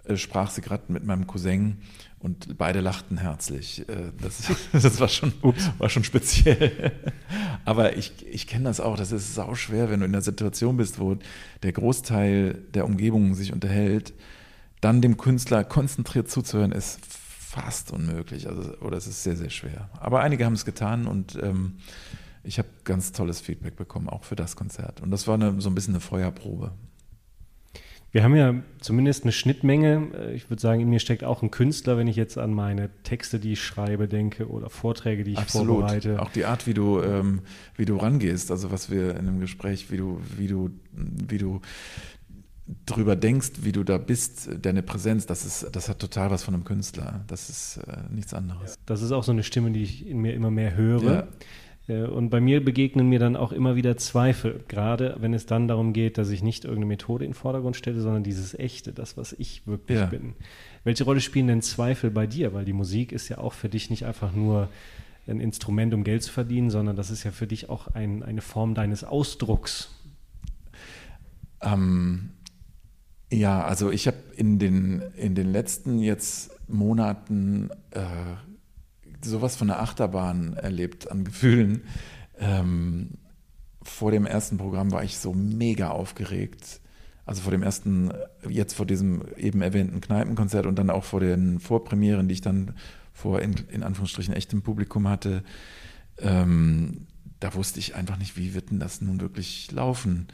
äh, 0.05 0.17
sprach 0.17 0.51
sie 0.51 0.61
gerade 0.61 0.91
mit 0.91 1.05
meinem 1.05 1.27
Cousin 1.27 1.77
und 2.19 2.57
beide 2.57 2.81
lachten 2.81 3.17
herzlich. 3.17 3.87
Äh, 3.87 4.11
das, 4.21 4.43
das 4.73 4.99
war, 4.99 5.07
schon, 5.07 5.33
war 5.77 5.89
schon 5.89 6.03
speziell. 6.03 6.91
Aber 7.65 7.95
ich, 7.95 8.25
ich 8.27 8.47
kenne 8.47 8.65
das 8.65 8.79
auch, 8.79 8.97
das 8.97 9.11
ist 9.11 9.35
sau 9.35 9.55
schwer, 9.55 9.89
wenn 9.89 9.99
du 10.01 10.05
in 10.05 10.13
einer 10.13 10.21
Situation 10.21 10.77
bist, 10.77 10.99
wo 10.99 11.17
der 11.63 11.71
Großteil 11.71 12.55
der 12.73 12.85
Umgebung 12.85 13.35
sich 13.35 13.53
unterhält 13.53 14.13
dann 14.81 15.01
dem 15.01 15.17
Künstler 15.17 15.63
konzentriert 15.63 16.29
zuzuhören, 16.29 16.71
ist 16.71 16.99
fast 17.05 17.91
unmöglich. 17.91 18.47
Also, 18.47 18.77
oder 18.81 18.97
es 18.97 19.07
ist 19.07 19.23
sehr, 19.23 19.35
sehr 19.35 19.49
schwer. 19.49 19.89
Aber 19.99 20.21
einige 20.21 20.45
haben 20.45 20.53
es 20.53 20.65
getan 20.65 21.07
und 21.07 21.37
ähm, 21.41 21.77
ich 22.43 22.59
habe 22.59 22.67
ganz 22.83 23.11
tolles 23.11 23.41
Feedback 23.41 23.75
bekommen, 23.75 24.07
auch 24.09 24.23
für 24.23 24.35
das 24.35 24.55
Konzert. 24.55 25.01
Und 25.01 25.11
das 25.11 25.27
war 25.27 25.35
eine, 25.35 25.59
so 25.59 25.69
ein 25.69 25.75
bisschen 25.75 25.93
eine 25.93 26.01
Feuerprobe. 26.01 26.71
Wir 28.11 28.23
haben 28.23 28.35
ja 28.35 28.55
zumindest 28.79 29.23
eine 29.23 29.31
Schnittmenge. 29.31 30.07
Äh, 30.17 30.33
ich 30.33 30.49
würde 30.49 30.61
sagen, 30.61 30.81
in 30.81 30.89
mir 30.89 30.99
steckt 30.99 31.23
auch 31.23 31.41
ein 31.41 31.51
Künstler, 31.51 31.97
wenn 31.97 32.07
ich 32.07 32.15
jetzt 32.15 32.37
an 32.37 32.53
meine 32.53 32.89
Texte, 33.03 33.39
die 33.39 33.53
ich 33.53 33.63
schreibe, 33.63 34.07
denke 34.07 34.49
oder 34.49 34.69
Vorträge, 34.69 35.23
die 35.23 35.33
ich 35.33 35.37
Absolut. 35.37 35.79
vorbereite. 35.79 36.21
Auch 36.21 36.31
die 36.31 36.45
Art, 36.45 36.67
wie 36.67 36.73
du, 36.73 37.01
ähm, 37.01 37.41
wie 37.75 37.85
du 37.85 37.97
rangehst, 37.97 38.49
also 38.49 38.71
was 38.71 38.89
wir 38.89 39.11
in 39.11 39.27
einem 39.27 39.39
Gespräch, 39.39 39.91
wie 39.91 39.97
du, 39.97 40.21
wie 40.37 40.47
du, 40.47 40.69
wie 40.93 41.37
du 41.37 41.61
drüber 42.85 43.15
denkst, 43.15 43.51
wie 43.61 43.71
du 43.71 43.83
da 43.83 43.97
bist, 43.97 44.49
deine 44.61 44.83
Präsenz, 44.83 45.25
das 45.25 45.45
ist, 45.45 45.69
das 45.71 45.87
hat 45.87 45.99
total 45.99 46.31
was 46.31 46.43
von 46.43 46.53
einem 46.53 46.65
Künstler. 46.65 47.23
Das 47.27 47.49
ist 47.49 47.77
äh, 47.77 48.13
nichts 48.13 48.33
anderes. 48.33 48.75
Das 48.85 49.01
ist 49.01 49.11
auch 49.11 49.23
so 49.23 49.31
eine 49.31 49.43
Stimme, 49.43 49.71
die 49.71 49.83
ich 49.83 50.05
in 50.05 50.19
mir 50.19 50.33
immer 50.33 50.51
mehr 50.51 50.75
höre. 50.75 51.03
Ja. 51.03 51.27
Äh, 51.87 52.03
und 52.03 52.29
bei 52.29 52.41
mir 52.41 52.63
begegnen 52.63 53.07
mir 53.07 53.19
dann 53.19 53.35
auch 53.35 53.51
immer 53.51 53.75
wieder 53.75 53.97
Zweifel, 53.97 54.63
gerade 54.67 55.15
wenn 55.19 55.33
es 55.33 55.45
dann 55.45 55.67
darum 55.67 55.93
geht, 55.93 56.17
dass 56.17 56.29
ich 56.29 56.43
nicht 56.43 56.65
irgendeine 56.65 56.87
Methode 56.87 57.25
in 57.25 57.31
den 57.31 57.35
Vordergrund 57.35 57.75
stelle, 57.75 58.01
sondern 58.01 58.23
dieses 58.23 58.53
Echte, 58.53 58.93
das, 58.93 59.17
was 59.17 59.33
ich 59.33 59.65
wirklich 59.65 59.99
ja. 59.99 60.05
bin. 60.05 60.33
Welche 60.83 61.05
Rolle 61.05 61.21
spielen 61.21 61.47
denn 61.47 61.61
Zweifel 61.61 62.11
bei 62.11 62.27
dir? 62.27 62.53
Weil 62.53 62.65
die 62.65 62.73
Musik 62.73 63.11
ist 63.11 63.29
ja 63.29 63.37
auch 63.37 63.53
für 63.53 63.69
dich 63.69 63.89
nicht 63.89 64.05
einfach 64.05 64.33
nur 64.33 64.69
ein 65.27 65.39
Instrument, 65.39 65.93
um 65.93 66.03
Geld 66.03 66.23
zu 66.23 66.31
verdienen, 66.31 66.69
sondern 66.69 66.95
das 66.95 67.11
ist 67.11 67.23
ja 67.23 67.31
für 67.31 67.47
dich 67.47 67.69
auch 67.69 67.87
ein, 67.89 68.23
eine 68.23 68.41
Form 68.41 68.73
deines 68.75 69.03
Ausdrucks. 69.03 69.89
Ähm, 71.61 72.29
ja, 73.31 73.63
also 73.63 73.91
ich 73.91 74.07
habe 74.07 74.17
in 74.35 74.59
den, 74.59 75.01
in 75.17 75.35
den 75.35 75.51
letzten 75.51 75.99
jetzt 75.99 76.51
Monaten 76.67 77.69
äh, 77.91 78.05
sowas 79.21 79.55
von 79.55 79.67
der 79.67 79.81
Achterbahn 79.81 80.53
erlebt 80.53 81.11
an 81.11 81.23
Gefühlen. 81.23 81.81
Ähm, 82.39 83.17
vor 83.81 84.11
dem 84.11 84.25
ersten 84.25 84.57
Programm 84.57 84.91
war 84.91 85.03
ich 85.03 85.17
so 85.17 85.33
mega 85.33 85.89
aufgeregt. 85.89 86.81
Also 87.25 87.41
vor 87.41 87.51
dem 87.51 87.63
ersten, 87.63 88.13
jetzt 88.47 88.73
vor 88.73 88.85
diesem 88.85 89.23
eben 89.35 89.61
erwähnten 89.61 89.99
Kneipenkonzert 89.99 90.65
und 90.65 90.75
dann 90.75 90.89
auch 90.89 91.03
vor 91.03 91.19
den 91.19 91.59
Vorpremieren, 91.59 92.27
die 92.29 92.33
ich 92.35 92.41
dann 92.41 92.75
vor 93.11 93.41
in, 93.41 93.55
in 93.69 93.83
Anführungsstrichen 93.83 94.33
echtem 94.33 94.61
Publikum 94.61 95.09
hatte. 95.09 95.43
Ähm, 96.19 97.07
da 97.39 97.53
wusste 97.53 97.79
ich 97.79 97.95
einfach 97.95 98.17
nicht, 98.17 98.37
wie 98.37 98.53
wird 98.53 98.71
denn 98.71 98.79
das 98.79 99.01
nun 99.01 99.19
wirklich 99.19 99.71
laufen. 99.71 100.27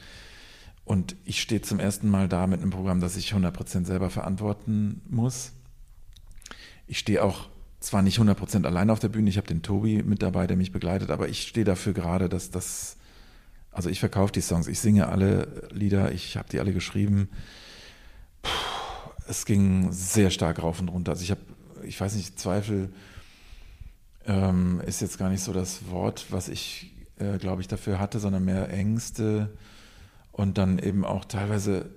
Und 0.86 1.16
ich 1.24 1.42
stehe 1.42 1.62
zum 1.62 1.80
ersten 1.80 2.10
Mal 2.10 2.28
da 2.28 2.48
mit 2.48 2.62
einem 2.62 2.72
Programm, 2.72 3.00
das 3.00 3.16
ich 3.16 3.34
100% 3.34 3.86
selber 3.86 4.10
verantworten 4.10 5.02
muss. 5.10 5.54
Ich 6.88 7.00
stehe 7.00 7.24
auch 7.24 7.48
zwar 7.80 8.02
nicht 8.02 8.20
100% 8.20 8.66
allein 8.66 8.90
auf 8.90 9.00
der 9.00 9.10
Bühne, 9.10 9.30
ich 9.30 9.38
habe 9.38 9.48
den 9.48 9.62
Tobi 9.62 10.04
mit 10.04 10.22
dabei, 10.22 10.48
der 10.48 10.58
mich 10.58 10.72
begleitet, 10.72 11.12
aber 11.12 11.28
ich 11.28 11.44
stehe 11.44 11.66
dafür 11.66 11.94
gerade, 11.94 12.30
dass 12.30 12.50
das, 12.50 12.98
also 13.72 13.90
ich 13.90 14.00
verkaufe 14.00 14.32
die 14.32 14.42
Songs, 14.42 14.68
ich 14.68 14.80
singe 14.80 15.08
alle 15.10 15.70
Lieder, 15.72 16.12
ich 16.12 16.38
habe 16.38 16.50
die 16.50 16.60
alle 16.60 16.74
geschrieben. 16.74 17.30
Puh, 18.42 18.50
es 19.28 19.46
ging 19.46 19.92
sehr 19.92 20.30
stark 20.30 20.62
rauf 20.62 20.80
und 20.80 20.90
runter. 20.90 21.12
Also 21.12 21.24
ich 21.24 21.32
habe, 21.32 21.42
ich 21.84 22.00
weiß 22.00 22.16
nicht, 22.16 22.40
Zweifel 22.40 22.94
ähm, 24.26 24.82
ist 24.86 25.02
jetzt 25.02 25.18
gar 25.18 25.30
nicht 25.30 25.44
so 25.44 25.52
das 25.54 25.90
Wort, 25.90 26.28
was 26.30 26.48
ich, 26.48 26.94
äh, 27.20 27.38
glaube 27.38 27.62
ich, 27.62 27.68
dafür 27.68 28.00
hatte, 28.00 28.20
sondern 28.20 28.46
mehr 28.46 28.70
Ängste 28.70 29.50
und 30.34 30.58
dann 30.58 30.80
eben 30.80 31.06
auch 31.06 31.24
teilweise 31.24 31.90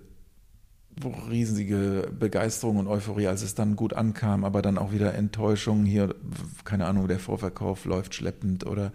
riesige 1.29 2.11
Begeisterung 2.19 2.79
und 2.79 2.87
Euphorie, 2.87 3.27
als 3.27 3.43
es 3.43 3.55
dann 3.55 3.77
gut 3.77 3.93
ankam, 3.93 4.45
aber 4.45 4.63
dann 4.63 4.79
auch 4.79 4.93
wieder 4.93 5.15
Enttäuschung 5.15 5.85
hier, 5.85 6.15
keine 6.65 6.87
Ahnung, 6.87 7.09
der 7.09 7.19
Vorverkauf 7.19 7.85
läuft 7.85 8.15
schleppend 8.15 8.65
oder 8.65 8.93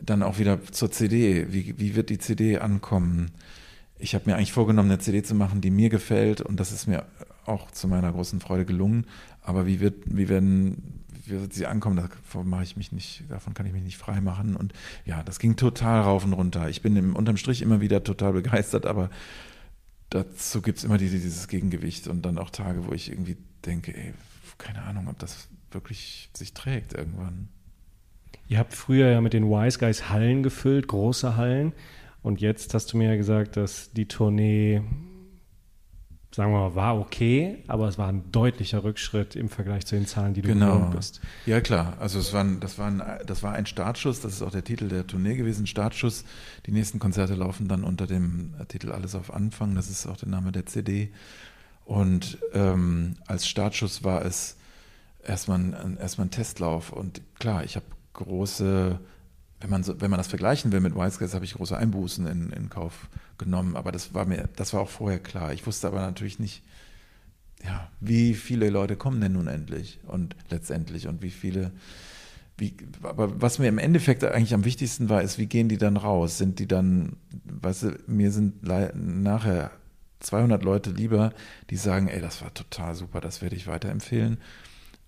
dann 0.00 0.22
auch 0.22 0.38
wieder 0.38 0.62
zur 0.70 0.90
CD. 0.90 1.46
Wie, 1.50 1.78
wie 1.78 1.96
wird 1.96 2.10
die 2.10 2.18
CD 2.18 2.58
ankommen? 2.58 3.32
Ich 3.98 4.14
habe 4.14 4.28
mir 4.28 4.36
eigentlich 4.36 4.52
vorgenommen, 4.52 4.90
eine 4.90 5.00
CD 5.00 5.22
zu 5.22 5.34
machen, 5.34 5.60
die 5.60 5.70
mir 5.70 5.88
gefällt 5.88 6.42
und 6.42 6.60
das 6.60 6.70
ist 6.70 6.86
mir 6.86 7.06
auch 7.46 7.70
zu 7.70 7.88
meiner 7.88 8.12
großen 8.12 8.40
Freude 8.40 8.64
gelungen. 8.64 9.06
Aber 9.42 9.66
wie 9.66 9.80
wird, 9.80 10.02
wie 10.06 10.28
werden, 10.28 11.04
wird 11.28 11.52
sie 11.52 11.66
ankommen? 11.66 11.96
Davon 11.96 12.48
mache 12.48 12.62
ich 12.62 12.76
mich 12.76 12.92
nicht, 12.92 13.24
davon 13.28 13.54
kann 13.54 13.66
ich 13.66 13.72
mich 13.72 13.82
nicht 13.82 13.98
frei 13.98 14.20
machen. 14.20 14.56
Und 14.56 14.72
ja, 15.04 15.22
das 15.22 15.38
ging 15.38 15.56
total 15.56 16.02
rauf 16.02 16.24
und 16.24 16.32
runter. 16.32 16.68
Ich 16.68 16.82
bin 16.82 16.96
im, 16.96 17.16
unterm 17.16 17.36
Strich 17.36 17.62
immer 17.62 17.80
wieder 17.80 18.02
total 18.04 18.32
begeistert, 18.32 18.86
aber 18.86 19.10
dazu 20.10 20.62
gibt 20.62 20.78
es 20.78 20.84
immer 20.84 20.98
diese, 20.98 21.18
dieses 21.18 21.48
Gegengewicht 21.48 22.08
und 22.08 22.22
dann 22.22 22.38
auch 22.38 22.50
Tage, 22.50 22.86
wo 22.86 22.92
ich 22.92 23.10
irgendwie 23.10 23.36
denke, 23.64 23.96
ey, 23.96 24.14
keine 24.58 24.82
Ahnung, 24.82 25.08
ob 25.08 25.18
das 25.18 25.48
wirklich 25.70 26.30
sich 26.34 26.54
trägt 26.54 26.94
irgendwann. 26.94 27.48
Ihr 28.48 28.58
habt 28.58 28.74
früher 28.74 29.10
ja 29.10 29.20
mit 29.20 29.32
den 29.32 29.50
Wise 29.50 29.78
Guys 29.78 30.08
Hallen 30.08 30.42
gefüllt, 30.42 30.86
große 30.88 31.36
Hallen. 31.36 31.72
Und 32.22 32.40
jetzt 32.40 32.74
hast 32.74 32.92
du 32.92 32.96
mir 32.96 33.10
ja 33.10 33.16
gesagt, 33.16 33.56
dass 33.56 33.92
die 33.92 34.06
Tournee 34.06 34.82
sagen 36.36 36.52
wir 36.52 36.68
mal, 36.68 36.74
war 36.74 36.98
okay, 36.98 37.64
aber 37.66 37.88
es 37.88 37.96
war 37.96 38.08
ein 38.08 38.30
deutlicher 38.30 38.84
Rückschritt 38.84 39.36
im 39.36 39.48
Vergleich 39.48 39.86
zu 39.86 39.94
den 39.94 40.06
Zahlen, 40.06 40.34
die 40.34 40.42
du 40.42 40.48
genau. 40.48 40.90
bist. 40.94 41.22
Ja, 41.46 41.62
klar. 41.62 41.94
Also 41.98 42.18
es 42.18 42.34
war 42.34 42.44
ein, 42.44 42.60
das, 42.60 42.78
war 42.78 42.88
ein, 42.88 43.02
das 43.24 43.42
war 43.42 43.54
ein 43.54 43.64
Startschuss, 43.64 44.20
das 44.20 44.34
ist 44.34 44.42
auch 44.42 44.50
der 44.50 44.62
Titel 44.62 44.88
der 44.88 45.06
Tournee 45.06 45.36
gewesen, 45.36 45.66
Startschuss. 45.66 46.24
Die 46.66 46.72
nächsten 46.72 46.98
Konzerte 46.98 47.34
laufen 47.36 47.68
dann 47.68 47.84
unter 47.84 48.06
dem 48.06 48.52
Titel 48.68 48.92
Alles 48.92 49.14
auf 49.14 49.32
Anfang, 49.32 49.74
das 49.74 49.88
ist 49.88 50.06
auch 50.06 50.18
der 50.18 50.28
Name 50.28 50.52
der 50.52 50.66
CD. 50.66 51.10
Und 51.86 52.36
ähm, 52.52 53.16
als 53.26 53.48
Startschuss 53.48 54.04
war 54.04 54.22
es 54.22 54.58
erstmal 55.24 55.58
ein, 55.58 55.96
erstmal 55.96 56.26
ein 56.26 56.32
Testlauf. 56.32 56.92
Und 56.92 57.22
klar, 57.38 57.64
ich 57.64 57.76
habe 57.76 57.86
große 58.12 59.00
wenn 59.60 59.70
man, 59.70 59.82
so, 59.82 60.00
wenn 60.00 60.10
man 60.10 60.18
das 60.18 60.26
vergleichen 60.26 60.72
will 60.72 60.80
mit 60.80 60.94
Wildcats, 60.94 61.34
habe 61.34 61.44
ich 61.44 61.54
große 61.54 61.76
Einbußen 61.76 62.26
in, 62.26 62.50
in 62.50 62.68
Kauf 62.68 63.08
genommen. 63.38 63.76
Aber 63.76 63.92
das 63.92 64.12
war 64.12 64.26
mir, 64.26 64.48
das 64.56 64.74
war 64.74 64.80
auch 64.80 64.88
vorher 64.88 65.18
klar. 65.18 65.52
Ich 65.52 65.66
wusste 65.66 65.86
aber 65.86 66.00
natürlich 66.00 66.38
nicht, 66.38 66.62
ja, 67.64 67.90
wie 68.00 68.34
viele 68.34 68.68
Leute 68.70 68.96
kommen 68.96 69.20
denn 69.20 69.32
nun 69.32 69.46
endlich 69.46 69.98
und 70.06 70.36
letztendlich 70.50 71.08
und 71.08 71.22
wie 71.22 71.30
viele, 71.30 71.72
wie, 72.58 72.76
aber 73.02 73.40
was 73.40 73.58
mir 73.58 73.68
im 73.68 73.78
Endeffekt 73.78 74.24
eigentlich 74.24 74.54
am 74.54 74.64
wichtigsten 74.64 75.08
war, 75.08 75.22
ist, 75.22 75.38
wie 75.38 75.46
gehen 75.46 75.68
die 75.68 75.78
dann 75.78 75.96
raus? 75.96 76.36
Sind 76.38 76.58
die 76.58 76.68
dann, 76.68 77.16
weißt 77.44 77.82
du, 77.84 77.98
mir 78.06 78.30
sind 78.30 78.62
nachher 78.62 79.70
200 80.20 80.62
Leute 80.62 80.90
lieber, 80.90 81.32
die 81.70 81.76
sagen, 81.76 82.08
ey, 82.08 82.20
das 82.20 82.42
war 82.42 82.52
total 82.52 82.94
super, 82.94 83.20
das 83.20 83.42
werde 83.42 83.56
ich 83.56 83.66
weiterempfehlen, 83.66 84.38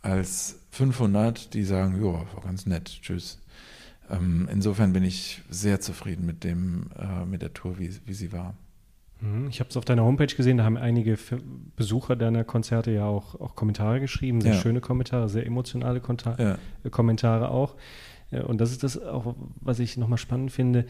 als 0.03 0.59
500, 0.71 1.55
die 1.55 1.65
sagen, 1.65 1.97
ja, 1.97 2.13
war 2.13 2.43
ganz 2.45 2.67
nett, 2.67 2.99
tschüss. 3.03 3.39
Ähm, 4.11 4.49
insofern 4.51 4.93
bin 4.93 5.05
ich 5.05 5.43
sehr 5.51 5.81
zufrieden 5.81 6.27
mit 6.27 6.45
dem, 6.45 6.91
äh, 6.99 7.25
mit 7.25 7.43
der 7.43 7.53
Tour, 7.53 7.79
wie, 7.79 7.91
wie 8.07 8.15
sie 8.15 8.33
war. 8.33 8.55
Mhm. 9.21 9.49
Ich 9.49 9.61
habe 9.61 9.71
es 9.71 9.77
auf 9.77 9.85
deiner 9.85 10.05
Homepage 10.05 10.35
gesehen, 10.35 10.59
da 10.59 10.65
haben 10.65 10.77
einige 10.77 11.19
Besucher 11.77 12.17
deiner 12.17 12.45
Konzerte 12.45 12.91
ja 12.91 13.05
auch, 13.05 13.41
auch 13.41 13.55
Kommentare 13.55 14.01
geschrieben, 14.01 14.41
sehr 14.41 14.55
ja. 14.55 14.61
schöne 14.61 14.81
Kommentare, 14.81 15.29
sehr 15.29 15.47
emotionale 15.47 16.01
Konta 16.01 16.37
ja. 16.39 16.59
Äh, 16.85 16.91
Kommentare 16.91 17.51
auch. 17.51 17.77
Äh, 18.31 18.43
und 18.43 18.61
das 18.61 18.71
ist 18.71 18.83
das 18.83 19.01
auch, 19.01 19.35
was 19.61 19.79
ich 19.79 19.97
nochmal 19.97 20.19
spannend 20.19 20.53
finde. 20.53 20.87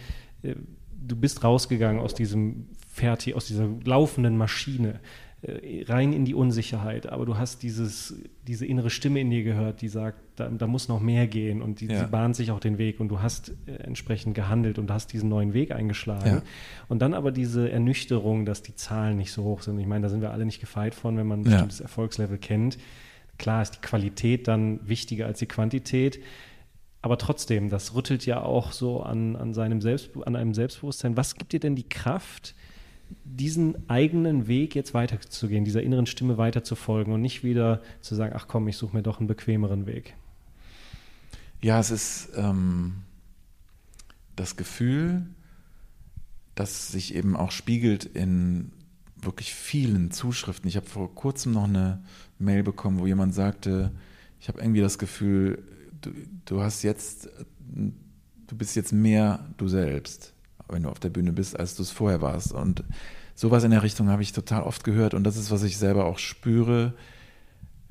Du 1.01 1.17
bist 1.17 1.43
rausgegangen 1.43 2.01
aus 2.01 2.15
diesem 2.15 2.67
Fertig, 2.87 3.35
aus 3.35 3.47
dieser 3.47 3.69
laufenden 3.85 4.37
Maschine 4.37 5.01
rein 5.41 6.13
in 6.13 6.25
die 6.25 6.35
Unsicherheit, 6.35 7.07
aber 7.07 7.25
du 7.25 7.39
hast 7.39 7.63
dieses, 7.63 8.17
diese 8.49 8.67
innere 8.67 8.91
Stimme 8.91 9.21
in 9.21 9.31
dir 9.31 9.45
gehört, 9.45 9.83
die 9.83 9.89
sagt, 9.89 10.19
da, 10.35 10.49
da 10.49 10.67
muss 10.67 10.89
noch 10.89 11.01
mehr 11.01 11.29
gehen 11.29 11.63
und 11.63 11.81
die, 11.81 11.87
ja. 11.87 12.05
die, 12.05 12.11
bahnt 12.11 12.35
sich 12.35 12.51
auch 12.51 12.59
den 12.59 12.77
Weg 12.77 12.99
und 12.99 13.09
du 13.09 13.23
hast 13.23 13.55
äh, 13.67 13.75
entsprechend 13.75 14.35
gehandelt 14.35 14.81
und 14.81 14.91
hast 14.91 15.13
diesen 15.13 15.29
neuen 15.29 15.55
Weg 15.55 15.71
eingeschlagen. 15.71 16.27
Ja. 16.27 16.43
Und 16.89 17.03
dann 17.03 17.15
aber 17.15 17.31
diese 17.31 17.71
Ernüchterung, 17.71 18.47
dass 18.47 18.63
die 18.65 18.75
Zahlen 18.75 19.17
nicht 19.17 19.31
so 19.31 19.45
hoch 19.45 19.63
sind. 19.63 19.79
Ich 19.79 19.87
meine, 19.87 20.03
da 20.03 20.09
sind 20.09 20.23
wir 20.23 20.33
alle 20.33 20.45
nicht 20.45 20.61
gefeit 20.61 20.97
von, 20.97 21.17
wenn 21.17 21.27
man 21.29 21.41
ein 21.41 21.45
ja. 21.45 21.51
bestimmtes 21.51 21.81
Erfolgslevel 21.81 22.39
kennt. 22.39 22.77
Klar 23.39 23.63
ist 23.63 23.77
die 23.77 23.81
Qualität 23.81 24.49
dann 24.49 24.81
wichtiger 24.89 25.27
als 25.27 25.39
die 25.39 25.47
Quantität. 25.47 26.19
Aber 27.01 27.17
trotzdem, 27.17 27.71
das 27.71 27.95
rüttelt 27.95 28.27
ja 28.27 28.43
auch 28.43 28.73
so 28.73 29.03
an, 29.03 29.37
an, 29.37 29.55
seinem 29.55 29.81
Selbst, 29.81 30.11
an 30.25 30.35
einem 30.35 30.53
Selbstbewusstsein. 30.53 31.17
Was 31.17 31.37
gibt 31.37 31.53
dir 31.53 31.61
denn 31.61 31.77
die 31.77 31.89
Kraft, 31.89 32.57
diesen 33.25 33.89
eigenen 33.89 34.49
Weg 34.49 34.75
jetzt 34.75 34.95
weiterzugehen, 34.95 35.65
dieser 35.65 35.83
inneren 35.83 36.07
Stimme 36.07 36.39
weiterzufolgen 36.39 37.13
und 37.13 37.21
nicht 37.21 37.45
wieder 37.45 37.83
zu 38.01 38.15
sagen, 38.15 38.35
ach 38.37 38.49
komm, 38.49 38.69
ich 38.69 38.77
suche 38.77 38.97
mir 38.97 39.03
doch 39.03 39.19
einen 39.19 39.29
bequemeren 39.29 39.87
Weg? 39.87 40.15
Ja, 41.61 41.81
es 41.81 41.91
ist 41.91 42.31
ähm, 42.37 43.03
das 44.37 44.57
Gefühl, 44.57 45.27
das 46.55 46.89
sich 46.89 47.15
eben 47.15 47.37
auch 47.37 47.51
spiegelt 47.51 48.05
in 48.05 48.73
wirklich 49.21 49.55
vielen 49.55 50.11
Zuschriften. 50.11 50.69
Ich 50.69 50.77
habe 50.77 50.87
vor 50.87 51.15
kurzem 51.15 51.53
noch 51.53 51.65
eine 51.65 52.03
Mail 52.39 52.63
bekommen, 52.63 52.99
wo 52.99 53.07
jemand 53.07 53.35
sagte, 53.35 53.93
ich 54.41 54.49
habe 54.49 54.61
irgendwie 54.61 54.81
das 54.81 54.99
Gefühl, 54.99 55.63
du, 56.01 56.13
du 56.45 56.61
hast 56.61 56.83
jetzt, 56.83 57.29
du 57.67 58.57
bist 58.57 58.77
jetzt 58.77 58.93
mehr 58.93 59.49
du 59.57 59.67
selbst 59.69 60.35
wenn 60.69 60.83
du 60.83 60.91
auf 60.91 61.01
der 61.01 61.11
Bühne 61.11 61.33
bist, 61.33 61.59
als 61.59 61.77
du 61.77 61.83
es 61.83 61.91
vorher 61.91 62.21
warst. 62.21 62.53
Und 62.53 62.85
sowas 63.35 63.65
in 63.65 63.71
der 63.71 63.83
Richtung 63.83 64.09
habe 64.09 64.23
ich 64.23 64.33
total 64.33 64.63
oft 64.63 64.85
gehört 64.85 65.15
und 65.15 65.25
das 65.25 65.37
ist, 65.37 65.51
was 65.51 65.63
ich 65.63 65.79
selber 65.79 66.07
auch 66.07 66.19
spüre. 66.19 66.95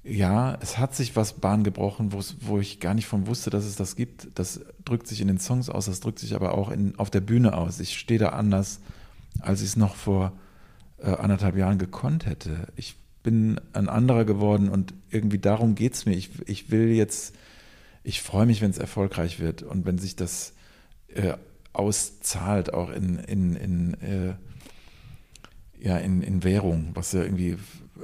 Ja, 0.03 0.57
es 0.61 0.77
hat 0.77 0.95
sich 0.95 1.15
was 1.15 1.33
Bahn 1.33 1.63
gebrochen, 1.63 2.13
wo 2.13 2.59
ich 2.59 2.79
gar 2.79 2.93
nicht 2.93 3.07
von 3.07 3.27
wusste, 3.27 3.49
dass 3.49 3.65
es 3.65 3.75
das 3.75 3.95
gibt. 3.95 4.29
Das 4.35 4.61
drückt 4.85 5.07
sich 5.07 5.19
in 5.19 5.27
den 5.27 5.39
Songs 5.39 5.69
aus, 5.69 5.87
das 5.87 5.99
drückt 5.99 6.19
sich 6.19 6.35
aber 6.35 6.53
auch 6.53 6.69
in, 6.69 6.97
auf 6.97 7.09
der 7.09 7.21
Bühne 7.21 7.57
aus. 7.57 7.79
Ich 7.79 7.97
stehe 7.97 8.19
da 8.19 8.29
anders, 8.29 8.79
als 9.41 9.61
ich 9.61 9.67
es 9.67 9.75
noch 9.75 9.95
vor 9.95 10.33
äh, 10.99 11.11
anderthalb 11.11 11.57
Jahren 11.57 11.77
gekonnt 11.77 12.25
hätte. 12.25 12.67
Ich 12.75 12.95
bin 13.23 13.59
ein 13.73 13.89
anderer 13.89 14.23
geworden 14.23 14.69
und 14.69 14.93
irgendwie 15.09 15.39
darum 15.39 15.75
geht 15.75 15.93
es 15.93 16.05
mir. 16.05 16.15
Ich, 16.15 16.29
ich 16.45 16.71
will 16.71 16.89
jetzt, 16.89 17.35
ich 18.03 18.21
freue 18.21 18.45
mich, 18.45 18.61
wenn 18.61 18.71
es 18.71 18.77
erfolgreich 18.77 19.39
wird 19.39 19.63
und 19.63 19.85
wenn 19.85 19.97
sich 19.97 20.15
das 20.15 20.53
äh, 21.09 21.33
auszahlt, 21.77 22.73
auch 22.73 22.89
in, 22.89 23.19
in, 23.19 23.55
in, 23.55 23.93
äh, 24.01 24.33
ja, 25.79 25.97
in, 25.97 26.21
in 26.21 26.43
Währung, 26.43 26.91
was 26.93 27.11
ja 27.11 27.23
irgendwie 27.23 27.57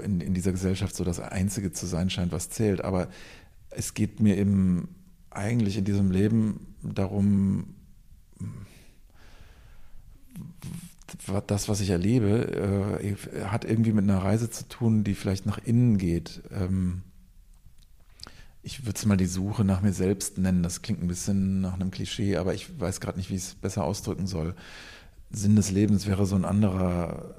in, 0.04 0.22
in 0.22 0.34
dieser 0.34 0.52
Gesellschaft 0.52 0.96
so 0.96 1.04
das 1.04 1.20
Einzige 1.20 1.72
zu 1.72 1.86
sein 1.86 2.10
scheint, 2.10 2.32
was 2.32 2.50
zählt. 2.50 2.84
Aber 2.84 3.08
es 3.70 3.94
geht 3.94 4.20
mir 4.20 4.38
eben 4.38 4.90
eigentlich 5.32 5.78
in 5.78 5.86
diesem 5.86 6.12
Leben 6.12 6.76
darum, 6.84 7.76
das, 11.48 11.70
was 11.70 11.80
ich 11.80 11.90
erlebe, 11.90 12.98
äh, 13.02 13.16
hat 13.46 13.66
irgendwie 13.66 13.94
mit 13.94 14.04
einer 14.04 14.24
Reise 14.24 14.50
zu 14.50 14.68
tun, 14.68 15.04
die 15.04 15.16
vielleicht 15.16 15.46
nach 15.46 15.60
innen 15.64 15.98
geht. 15.98 16.42
Ähm, 16.52 17.02
ich 18.64 18.86
würde 18.86 18.98
es 18.98 19.06
mal 19.06 19.18
die 19.18 19.26
Suche 19.26 19.66
nach 19.66 19.82
mir 19.82 19.94
selbst 19.94 20.38
nennen. 20.38 20.64
Das 20.64 20.82
klingt 20.82 21.04
ein 21.04 21.08
bisschen 21.08 21.60
nach 21.62 21.74
einem 21.74 21.92
Klischee, 21.92 22.38
aber 22.38 22.54
ich 22.54 22.80
weiß 22.80 23.02
gerade 23.02 23.18
nicht, 23.18 23.30
wie 23.30 23.36
ich 23.36 23.44
es 23.44 23.56
besser 23.56 23.84
ausdrücken 23.84 24.26
soll. 24.26 24.56
Sinn 25.30 25.56
des 25.56 25.70
Lebens 25.72 26.08
wäre 26.08 26.26
so 26.26 26.36
ein 26.36 26.46
anderer 26.46 27.36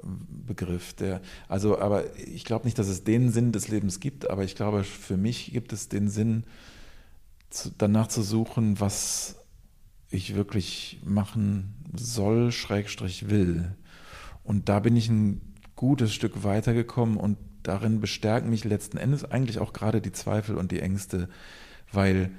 Begriff. 0.46 0.92
Der, 0.94 1.22
also, 1.48 1.78
aber 1.78 2.04
ich 2.18 2.44
glaube 2.44 2.66
nicht, 2.66 2.78
dass 2.78 2.88
es 2.88 3.04
den 3.04 3.30
Sinn 3.30 3.52
des 3.52 3.68
Lebens 3.68 4.00
gibt, 4.00 4.28
aber 4.28 4.44
ich 4.44 4.54
glaube, 4.54 4.84
für 4.84 5.16
mich 5.16 5.52
gibt 5.52 5.72
es 5.72 5.88
den 5.88 6.10
Sinn, 6.10 6.44
zu, 7.48 7.70
danach 7.78 8.08
zu 8.08 8.22
suchen, 8.22 8.80
was 8.80 9.36
ich 10.10 10.34
wirklich 10.34 11.00
machen 11.04 11.74
soll, 11.94 12.52
Schrägstrich 12.52 13.30
will. 13.30 13.74
Und 14.42 14.68
da 14.68 14.80
bin 14.80 14.96
ich 14.96 15.08
ein 15.08 15.40
gutes 15.74 16.12
Stück 16.12 16.44
weitergekommen 16.44 17.16
und 17.16 17.38
darin 17.64 18.00
bestärken 18.00 18.50
mich 18.50 18.64
letzten 18.64 18.96
Endes 18.96 19.24
eigentlich 19.24 19.58
auch 19.58 19.72
gerade 19.72 20.00
die 20.00 20.12
Zweifel 20.12 20.56
und 20.56 20.70
die 20.70 20.80
Ängste, 20.80 21.28
weil 21.92 22.30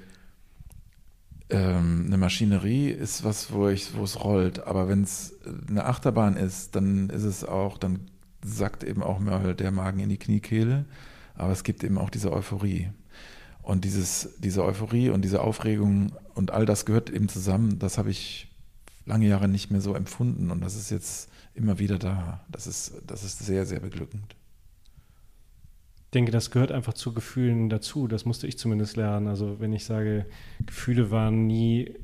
ähm, 1.50 2.04
eine 2.06 2.16
Maschinerie 2.16 2.88
ist 2.88 3.24
was, 3.24 3.52
wo 3.52 3.68
ich, 3.68 3.96
wo 3.96 4.04
es 4.04 4.24
rollt, 4.24 4.66
aber 4.66 4.88
wenn 4.88 5.02
es 5.02 5.34
eine 5.68 5.84
Achterbahn 5.84 6.36
ist, 6.36 6.74
dann 6.74 7.10
ist 7.10 7.24
es 7.24 7.44
auch, 7.44 7.76
dann 7.76 8.10
sackt 8.44 8.84
eben 8.84 9.02
auch 9.02 9.18
mal 9.18 9.54
der 9.54 9.72
Magen 9.72 10.00
in 10.00 10.08
die 10.08 10.18
Kniekehle, 10.18 10.86
aber 11.34 11.52
es 11.52 11.64
gibt 11.64 11.84
eben 11.84 11.98
auch 11.98 12.10
diese 12.10 12.32
Euphorie. 12.32 12.88
Und 13.62 13.84
dieses, 13.84 14.30
diese 14.38 14.64
Euphorie 14.64 15.10
und 15.10 15.22
diese 15.22 15.40
Aufregung 15.40 16.12
und 16.34 16.52
all 16.52 16.66
das 16.66 16.86
gehört 16.86 17.10
eben 17.10 17.28
zusammen, 17.28 17.80
das 17.80 17.98
habe 17.98 18.10
ich 18.10 18.54
lange 19.06 19.26
Jahre 19.26 19.48
nicht 19.48 19.72
mehr 19.72 19.80
so 19.80 19.94
empfunden. 19.94 20.52
Und 20.52 20.60
das 20.60 20.76
ist 20.76 20.90
jetzt 20.90 21.30
immer 21.54 21.80
wieder 21.80 21.98
da. 21.98 22.44
Das 22.48 22.68
ist, 22.68 22.92
das 23.08 23.24
ist 23.24 23.40
sehr, 23.40 23.66
sehr 23.66 23.80
beglückend 23.80 24.36
denke, 26.14 26.30
das 26.30 26.50
gehört 26.50 26.72
einfach 26.72 26.94
zu 26.94 27.12
Gefühlen 27.12 27.68
dazu. 27.68 28.06
Das 28.06 28.24
musste 28.24 28.46
ich 28.46 28.58
zumindest 28.58 28.96
lernen. 28.96 29.26
Also 29.26 29.60
wenn 29.60 29.72
ich 29.72 29.84
sage, 29.84 30.26
Gefühle 30.64 31.10
waren 31.10 31.46
nie 31.46 31.82
äh, 31.82 31.94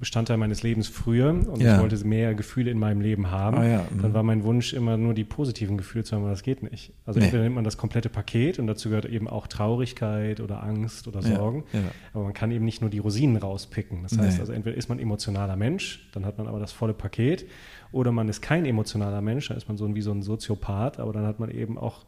Bestandteil 0.00 0.38
meines 0.38 0.62
Lebens 0.62 0.88
früher 0.88 1.30
und 1.30 1.60
ja. 1.60 1.76
ich 1.76 1.80
wollte 1.80 2.02
mehr 2.06 2.34
Gefühle 2.34 2.70
in 2.70 2.78
meinem 2.78 3.00
Leben 3.00 3.30
haben, 3.30 3.58
ah, 3.58 3.64
ja. 3.64 3.86
mhm. 3.90 4.02
dann 4.02 4.14
war 4.14 4.22
mein 4.22 4.42
Wunsch 4.42 4.72
immer 4.72 4.96
nur 4.96 5.14
die 5.14 5.24
positiven 5.24 5.76
Gefühle 5.76 6.02
zu 6.02 6.16
haben, 6.16 6.22
aber 6.22 6.30
das 6.30 6.42
geht 6.42 6.62
nicht. 6.62 6.92
Also 7.04 7.20
nee. 7.20 7.26
entweder 7.26 7.44
nimmt 7.44 7.56
man 7.56 7.64
das 7.64 7.76
komplette 7.76 8.08
Paket 8.08 8.58
und 8.58 8.66
dazu 8.66 8.88
gehört 8.88 9.04
eben 9.04 9.28
auch 9.28 9.46
Traurigkeit 9.46 10.40
oder 10.40 10.62
Angst 10.62 11.06
oder 11.06 11.22
Sorgen, 11.22 11.64
ja. 11.72 11.80
aber 12.14 12.24
man 12.24 12.32
kann 12.32 12.50
eben 12.50 12.64
nicht 12.64 12.80
nur 12.80 12.90
die 12.90 12.98
Rosinen 12.98 13.36
rauspicken. 13.36 14.02
Das 14.02 14.16
heißt 14.16 14.36
nee. 14.36 14.40
also 14.40 14.52
entweder 14.52 14.76
ist 14.76 14.88
man 14.88 14.98
emotionaler 14.98 15.56
Mensch, 15.56 16.08
dann 16.12 16.24
hat 16.24 16.38
man 16.38 16.48
aber 16.48 16.58
das 16.58 16.72
volle 16.72 16.94
Paket, 16.94 17.46
oder 17.92 18.10
man 18.10 18.28
ist 18.28 18.40
kein 18.40 18.64
emotionaler 18.64 19.20
Mensch, 19.20 19.48
dann 19.48 19.58
ist 19.58 19.68
man 19.68 19.76
so 19.76 19.94
wie 19.94 20.00
so 20.00 20.10
ein 20.10 20.22
Soziopath, 20.22 20.98
aber 20.98 21.12
dann 21.12 21.26
hat 21.26 21.38
man 21.38 21.50
eben 21.50 21.76
auch 21.76 22.06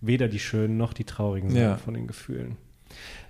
weder 0.00 0.28
die 0.28 0.38
schönen 0.38 0.76
noch 0.76 0.92
die 0.92 1.04
traurigen 1.04 1.50
Seiten 1.50 1.62
ja. 1.62 1.76
von 1.76 1.94
den 1.94 2.06
Gefühlen. 2.06 2.56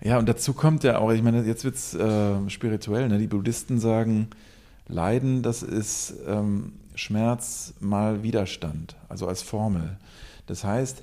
Ja, 0.02 0.18
und 0.18 0.28
dazu 0.28 0.52
kommt 0.52 0.84
ja 0.84 0.98
auch, 0.98 1.10
ich 1.12 1.22
meine, 1.22 1.42
jetzt 1.44 1.64
wird 1.64 1.76
es 1.76 1.94
äh, 1.94 2.50
spirituell, 2.50 3.08
ne? 3.08 3.18
die 3.18 3.26
Buddhisten 3.26 3.78
sagen, 3.78 4.28
Leiden, 4.88 5.42
das 5.42 5.62
ist 5.62 6.14
ähm, 6.26 6.74
Schmerz 6.94 7.74
mal 7.80 8.22
Widerstand, 8.22 8.96
also 9.08 9.26
als 9.26 9.42
Formel. 9.42 9.98
Das 10.46 10.64
heißt, 10.64 11.02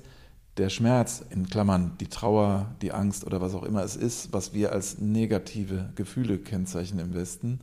der 0.56 0.68
Schmerz, 0.68 1.24
in 1.30 1.48
Klammern 1.48 1.92
die 2.00 2.06
Trauer, 2.06 2.70
die 2.80 2.92
Angst 2.92 3.26
oder 3.26 3.40
was 3.40 3.54
auch 3.54 3.64
immer 3.64 3.82
es 3.82 3.96
ist, 3.96 4.32
was 4.32 4.54
wir 4.54 4.72
als 4.72 4.98
negative 4.98 5.90
Gefühle 5.96 6.38
kennzeichnen 6.38 7.06
im 7.06 7.14
Westen, 7.14 7.60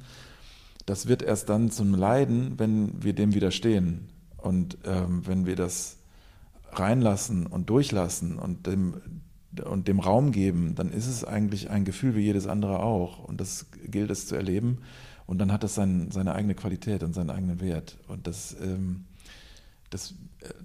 das 0.85 1.07
wird 1.07 1.21
erst 1.21 1.49
dann 1.49 1.71
zum 1.71 1.95
Leiden, 1.95 2.59
wenn 2.59 3.01
wir 3.01 3.13
dem 3.13 3.33
widerstehen 3.33 4.09
und 4.37 4.77
ähm, 4.83 5.25
wenn 5.25 5.45
wir 5.45 5.55
das 5.55 5.97
reinlassen 6.71 7.45
und 7.47 7.69
durchlassen 7.69 8.37
und 8.37 8.67
dem, 8.67 9.01
und 9.63 9.87
dem 9.87 9.99
Raum 9.99 10.31
geben, 10.31 10.75
dann 10.75 10.91
ist 10.91 11.07
es 11.07 11.23
eigentlich 11.23 11.69
ein 11.69 11.85
Gefühl 11.85 12.15
wie 12.15 12.21
jedes 12.21 12.47
andere 12.47 12.79
auch. 12.79 13.19
Und 13.19 13.41
das 13.41 13.67
gilt 13.85 14.11
es 14.11 14.27
zu 14.27 14.35
erleben. 14.35 14.79
Und 15.25 15.39
dann 15.39 15.51
hat 15.51 15.63
es 15.63 15.75
sein, 15.75 16.11
seine 16.11 16.33
eigene 16.33 16.55
Qualität 16.55 17.03
und 17.03 17.13
seinen 17.13 17.29
eigenen 17.29 17.59
Wert. 17.61 17.97
Und 18.07 18.27
das, 18.27 18.55
ähm, 18.61 19.05
das 19.89 20.13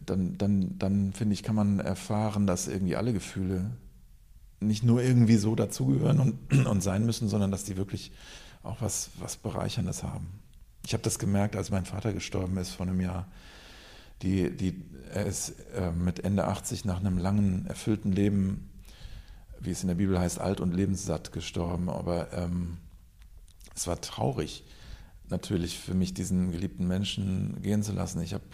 dann, 0.05 0.39
dann, 0.39 0.79
dann 0.79 1.13
finde 1.13 1.35
ich, 1.35 1.43
kann 1.43 1.57
man 1.57 1.81
erfahren, 1.81 2.47
dass 2.47 2.69
irgendwie 2.69 2.97
alle 2.97 3.13
Gefühle 3.13 3.71
nicht 4.61 4.83
nur 4.85 5.03
irgendwie 5.03 5.37
so 5.37 5.55
dazugehören 5.55 6.21
und, 6.21 6.67
und 6.67 6.83
sein 6.83 7.05
müssen, 7.05 7.29
sondern 7.29 7.51
dass 7.51 7.65
die 7.65 7.77
wirklich 7.77 8.13
auch 8.63 8.81
was, 8.81 9.11
was 9.19 9.37
Bereicherndes 9.37 10.03
haben. 10.03 10.27
Ich 10.85 10.93
habe 10.93 11.03
das 11.03 11.19
gemerkt, 11.19 11.57
als 11.57 11.71
mein 11.71 11.85
Vater 11.85 12.13
gestorben 12.13 12.57
ist 12.57 12.71
vor 12.71 12.87
einem 12.87 13.01
Jahr 13.01 13.27
die, 14.23 14.51
die, 14.57 14.83
er 15.13 15.27
ist 15.27 15.55
äh, 15.75 15.91
mit 15.93 16.21
Ende 16.21 16.47
80 16.47 16.85
nach 16.85 17.01
einem 17.01 17.19
langen, 17.19 17.67
erfüllten 17.67 18.13
Leben, 18.13 18.71
wie 19.61 19.71
es 19.71 19.83
in 19.83 19.89
der 19.89 19.95
Bibel 19.95 20.19
heißt, 20.19 20.39
alt 20.39 20.61
und 20.61 20.75
lebenssatt 20.75 21.33
gestorben. 21.33 21.89
Aber 21.89 22.33
ähm, 22.33 22.79
es 23.75 23.87
war 23.87 24.01
traurig, 24.01 24.65
natürlich 25.29 25.79
für 25.79 25.95
mich 25.95 26.15
diesen 26.15 26.53
geliebten 26.53 26.87
Menschen 26.87 27.61
gehen 27.63 27.83
zu 27.83 27.93
lassen. 27.93 28.21
Ich 28.21 28.35
habe 28.35 28.45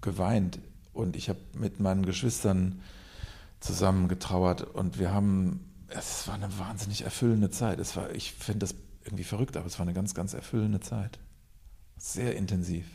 geweint 0.00 0.58
und 0.92 1.16
ich 1.16 1.28
habe 1.28 1.40
mit 1.54 1.80
meinen 1.80 2.04
Geschwistern 2.04 2.80
zusammen 3.60 4.08
getrauert 4.08 4.62
und 4.62 4.98
wir 4.98 5.12
haben, 5.12 5.64
es 5.88 6.28
war 6.28 6.34
eine 6.34 6.58
wahnsinnig 6.58 7.02
erfüllende 7.02 7.50
Zeit. 7.50 7.78
Es 7.78 7.96
war, 7.96 8.14
ich 8.14 8.32
finde 8.32 8.60
das 8.60 8.74
irgendwie 9.04 9.24
verrückt, 9.24 9.56
aber 9.56 9.66
es 9.66 9.78
war 9.78 9.86
eine 9.86 9.94
ganz, 9.94 10.14
ganz 10.14 10.34
erfüllende 10.34 10.80
Zeit. 10.80 11.18
Sehr 11.96 12.36
intensiv. 12.36 12.86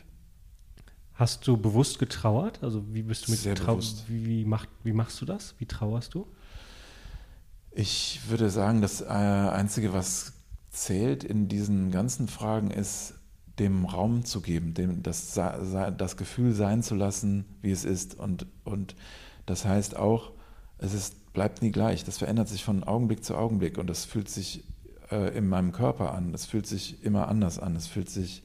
Hast 1.15 1.47
du 1.47 1.57
bewusst 1.57 1.99
getrauert? 1.99 2.63
Also 2.63 2.83
wie 2.93 3.03
bist 3.03 3.27
du 3.27 3.31
mit 3.31 3.39
Sehr 3.39 3.55
Trau 3.55 3.73
bewusst. 3.73 4.05
Wie, 4.07 4.25
wie, 4.25 4.45
mach, 4.45 4.65
wie 4.83 4.93
machst 4.93 5.21
du 5.21 5.25
das? 5.25 5.55
Wie 5.59 5.65
trauerst 5.65 6.13
du? 6.13 6.27
Ich 7.71 8.21
würde 8.29 8.49
sagen, 8.49 8.81
das 8.81 9.01
äh, 9.01 9.05
Einzige, 9.05 9.93
was 9.93 10.33
zählt 10.71 11.23
in 11.23 11.47
diesen 11.47 11.91
ganzen 11.91 12.27
Fragen, 12.27 12.71
ist, 12.71 13.15
dem 13.59 13.85
Raum 13.85 14.25
zu 14.25 14.41
geben, 14.41 14.73
dem 14.73 15.03
das, 15.03 15.33
das 15.33 16.17
Gefühl 16.17 16.53
sein 16.53 16.81
zu 16.81 16.95
lassen, 16.95 17.45
wie 17.61 17.71
es 17.71 17.85
ist. 17.85 18.15
Und, 18.15 18.47
und 18.63 18.95
das 19.45 19.65
heißt 19.65 19.95
auch, 19.95 20.31
es 20.79 20.93
ist, 20.93 21.33
bleibt 21.33 21.61
nie 21.61 21.71
gleich. 21.71 22.03
Das 22.03 22.17
verändert 22.17 22.47
sich 22.47 22.63
von 22.63 22.83
Augenblick 22.83 23.23
zu 23.23 23.35
Augenblick 23.35 23.77
und 23.77 23.87
das 23.87 24.05
fühlt 24.05 24.29
sich 24.29 24.63
äh, 25.11 25.37
in 25.37 25.47
meinem 25.47 25.71
Körper 25.71 26.13
an. 26.13 26.31
Das 26.31 26.45
fühlt 26.45 26.65
sich 26.65 27.03
immer 27.03 27.27
anders 27.27 27.59
an. 27.59 27.75
Es 27.75 27.87
fühlt 27.87 28.09
sich 28.09 28.43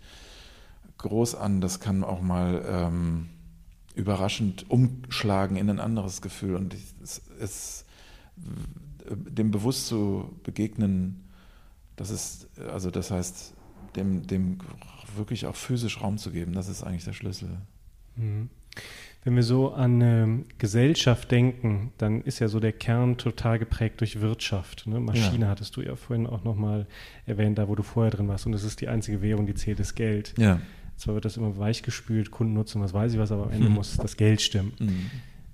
groß 0.98 1.34
an, 1.36 1.60
das 1.60 1.80
kann 1.80 2.04
auch 2.04 2.20
mal 2.20 2.64
ähm, 2.68 3.28
überraschend 3.94 4.70
umschlagen 4.70 5.56
in 5.56 5.70
ein 5.70 5.80
anderes 5.80 6.22
Gefühl. 6.22 6.56
Und 6.56 6.74
es, 7.02 7.22
es, 7.40 7.84
dem 9.06 9.50
bewusst 9.50 9.86
zu 9.86 10.38
begegnen, 10.42 11.24
das 11.96 12.10
ist, 12.10 12.48
also 12.70 12.90
das 12.90 13.10
heißt, 13.10 13.54
dem, 13.96 14.26
dem 14.26 14.58
wirklich 15.16 15.46
auch 15.46 15.56
physisch 15.56 16.00
Raum 16.00 16.18
zu 16.18 16.30
geben, 16.30 16.52
das 16.52 16.68
ist 16.68 16.82
eigentlich 16.82 17.04
der 17.04 17.12
Schlüssel. 17.12 17.48
Mhm. 18.16 18.50
Wenn 19.24 19.34
wir 19.34 19.42
so 19.42 19.72
an 19.72 20.00
äh, 20.00 20.26
Gesellschaft 20.58 21.30
denken, 21.30 21.92
dann 21.98 22.22
ist 22.22 22.38
ja 22.38 22.48
so 22.48 22.60
der 22.60 22.72
Kern 22.72 23.18
total 23.18 23.58
geprägt 23.58 24.00
durch 24.00 24.20
Wirtschaft. 24.20 24.86
Ne? 24.86 25.00
Maschine 25.00 25.46
ja. 25.46 25.50
hattest 25.50 25.76
du 25.76 25.82
ja 25.82 25.96
vorhin 25.96 26.26
auch 26.26 26.44
nochmal 26.44 26.86
erwähnt, 27.26 27.58
da 27.58 27.68
wo 27.68 27.74
du 27.74 27.82
vorher 27.82 28.12
drin 28.12 28.28
warst. 28.28 28.46
Und 28.46 28.54
es 28.54 28.62
ist 28.62 28.80
die 28.80 28.88
einzige 28.88 29.20
Währung, 29.20 29.46
die 29.46 29.54
zählt, 29.54 29.80
ist 29.80 29.96
Geld. 29.96 30.34
Ja. 30.38 30.60
Zwar 30.98 31.14
wird 31.14 31.24
das 31.24 31.36
immer 31.36 31.56
weichgespült, 31.56 32.30
Kundennutzung, 32.32 32.82
was 32.82 32.92
weiß 32.92 33.12
ich 33.12 33.18
was, 33.18 33.32
aber 33.32 33.44
am 33.44 33.52
Ende 33.52 33.68
mhm. 33.68 33.76
muss 33.76 33.96
das 33.96 34.16
Geld 34.16 34.42
stimmen. 34.42 34.72
Mhm. 34.78 35.10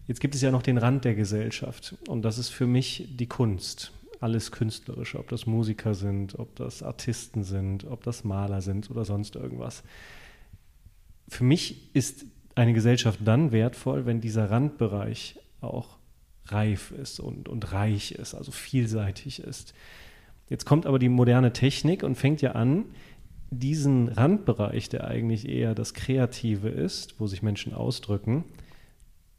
Jetzt 0.07 0.21
gibt 0.21 0.35
es 0.35 0.41
ja 0.41 0.51
noch 0.51 0.63
den 0.63 0.79
Rand 0.79 1.05
der 1.05 1.15
Gesellschaft 1.15 1.97
und 2.09 2.23
das 2.23 2.39
ist 2.39 2.49
für 2.49 2.67
mich 2.67 3.09
die 3.11 3.27
Kunst. 3.27 3.93
Alles 4.21 4.53
Künstlerische, 4.53 5.19
ob 5.19 5.29
das 5.29 5.45
Musiker 5.45 5.95
sind, 5.95 6.39
ob 6.39 6.57
das 6.57 6.83
Artisten 6.83 7.45
sind, 7.45 7.85
ob 7.85 8.03
das 8.05 8.25
Maler 8.25 8.63
sind 8.63 8.91
oder 8.91 9.05
sonst 9.05 9.37
irgendwas. 9.37 9.83
Für 11.29 11.45
mich 11.45 11.95
ist 11.95 12.25
eine 12.55 12.73
Gesellschaft 12.73 13.21
dann 13.23 13.53
wertvoll, 13.53 14.07
wenn 14.07 14.21
dieser 14.21 14.51
Randbereich 14.51 15.39
auch 15.61 15.99
reif 16.47 16.91
ist 16.91 17.21
und, 17.21 17.49
und 17.49 17.73
reich 17.73 18.13
ist, 18.13 18.35
also 18.35 18.51
vielseitig 18.51 19.41
ist. 19.41 19.75
Jetzt 20.49 20.65
kommt 20.65 20.87
aber 20.87 20.99
die 20.99 21.09
moderne 21.09 21.53
Technik 21.53 22.03
und 22.03 22.17
fängt 22.17 22.43
ja 22.43 22.53
an, 22.53 22.85
diesen 23.59 24.09
Randbereich, 24.09 24.89
der 24.89 25.07
eigentlich 25.07 25.49
eher 25.49 25.75
das 25.75 25.95
Kreative 25.95 26.69
ist, 26.69 27.21
wo 27.21 27.27
sich 27.27 27.43
Menschen 27.43 27.75
ausdrücken, 27.75 28.45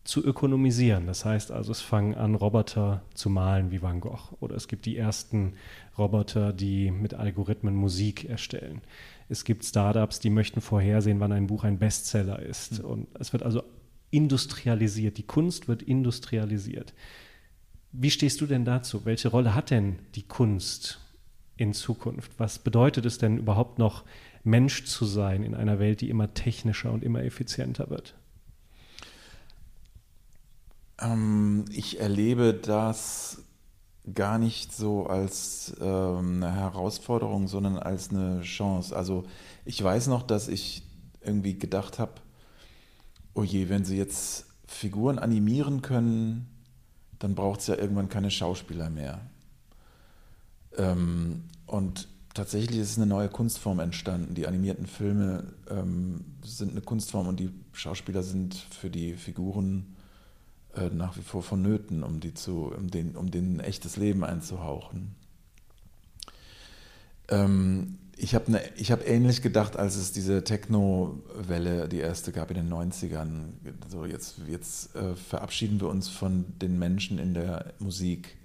zu 0.05 0.23
ökonomisieren. 0.23 1.07
Das 1.07 1.25
heißt 1.25 1.51
also, 1.51 1.71
es 1.71 1.81
fangen 1.81 2.13
an, 2.13 2.35
Roboter 2.35 3.01
zu 3.15 3.29
malen 3.29 3.71
wie 3.71 3.81
Van 3.81 3.99
Gogh. 3.99 4.35
Oder 4.39 4.55
es 4.55 4.67
gibt 4.67 4.85
die 4.85 4.97
ersten 4.97 5.53
Roboter, 5.97 6.53
die 6.53 6.91
mit 6.91 7.15
Algorithmen 7.15 7.75
Musik 7.75 8.29
erstellen. 8.29 8.81
Es 9.29 9.43
gibt 9.43 9.65
Startups, 9.65 10.19
die 10.19 10.29
möchten 10.29 10.61
vorhersehen, 10.61 11.19
wann 11.19 11.31
ein 11.31 11.47
Buch 11.47 11.63
ein 11.63 11.79
Bestseller 11.79 12.39
ist. 12.39 12.83
Mhm. 12.83 12.85
Und 12.85 13.07
es 13.19 13.33
wird 13.33 13.41
also 13.41 13.63
industrialisiert. 14.11 15.17
Die 15.17 15.23
Kunst 15.23 15.67
wird 15.67 15.81
industrialisiert. 15.81 16.93
Wie 17.91 18.11
stehst 18.11 18.41
du 18.41 18.45
denn 18.45 18.63
dazu? 18.63 19.05
Welche 19.05 19.29
Rolle 19.29 19.55
hat 19.55 19.71
denn 19.71 19.97
die 20.13 20.27
Kunst 20.27 20.99
in 21.57 21.73
Zukunft? 21.73 22.31
Was 22.37 22.59
bedeutet 22.59 23.05
es 23.05 23.17
denn 23.17 23.37
überhaupt 23.37 23.79
noch, 23.79 24.03
Mensch 24.43 24.85
zu 24.85 25.05
sein 25.05 25.43
in 25.43 25.55
einer 25.55 25.79
Welt, 25.79 26.01
die 26.01 26.09
immer 26.09 26.33
technischer 26.33 26.91
und 26.91 27.03
immer 27.03 27.23
effizienter 27.23 27.89
wird? 27.89 28.15
Ähm, 30.99 31.65
ich 31.71 31.99
erlebe 31.99 32.53
das 32.53 33.41
gar 34.13 34.37
nicht 34.37 34.71
so 34.71 35.07
als 35.07 35.75
ähm, 35.81 36.43
eine 36.43 36.53
Herausforderung, 36.53 37.47
sondern 37.47 37.77
als 37.77 38.11
eine 38.11 38.41
Chance. 38.41 38.95
Also 38.95 39.25
ich 39.65 39.83
weiß 39.83 40.07
noch, 40.07 40.21
dass 40.21 40.47
ich 40.47 40.83
irgendwie 41.21 41.57
gedacht 41.57 41.97
habe, 41.97 42.13
oh 43.33 43.43
je, 43.43 43.69
wenn 43.69 43.83
sie 43.83 43.97
jetzt 43.97 44.45
Figuren 44.67 45.17
animieren 45.17 45.81
können, 45.81 46.47
dann 47.17 47.33
braucht 47.33 47.61
es 47.61 47.67
ja 47.67 47.75
irgendwann 47.75 48.09
keine 48.09 48.29
Schauspieler 48.29 48.89
mehr. 48.89 49.21
Ähm, 50.77 51.43
und 51.65 52.07
tatsächlich 52.33 52.79
ist 52.79 52.97
eine 52.97 53.07
neue 53.07 53.29
Kunstform 53.29 53.79
entstanden. 53.79 54.35
Die 54.35 54.47
animierten 54.47 54.87
Filme 54.87 55.53
ähm, 55.69 56.25
sind 56.43 56.71
eine 56.71 56.81
Kunstform 56.81 57.27
und 57.27 57.39
die 57.39 57.49
Schauspieler 57.71 58.23
sind 58.23 58.55
für 58.55 58.89
die 58.89 59.13
Figuren 59.13 59.95
äh, 60.75 60.89
nach 60.89 61.17
wie 61.17 61.21
vor 61.21 61.41
vonnöten, 61.41 62.03
um, 62.03 62.19
die 62.19 62.33
zu, 62.33 62.71
um, 62.75 62.89
den, 62.91 63.15
um 63.15 63.31
denen 63.31 63.59
echtes 63.59 63.97
Leben 63.97 64.23
einzuhauchen. 64.23 65.15
Ähm, 67.29 67.97
ich 68.17 68.35
habe 68.35 68.51
ne, 68.51 68.59
hab 68.59 69.07
ähnlich 69.07 69.41
gedacht, 69.41 69.77
als 69.77 69.95
es 69.95 70.11
diese 70.11 70.43
Techno-Welle, 70.43 71.89
die 71.89 71.99
erste 71.99 72.31
gab 72.31 72.49
in 72.51 72.57
den 72.57 72.71
90ern. 72.71 73.53
So 73.89 74.05
jetzt 74.05 74.35
jetzt 74.47 74.95
äh, 74.95 75.15
verabschieden 75.15 75.79
wir 75.81 75.89
uns 75.89 76.07
von 76.07 76.45
den 76.61 76.79
Menschen 76.79 77.19
in 77.19 77.33
der 77.33 77.73
Musik. 77.79 78.37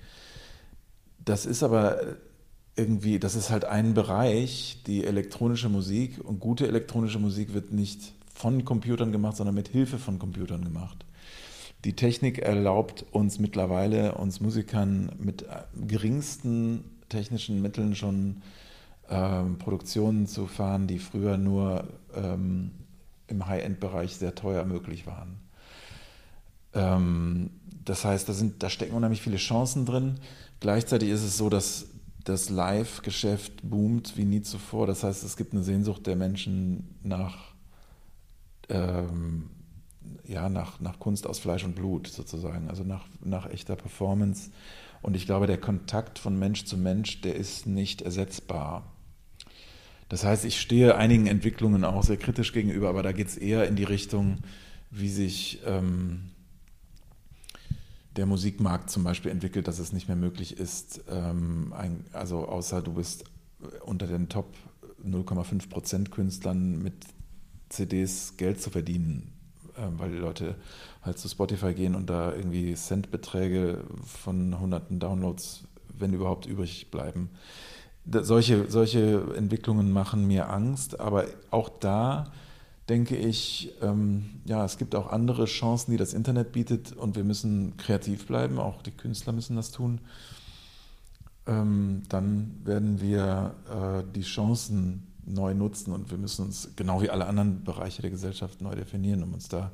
Das 1.24 1.46
ist 1.46 1.62
aber 1.62 2.00
irgendwie, 2.76 3.18
das 3.18 3.34
ist 3.34 3.50
halt 3.50 3.64
ein 3.64 3.94
Bereich, 3.94 4.82
die 4.86 5.04
elektronische 5.04 5.68
Musik 5.68 6.18
und 6.22 6.40
gute 6.40 6.66
elektronische 6.66 7.18
Musik 7.18 7.52
wird 7.52 7.72
nicht 7.72 8.14
von 8.34 8.64
Computern 8.64 9.12
gemacht, 9.12 9.36
sondern 9.36 9.54
mit 9.54 9.68
Hilfe 9.68 9.98
von 9.98 10.18
Computern 10.18 10.64
gemacht. 10.64 11.04
Die 11.84 11.94
Technik 11.94 12.38
erlaubt 12.38 13.04
uns 13.10 13.38
mittlerweile, 13.38 14.14
uns 14.14 14.40
Musikern 14.40 15.12
mit 15.18 15.46
geringsten 15.74 16.84
technischen 17.08 17.60
Mitteln 17.60 17.94
schon 17.94 18.42
ähm, 19.08 19.58
Produktionen 19.58 20.26
zu 20.26 20.46
fahren, 20.46 20.86
die 20.86 20.98
früher 20.98 21.36
nur 21.36 21.84
ähm, 22.14 22.70
im 23.26 23.46
High-End-Bereich 23.46 24.16
sehr 24.16 24.34
teuer 24.34 24.64
möglich 24.64 25.06
waren. 25.06 25.40
Ähm, 26.72 27.50
das 27.90 28.04
heißt, 28.04 28.28
da, 28.28 28.32
sind, 28.32 28.62
da 28.62 28.70
stecken 28.70 28.94
unheimlich 28.94 29.20
viele 29.20 29.36
Chancen 29.36 29.84
drin. 29.84 30.20
Gleichzeitig 30.60 31.08
ist 31.08 31.24
es 31.24 31.36
so, 31.36 31.48
dass 31.48 31.86
das 32.22 32.48
Live-Geschäft 32.48 33.68
boomt 33.68 34.16
wie 34.16 34.24
nie 34.24 34.42
zuvor. 34.42 34.86
Das 34.86 35.02
heißt, 35.02 35.24
es 35.24 35.36
gibt 35.36 35.54
eine 35.54 35.64
Sehnsucht 35.64 36.06
der 36.06 36.14
Menschen 36.14 36.94
nach, 37.02 37.52
ähm, 38.68 39.50
ja, 40.24 40.48
nach, 40.48 40.78
nach 40.78 41.00
Kunst 41.00 41.26
aus 41.26 41.40
Fleisch 41.40 41.64
und 41.64 41.74
Blut 41.74 42.06
sozusagen, 42.06 42.68
also 42.68 42.84
nach, 42.84 43.06
nach 43.24 43.50
echter 43.50 43.74
Performance. 43.74 44.50
Und 45.02 45.16
ich 45.16 45.26
glaube, 45.26 45.48
der 45.48 45.58
Kontakt 45.58 46.20
von 46.20 46.38
Mensch 46.38 46.66
zu 46.66 46.76
Mensch, 46.76 47.22
der 47.22 47.34
ist 47.34 47.66
nicht 47.66 48.02
ersetzbar. 48.02 48.84
Das 50.08 50.22
heißt, 50.22 50.44
ich 50.44 50.60
stehe 50.60 50.94
einigen 50.94 51.26
Entwicklungen 51.26 51.82
auch 51.82 52.04
sehr 52.04 52.18
kritisch 52.18 52.52
gegenüber, 52.52 52.88
aber 52.88 53.02
da 53.02 53.10
geht 53.10 53.26
es 53.26 53.36
eher 53.36 53.66
in 53.66 53.74
die 53.74 53.82
Richtung, 53.82 54.38
wie 54.92 55.08
sich 55.08 55.58
ähm, 55.66 56.30
der 58.16 58.26
Musikmarkt 58.26 58.90
zum 58.90 59.04
Beispiel 59.04 59.30
entwickelt, 59.30 59.68
dass 59.68 59.78
es 59.78 59.92
nicht 59.92 60.08
mehr 60.08 60.16
möglich 60.16 60.58
ist, 60.58 61.02
ähm, 61.08 61.72
ein, 61.76 62.04
also 62.12 62.46
außer 62.46 62.82
du 62.82 62.94
bist 62.94 63.24
unter 63.84 64.06
den 64.06 64.28
Top 64.28 64.54
0,5 65.04 65.68
Prozent 65.68 66.10
Künstlern 66.10 66.82
mit 66.82 66.94
CDs 67.68 68.36
Geld 68.36 68.60
zu 68.60 68.70
verdienen, 68.70 69.32
äh, 69.76 69.82
weil 69.96 70.10
die 70.10 70.18
Leute 70.18 70.56
halt 71.02 71.18
zu 71.18 71.28
Spotify 71.28 71.72
gehen 71.72 71.94
und 71.94 72.10
da 72.10 72.34
irgendwie 72.34 72.74
Centbeträge 72.74 73.84
von 74.04 74.58
hunderten 74.58 74.98
Downloads, 74.98 75.62
wenn 75.96 76.12
überhaupt, 76.12 76.46
übrig 76.46 76.90
bleiben. 76.90 77.30
Da, 78.04 78.24
solche, 78.24 78.70
solche 78.70 79.34
Entwicklungen 79.36 79.92
machen 79.92 80.26
mir 80.26 80.50
Angst, 80.50 80.98
aber 80.98 81.26
auch 81.50 81.68
da 81.68 82.32
denke 82.90 83.16
ich, 83.16 83.72
ähm, 83.80 84.40
ja, 84.44 84.64
es 84.64 84.76
gibt 84.76 84.94
auch 84.96 85.10
andere 85.10 85.44
Chancen, 85.44 85.92
die 85.92 85.96
das 85.96 86.12
Internet 86.12 86.50
bietet 86.50 86.92
und 86.92 87.14
wir 87.14 87.22
müssen 87.24 87.76
kreativ 87.76 88.26
bleiben, 88.26 88.58
auch 88.58 88.82
die 88.82 88.90
Künstler 88.90 89.32
müssen 89.32 89.54
das 89.54 89.70
tun. 89.70 90.00
Ähm, 91.46 92.02
dann 92.08 92.60
werden 92.64 93.00
wir 93.00 93.54
äh, 93.70 94.02
die 94.12 94.22
Chancen 94.22 95.06
neu 95.24 95.54
nutzen 95.54 95.92
und 95.92 96.10
wir 96.10 96.18
müssen 96.18 96.46
uns 96.46 96.70
genau 96.74 97.00
wie 97.00 97.10
alle 97.10 97.26
anderen 97.26 97.62
Bereiche 97.62 98.02
der 98.02 98.10
Gesellschaft 98.10 98.60
neu 98.60 98.74
definieren, 98.74 99.22
um 99.22 99.34
uns 99.34 99.48
da 99.48 99.70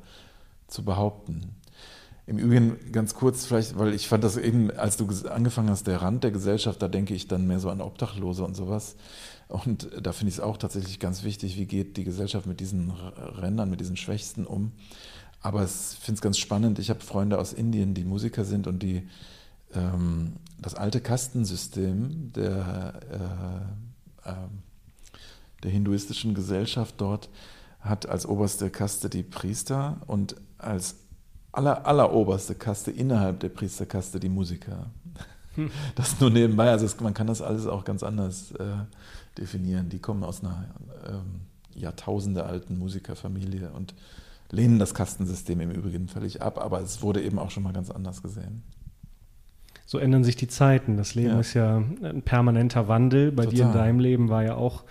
zu 0.67 0.85
behaupten. 0.85 1.55
Im 2.27 2.37
Übrigen 2.37 2.91
ganz 2.91 3.15
kurz 3.15 3.45
vielleicht, 3.45 3.79
weil 3.79 3.93
ich 3.93 4.09
fand 4.09 4.21
das 4.21 4.35
eben, 4.35 4.69
als 4.71 4.97
du 4.97 5.07
angefangen 5.29 5.69
hast, 5.69 5.87
der 5.87 6.01
Rand 6.01 6.25
der 6.25 6.31
Gesellschaft, 6.31 6.81
da 6.81 6.89
denke 6.89 7.13
ich 7.13 7.29
dann 7.29 7.47
mehr 7.47 7.61
so 7.61 7.69
an 7.69 7.79
Obdachlose 7.79 8.43
und 8.43 8.53
sowas. 8.53 8.97
Und 9.47 9.89
da 10.01 10.11
finde 10.11 10.29
ich 10.29 10.35
es 10.35 10.41
auch 10.41 10.57
tatsächlich 10.57 10.99
ganz 10.99 11.23
wichtig, 11.23 11.57
wie 11.57 11.65
geht 11.65 11.95
die 11.95 12.03
Gesellschaft 12.03 12.45
mit 12.45 12.59
diesen 12.59 12.91
Rändern, 12.91 13.69
mit 13.69 13.79
diesen 13.79 13.95
Schwächsten 13.95 14.45
um. 14.45 14.73
Aber 15.41 15.63
ich 15.63 15.71
finde 15.71 16.17
es 16.17 16.21
ganz 16.21 16.37
spannend. 16.37 16.79
Ich 16.79 16.89
habe 16.89 16.99
Freunde 16.99 17.39
aus 17.39 17.53
Indien, 17.53 17.93
die 17.93 18.03
Musiker 18.03 18.43
sind 18.43 18.67
und 18.67 18.83
die 18.83 19.07
ähm, 19.73 20.33
das 20.59 20.75
alte 20.75 20.99
Kastensystem 20.99 22.33
der, 22.33 22.93
äh, 24.25 24.29
äh, 24.29 24.33
der 25.63 25.71
hinduistischen 25.71 26.33
Gesellschaft 26.33 26.95
dort 26.97 27.29
hat 27.79 28.09
als 28.09 28.25
oberste 28.25 28.69
Kaste 28.69 29.09
die 29.09 29.23
Priester 29.23 30.01
und 30.07 30.35
als 30.57 30.95
aller, 31.51 31.85
alleroberste 31.85 32.55
Kaste 32.55 32.91
innerhalb 32.91 33.39
der 33.39 33.49
Priesterkaste 33.49 34.19
die 34.19 34.29
Musiker. 34.29 34.87
Hm. 35.55 35.71
Das 35.95 36.19
nur 36.19 36.29
nebenbei, 36.29 36.69
also 36.69 36.85
es, 36.85 36.99
man 36.99 37.15
kann 37.15 37.27
das 37.27 37.41
alles 37.41 37.65
auch 37.65 37.83
ganz 37.83 38.03
anders 38.03 38.51
äh, 38.51 38.65
definieren. 39.37 39.89
Die 39.89 39.99
kommen 39.99 40.23
aus 40.23 40.43
einer 40.43 40.65
ähm, 41.07 41.41
Jahrtausende 41.73 42.45
alten 42.45 42.77
Musikerfamilie 42.77 43.71
und 43.71 43.95
lehnen 44.51 44.79
das 44.79 44.93
Kastensystem 44.93 45.59
im 45.59 45.71
Übrigen 45.71 46.07
völlig 46.07 46.41
ab, 46.41 46.59
aber 46.59 46.81
es 46.81 47.01
wurde 47.01 47.21
eben 47.21 47.39
auch 47.39 47.51
schon 47.51 47.63
mal 47.63 47.73
ganz 47.73 47.89
anders 47.89 48.21
gesehen. 48.21 48.63
So 49.85 49.99
ändern 49.99 50.23
sich 50.23 50.35
die 50.35 50.49
Zeiten. 50.49 50.97
Das 50.97 51.15
Leben 51.15 51.29
ja. 51.29 51.39
ist 51.39 51.53
ja 51.53 51.77
ein 51.77 52.21
permanenter 52.21 52.89
Wandel. 52.89 53.31
Bei 53.31 53.45
Total. 53.45 53.55
dir 53.55 53.65
in 53.67 53.73
deinem 53.73 53.99
Leben 53.99 54.29
war 54.29 54.43
ja 54.43 54.55
auch 54.55 54.83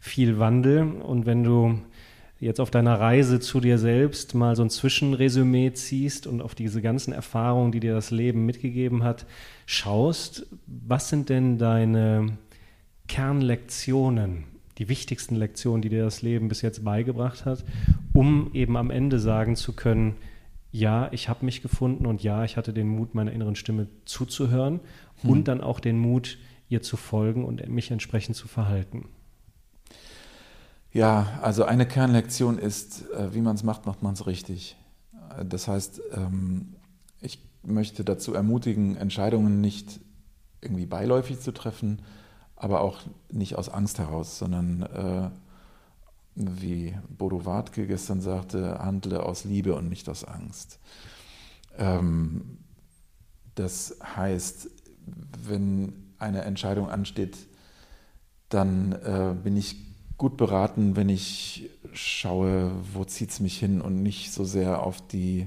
viel 0.00 0.38
Wandel. 0.38 0.82
Und 1.02 1.26
wenn 1.26 1.42
du 1.42 1.80
jetzt 2.44 2.60
auf 2.60 2.70
deiner 2.70 3.00
Reise 3.00 3.40
zu 3.40 3.60
dir 3.60 3.78
selbst 3.78 4.34
mal 4.34 4.54
so 4.54 4.62
ein 4.62 4.70
Zwischenresümee 4.70 5.72
ziehst 5.72 6.26
und 6.26 6.42
auf 6.42 6.54
diese 6.54 6.82
ganzen 6.82 7.12
Erfahrungen, 7.12 7.72
die 7.72 7.80
dir 7.80 7.94
das 7.94 8.10
Leben 8.10 8.46
mitgegeben 8.46 9.02
hat, 9.02 9.26
schaust, 9.66 10.46
was 10.66 11.08
sind 11.08 11.28
denn 11.30 11.58
deine 11.58 12.38
Kernlektionen, 13.08 14.44
die 14.78 14.88
wichtigsten 14.88 15.36
Lektionen, 15.36 15.82
die 15.82 15.88
dir 15.88 16.04
das 16.04 16.22
Leben 16.22 16.48
bis 16.48 16.62
jetzt 16.62 16.84
beigebracht 16.84 17.44
hat, 17.46 17.64
um 18.12 18.50
eben 18.54 18.76
am 18.76 18.90
Ende 18.90 19.18
sagen 19.18 19.56
zu 19.56 19.72
können, 19.72 20.16
ja, 20.70 21.08
ich 21.12 21.28
habe 21.28 21.44
mich 21.44 21.62
gefunden 21.62 22.04
und 22.04 22.22
ja, 22.22 22.44
ich 22.44 22.56
hatte 22.56 22.72
den 22.72 22.88
Mut, 22.88 23.14
meiner 23.14 23.32
inneren 23.32 23.54
Stimme 23.54 23.86
zuzuhören 24.04 24.80
hm. 25.22 25.30
und 25.30 25.48
dann 25.48 25.60
auch 25.60 25.78
den 25.78 25.98
Mut, 25.98 26.38
ihr 26.68 26.82
zu 26.82 26.96
folgen 26.96 27.44
und 27.44 27.66
mich 27.68 27.90
entsprechend 27.90 28.36
zu 28.36 28.48
verhalten. 28.48 29.08
Ja, 30.94 31.40
also 31.42 31.64
eine 31.64 31.86
Kernlektion 31.86 32.56
ist, 32.56 33.10
äh, 33.10 33.34
wie 33.34 33.40
man 33.40 33.56
es 33.56 33.64
macht, 33.64 33.84
macht 33.84 34.04
man 34.04 34.14
es 34.14 34.28
richtig. 34.28 34.76
Das 35.44 35.66
heißt, 35.66 36.00
ähm, 36.12 36.76
ich 37.20 37.40
möchte 37.64 38.04
dazu 38.04 38.32
ermutigen, 38.32 38.96
Entscheidungen 38.96 39.60
nicht 39.60 39.98
irgendwie 40.60 40.86
beiläufig 40.86 41.40
zu 41.40 41.52
treffen, 41.52 42.00
aber 42.54 42.80
auch 42.80 43.00
nicht 43.28 43.56
aus 43.56 43.68
Angst 43.68 43.98
heraus, 43.98 44.38
sondern 44.38 44.82
äh, 44.82 45.30
wie 46.36 46.96
Bodo 47.08 47.44
Wartke 47.44 47.88
gestern 47.88 48.20
sagte, 48.20 48.78
handle 48.78 49.24
aus 49.24 49.42
Liebe 49.42 49.74
und 49.74 49.88
nicht 49.88 50.08
aus 50.08 50.22
Angst. 50.22 50.78
Ähm, 51.76 52.58
das 53.56 53.96
heißt, 54.00 54.70
wenn 55.44 56.14
eine 56.18 56.42
Entscheidung 56.42 56.88
ansteht, 56.88 57.36
dann 58.48 58.92
äh, 58.92 59.34
bin 59.42 59.56
ich 59.56 59.93
gut 60.16 60.36
beraten, 60.36 60.96
wenn 60.96 61.08
ich 61.08 61.70
schaue, 61.92 62.72
wo 62.92 63.04
zieht 63.04 63.30
es 63.30 63.40
mich 63.40 63.58
hin 63.58 63.80
und 63.80 64.02
nicht 64.02 64.32
so 64.32 64.44
sehr 64.44 64.82
auf 64.82 65.06
die 65.06 65.46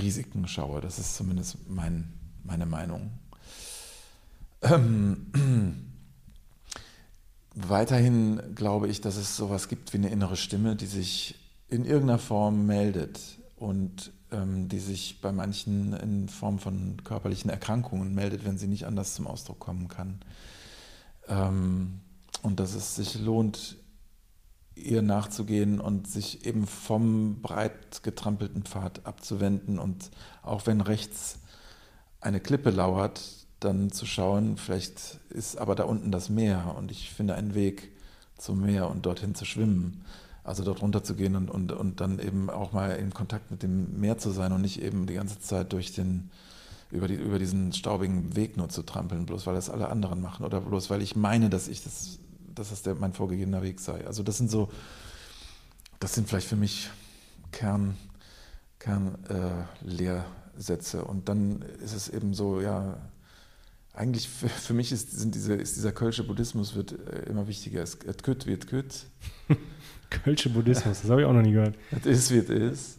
Risiken 0.00 0.48
schaue. 0.48 0.80
Das 0.80 0.98
ist 0.98 1.16
zumindest 1.16 1.68
mein, 1.68 2.12
meine 2.42 2.66
Meinung. 2.66 3.10
Ähm, 4.62 5.26
weiterhin 7.54 8.40
glaube 8.54 8.88
ich, 8.88 9.00
dass 9.00 9.16
es 9.16 9.36
sowas 9.36 9.68
gibt 9.68 9.92
wie 9.92 9.98
eine 9.98 10.10
innere 10.10 10.36
Stimme, 10.36 10.76
die 10.76 10.86
sich 10.86 11.36
in 11.68 11.84
irgendeiner 11.84 12.18
Form 12.18 12.66
meldet 12.66 13.20
und 13.56 14.12
ähm, 14.30 14.68
die 14.68 14.78
sich 14.78 15.20
bei 15.20 15.32
manchen 15.32 15.92
in 15.94 16.28
Form 16.28 16.58
von 16.58 16.96
körperlichen 17.04 17.50
Erkrankungen 17.50 18.14
meldet, 18.14 18.44
wenn 18.44 18.58
sie 18.58 18.66
nicht 18.66 18.86
anders 18.86 19.14
zum 19.14 19.26
Ausdruck 19.26 19.58
kommen 19.58 19.88
kann. 19.88 20.20
Ähm, 21.28 22.00
und 22.44 22.60
dass 22.60 22.74
es 22.74 22.94
sich 22.94 23.18
lohnt, 23.18 23.76
ihr 24.74 25.02
nachzugehen 25.02 25.80
und 25.80 26.06
sich 26.06 26.46
eben 26.46 26.66
vom 26.66 27.40
breit 27.40 28.02
getrampelten 28.02 28.64
Pfad 28.64 29.06
abzuwenden 29.06 29.78
und 29.78 30.10
auch 30.42 30.66
wenn 30.66 30.80
rechts 30.80 31.38
eine 32.20 32.40
Klippe 32.40 32.70
lauert, 32.70 33.22
dann 33.60 33.90
zu 33.90 34.04
schauen, 34.04 34.58
vielleicht 34.58 35.20
ist 35.30 35.56
aber 35.56 35.74
da 35.74 35.84
unten 35.84 36.12
das 36.12 36.28
Meer 36.28 36.74
und 36.76 36.90
ich 36.90 37.10
finde 37.10 37.34
einen 37.34 37.54
Weg 37.54 37.92
zum 38.36 38.60
Meer 38.60 38.90
und 38.90 39.06
dorthin 39.06 39.34
zu 39.34 39.46
schwimmen. 39.46 40.04
Also 40.42 40.62
dort 40.62 40.82
runter 40.82 41.02
zu 41.02 41.14
gehen 41.14 41.36
und, 41.36 41.48
und, 41.50 41.72
und 41.72 42.02
dann 42.02 42.18
eben 42.18 42.50
auch 42.50 42.72
mal 42.72 42.90
in 42.90 43.14
Kontakt 43.14 43.50
mit 43.50 43.62
dem 43.62 43.98
Meer 43.98 44.18
zu 44.18 44.30
sein 44.30 44.52
und 44.52 44.60
nicht 44.60 44.82
eben 44.82 45.06
die 45.06 45.14
ganze 45.14 45.40
Zeit 45.40 45.72
durch 45.72 45.92
den, 45.92 46.30
über, 46.90 47.08
die, 47.08 47.14
über 47.14 47.38
diesen 47.38 47.72
staubigen 47.72 48.36
Weg 48.36 48.58
nur 48.58 48.68
zu 48.68 48.82
trampeln, 48.82 49.24
bloß 49.24 49.46
weil 49.46 49.54
das 49.54 49.70
alle 49.70 49.88
anderen 49.88 50.20
machen 50.20 50.44
oder 50.44 50.60
bloß 50.60 50.90
weil 50.90 51.00
ich 51.00 51.16
meine, 51.16 51.48
dass 51.48 51.68
ich 51.68 51.82
das, 51.82 52.18
dass 52.54 52.70
das 52.70 52.82
der, 52.82 52.94
mein 52.94 53.12
vorgegebener 53.12 53.62
Weg 53.62 53.80
sei. 53.80 54.06
Also 54.06 54.22
das 54.22 54.38
sind 54.38 54.50
so, 54.50 54.70
das 56.00 56.14
sind 56.14 56.28
vielleicht 56.28 56.48
für 56.48 56.56
mich 56.56 56.90
Kern, 57.52 57.96
Kern 58.78 59.16
äh, 59.28 59.84
Lehrsätze. 59.84 61.04
Und 61.04 61.28
dann 61.28 61.62
ist 61.82 61.94
es 61.94 62.08
eben 62.08 62.34
so, 62.34 62.60
ja, 62.60 62.96
eigentlich 63.94 64.28
für, 64.28 64.48
für 64.48 64.74
mich 64.74 64.92
ist, 64.92 65.12
sind 65.12 65.34
diese, 65.34 65.54
ist 65.54 65.76
dieser 65.76 65.92
kölsche 65.92 66.24
Buddhismus 66.24 66.74
wird 66.74 66.92
äh, 66.92 67.30
immer 67.30 67.46
wichtiger. 67.46 67.82
Es 67.82 67.98
kütt 67.98 68.46
wird 68.46 68.66
kütt. 68.66 69.06
Kölsche 70.10 70.48
Buddhismus, 70.50 71.00
das 71.00 71.10
habe 71.10 71.22
ich 71.22 71.26
auch 71.26 71.32
noch 71.32 71.42
nie 71.42 71.52
gehört. 71.52 71.74
Es 71.90 72.06
ist, 72.06 72.30
es 72.30 72.48
ist. 72.48 72.98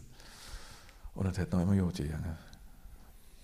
Und 1.14 1.26
das 1.26 1.38
hätte 1.38 1.56
noch 1.56 1.62
immer 1.62 1.74
gegangen. 1.74 2.36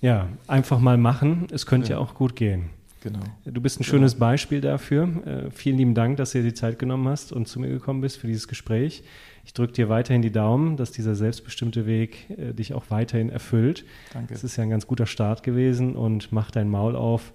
Ja, 0.00 0.28
einfach 0.46 0.78
mal 0.78 0.98
machen. 0.98 1.46
Es 1.50 1.64
könnte 1.64 1.90
ja, 1.90 1.96
ja 1.96 2.02
auch 2.02 2.14
gut 2.14 2.36
gehen. 2.36 2.70
Genau. 3.02 3.20
Du 3.44 3.60
bist 3.60 3.80
ein 3.80 3.84
schönes 3.84 4.12
genau. 4.14 4.26
Beispiel 4.26 4.60
dafür. 4.60 5.08
Äh, 5.26 5.50
vielen 5.50 5.76
lieben 5.76 5.94
Dank, 5.94 6.16
dass 6.18 6.32
du 6.32 6.38
dir 6.38 6.44
die 6.44 6.54
Zeit 6.54 6.78
genommen 6.78 7.08
hast 7.08 7.32
und 7.32 7.48
zu 7.48 7.58
mir 7.58 7.68
gekommen 7.68 8.00
bist 8.00 8.18
für 8.18 8.26
dieses 8.26 8.48
Gespräch. 8.48 9.02
Ich 9.44 9.54
drücke 9.54 9.72
dir 9.72 9.88
weiterhin 9.88 10.22
die 10.22 10.30
Daumen, 10.30 10.76
dass 10.76 10.92
dieser 10.92 11.14
selbstbestimmte 11.14 11.86
Weg 11.86 12.30
äh, 12.30 12.52
dich 12.52 12.74
auch 12.74 12.84
weiterhin 12.90 13.28
erfüllt. 13.28 13.84
Danke. 14.12 14.34
Es 14.34 14.44
ist 14.44 14.56
ja 14.56 14.62
ein 14.62 14.70
ganz 14.70 14.86
guter 14.86 15.06
Start 15.06 15.42
gewesen 15.42 15.96
und 15.96 16.32
mach 16.32 16.50
dein 16.50 16.68
Maul 16.68 16.96
auf 16.96 17.32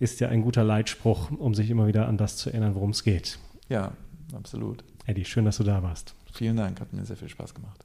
ist 0.00 0.18
ja 0.18 0.30
ein 0.30 0.42
guter 0.42 0.64
Leitspruch, 0.64 1.30
um 1.30 1.54
sich 1.54 1.70
immer 1.70 1.86
wieder 1.86 2.08
an 2.08 2.16
das 2.16 2.38
zu 2.38 2.50
erinnern, 2.50 2.74
worum 2.74 2.90
es 2.90 3.04
geht. 3.04 3.38
Ja, 3.68 3.92
absolut. 4.32 4.82
Eddie, 5.06 5.26
schön, 5.26 5.44
dass 5.44 5.58
du 5.58 5.64
da 5.64 5.82
warst. 5.82 6.14
Vielen 6.32 6.56
Dank, 6.56 6.80
hat 6.80 6.92
mir 6.92 7.04
sehr 7.04 7.16
viel 7.16 7.28
Spaß 7.28 7.54
gemacht. 7.54 7.84